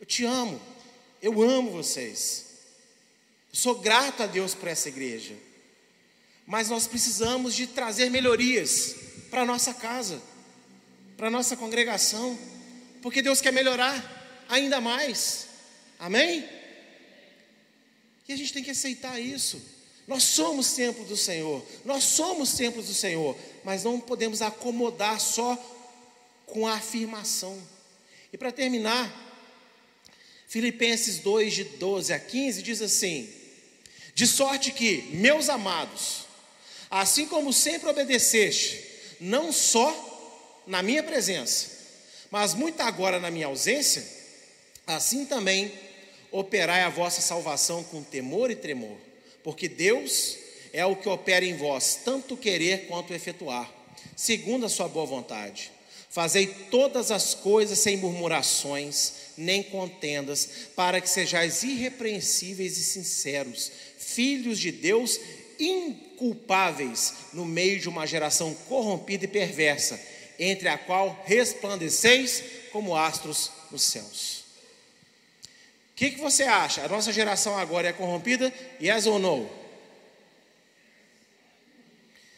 Eu 0.00 0.06
te 0.06 0.24
amo, 0.24 0.58
eu 1.20 1.42
amo 1.42 1.70
vocês. 1.70 2.46
Eu 3.52 3.58
sou 3.58 3.74
grato 3.74 4.22
a 4.22 4.26
Deus 4.26 4.54
por 4.54 4.66
essa 4.66 4.88
igreja. 4.88 5.34
Mas 6.46 6.70
nós 6.70 6.86
precisamos 6.86 7.54
de 7.54 7.66
trazer 7.66 8.08
melhorias 8.08 8.96
para 9.28 9.42
a 9.42 9.46
nossa 9.46 9.74
casa, 9.74 10.18
para 11.14 11.26
a 11.26 11.30
nossa 11.30 11.58
congregação, 11.58 12.38
porque 13.02 13.20
Deus 13.20 13.42
quer 13.42 13.52
melhorar 13.52 14.46
ainda 14.48 14.80
mais. 14.80 15.46
Amém? 15.98 16.63
E 18.28 18.32
a 18.32 18.36
gente 18.36 18.52
tem 18.52 18.64
que 18.64 18.70
aceitar 18.70 19.20
isso. 19.20 19.60
Nós 20.06 20.22
somos 20.22 20.72
templo 20.72 21.04
do 21.04 21.16
Senhor, 21.16 21.64
nós 21.84 22.04
somos 22.04 22.52
templos 22.52 22.86
do 22.86 22.94
Senhor, 22.94 23.36
mas 23.62 23.84
não 23.84 23.98
podemos 23.98 24.42
acomodar 24.42 25.18
só 25.18 25.56
com 26.46 26.66
a 26.66 26.74
afirmação. 26.74 27.58
E 28.32 28.36
para 28.36 28.52
terminar, 28.52 29.22
Filipenses 30.46 31.18
2, 31.18 31.54
de 31.54 31.64
12 31.64 32.12
a 32.12 32.18
15, 32.18 32.62
diz 32.62 32.82
assim: 32.82 33.28
De 34.14 34.26
sorte 34.26 34.72
que, 34.72 35.08
meus 35.12 35.48
amados, 35.48 36.26
assim 36.90 37.26
como 37.26 37.52
sempre 37.52 37.88
obedeceste, 37.88 38.84
não 39.20 39.52
só 39.52 40.62
na 40.66 40.82
minha 40.82 41.02
presença, 41.02 41.70
mas 42.30 42.52
muito 42.52 42.80
agora 42.80 43.18
na 43.18 43.30
minha 43.30 43.46
ausência, 43.46 44.06
assim 44.86 45.24
também 45.24 45.72
operai 46.38 46.82
a 46.82 46.90
vossa 46.90 47.20
salvação 47.20 47.82
com 47.84 48.02
temor 48.02 48.50
e 48.50 48.56
tremor 48.56 48.96
porque 49.44 49.68
Deus 49.68 50.38
é 50.72 50.84
o 50.84 50.96
que 50.96 51.08
opera 51.08 51.44
em 51.44 51.54
vós, 51.54 52.00
tanto 52.02 52.36
querer 52.36 52.88
quanto 52.88 53.12
efetuar, 53.12 53.70
segundo 54.16 54.66
a 54.66 54.70
sua 54.70 54.88
boa 54.88 55.06
vontade. 55.06 55.70
Fazei 56.08 56.46
todas 56.46 57.10
as 57.10 57.34
coisas 57.34 57.78
sem 57.78 57.98
murmurações, 57.98 59.12
nem 59.36 59.62
contendas, 59.62 60.48
para 60.74 61.00
que 61.00 61.08
sejais 61.08 61.62
irrepreensíveis 61.62 62.78
e 62.78 62.84
sinceros, 62.84 63.70
filhos 63.98 64.58
de 64.58 64.72
Deus, 64.72 65.20
inculpáveis 65.60 67.12
no 67.32 67.44
meio 67.44 67.78
de 67.78 67.88
uma 67.88 68.06
geração 68.06 68.54
corrompida 68.68 69.26
e 69.26 69.28
perversa, 69.28 70.00
entre 70.38 70.68
a 70.68 70.78
qual 70.78 71.22
resplandeceis 71.26 72.42
como 72.72 72.96
astros 72.96 73.50
nos 73.70 73.82
céus. 73.82 74.43
O 75.94 75.96
que, 75.96 76.10
que 76.10 76.20
você 76.20 76.42
acha? 76.42 76.84
A 76.84 76.88
nossa 76.88 77.12
geração 77.12 77.56
agora 77.56 77.86
é 77.86 77.92
corrompida? 77.92 78.52
Yes 78.82 79.06
ou 79.06 79.20
no? 79.20 79.48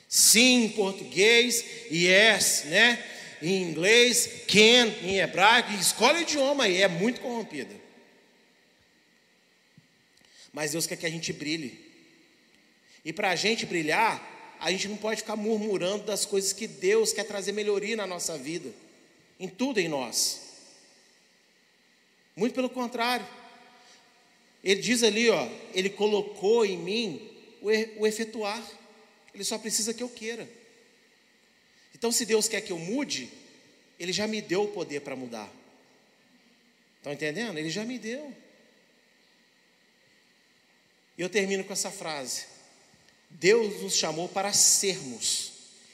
Sim, 0.07 0.65
em 0.65 0.69
português, 0.69 1.65
yes, 1.91 2.65
né? 2.67 3.03
Em 3.41 3.63
inglês, 3.63 4.45
can, 4.47 4.89
em 5.03 5.21
hebraico, 5.21 5.73
escolhe 5.73 6.19
o 6.19 6.23
idioma 6.23 6.65
aí, 6.65 6.83
é 6.83 6.89
muito 6.89 7.23
corrompida. 7.23 7.75
Mas 10.53 10.73
Deus 10.73 10.87
quer 10.87 10.97
que 10.97 11.07
a 11.07 11.11
gente 11.11 11.33
brilhe. 11.33 11.83
E 13.07 13.13
para 13.13 13.31
a 13.31 13.37
gente 13.37 13.65
brilhar, 13.65 14.57
a 14.61 14.71
gente 14.71 14.87
não 14.87 14.99
pode 14.99 15.23
ficar 15.23 15.37
murmurando 15.37 16.05
das 16.05 16.27
coisas 16.27 16.53
que 16.53 16.67
Deus 16.67 17.11
quer 17.15 17.25
trazer 17.25 17.53
melhoria 17.53 17.97
na 17.97 18.07
nossa 18.07 18.37
vida, 18.37 18.71
em 19.41 19.49
tudo 19.49 19.81
em 19.81 19.89
nós. 19.89 20.43
Muito 22.37 22.55
pelo 22.55 22.69
contrário. 22.69 23.27
Ele 24.67 24.83
diz 24.83 25.05
ali, 25.05 25.31
ó, 25.31 25.49
ele 25.73 25.89
colocou 25.89 26.67
em 26.67 26.77
mim 26.77 27.31
o, 27.63 28.01
o 28.01 28.07
efetuar. 28.07 28.61
Ele 29.33 29.45
só 29.45 29.57
precisa 29.59 29.95
que 29.95 30.03
eu 30.03 30.09
queira. 30.09 30.51
Então, 31.95 32.11
se 32.11 32.27
Deus 32.27 32.49
quer 32.49 32.61
que 32.61 32.73
eu 32.73 32.79
mude, 32.79 33.31
Ele 33.97 34.13
já 34.13 34.27
me 34.27 34.43
deu 34.43 34.65
o 34.65 34.73
poder 34.73 35.03
para 35.03 35.15
mudar. 35.15 35.49
Estão 36.97 37.13
entendendo? 37.13 37.57
Ele 37.57 37.71
já 37.71 37.85
me 37.85 37.97
deu. 37.97 38.35
E 41.17 41.23
eu 41.23 41.29
termino 41.29 41.63
com 41.63 41.73
essa 41.73 41.93
frase: 41.93 42.47
Deus 43.31 43.81
nos 43.83 43.95
chamou 43.95 44.29
para 44.29 44.53
sermos, 44.53 45.53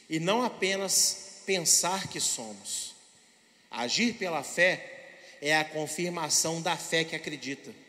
e 0.08 0.18
não 0.18 0.42
apenas 0.42 1.42
pensar 1.44 2.08
que 2.08 2.18
somos. 2.18 2.94
Agir 3.70 4.14
pela 4.14 4.42
fé 4.42 5.18
é 5.42 5.54
a 5.54 5.62
confirmação 5.62 6.62
da 6.62 6.74
fé 6.74 7.04
que 7.04 7.14
acredita 7.14 7.81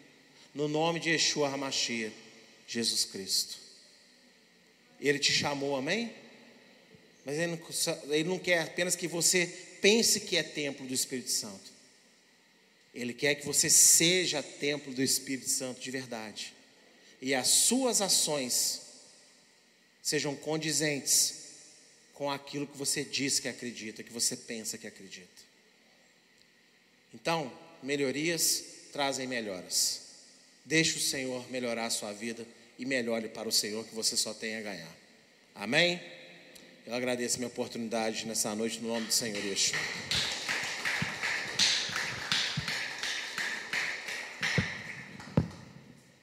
no 0.53 0.67
nome 0.67 0.99
de 0.99 1.09
Yeshua 1.09 1.49
HaMashiach, 1.49 2.13
Jesus 2.67 3.05
Cristo. 3.05 3.57
Ele 4.99 5.19
te 5.19 5.31
chamou, 5.31 5.75
amém? 5.75 6.13
Mas 7.25 7.37
ele 7.37 7.55
não, 7.55 8.13
ele 8.13 8.29
não 8.29 8.39
quer 8.39 8.61
apenas 8.61 8.95
que 8.95 9.07
você 9.07 9.47
pense 9.81 10.21
que 10.21 10.37
é 10.37 10.43
templo 10.43 10.85
do 10.85 10.93
Espírito 10.93 11.29
Santo. 11.29 11.71
Ele 12.93 13.13
quer 13.13 13.35
que 13.35 13.45
você 13.45 13.69
seja 13.69 14.43
templo 14.43 14.93
do 14.93 15.01
Espírito 15.01 15.49
Santo 15.49 15.81
de 15.81 15.89
verdade. 15.89 16.53
E 17.21 17.33
as 17.33 17.47
suas 17.47 18.01
ações 18.01 18.81
sejam 20.01 20.35
condizentes 20.35 21.43
com 22.13 22.29
aquilo 22.29 22.67
que 22.67 22.77
você 22.77 23.03
diz 23.03 23.39
que 23.39 23.47
acredita, 23.47 24.03
que 24.03 24.13
você 24.13 24.37
pensa 24.37 24.77
que 24.77 24.85
acredita. 24.85 25.27
Então, 27.13 27.51
melhorias 27.81 28.63
trazem 28.91 29.27
melhoras. 29.27 30.02
Deixe 30.65 30.97
o 30.97 31.01
Senhor 31.01 31.49
melhorar 31.51 31.85
a 31.85 31.89
sua 31.89 32.13
vida 32.13 32.45
e 32.79 32.85
melhore 32.85 33.27
para 33.29 33.47
o 33.47 33.51
Senhor 33.51 33.85
que 33.85 33.93
você 33.93 34.15
só 34.15 34.33
tem 34.33 34.55
a 34.55 34.61
ganhar. 34.61 34.95
Amém? 35.55 36.01
Eu 36.85 36.93
agradeço 36.93 37.37
minha 37.37 37.47
oportunidade 37.47 38.25
nessa 38.25 38.53
noite 38.55 38.79
no 38.79 38.89
nome 38.89 39.07
do 39.07 39.13
Senhor 39.13 39.43
Yeshua. 39.45 39.79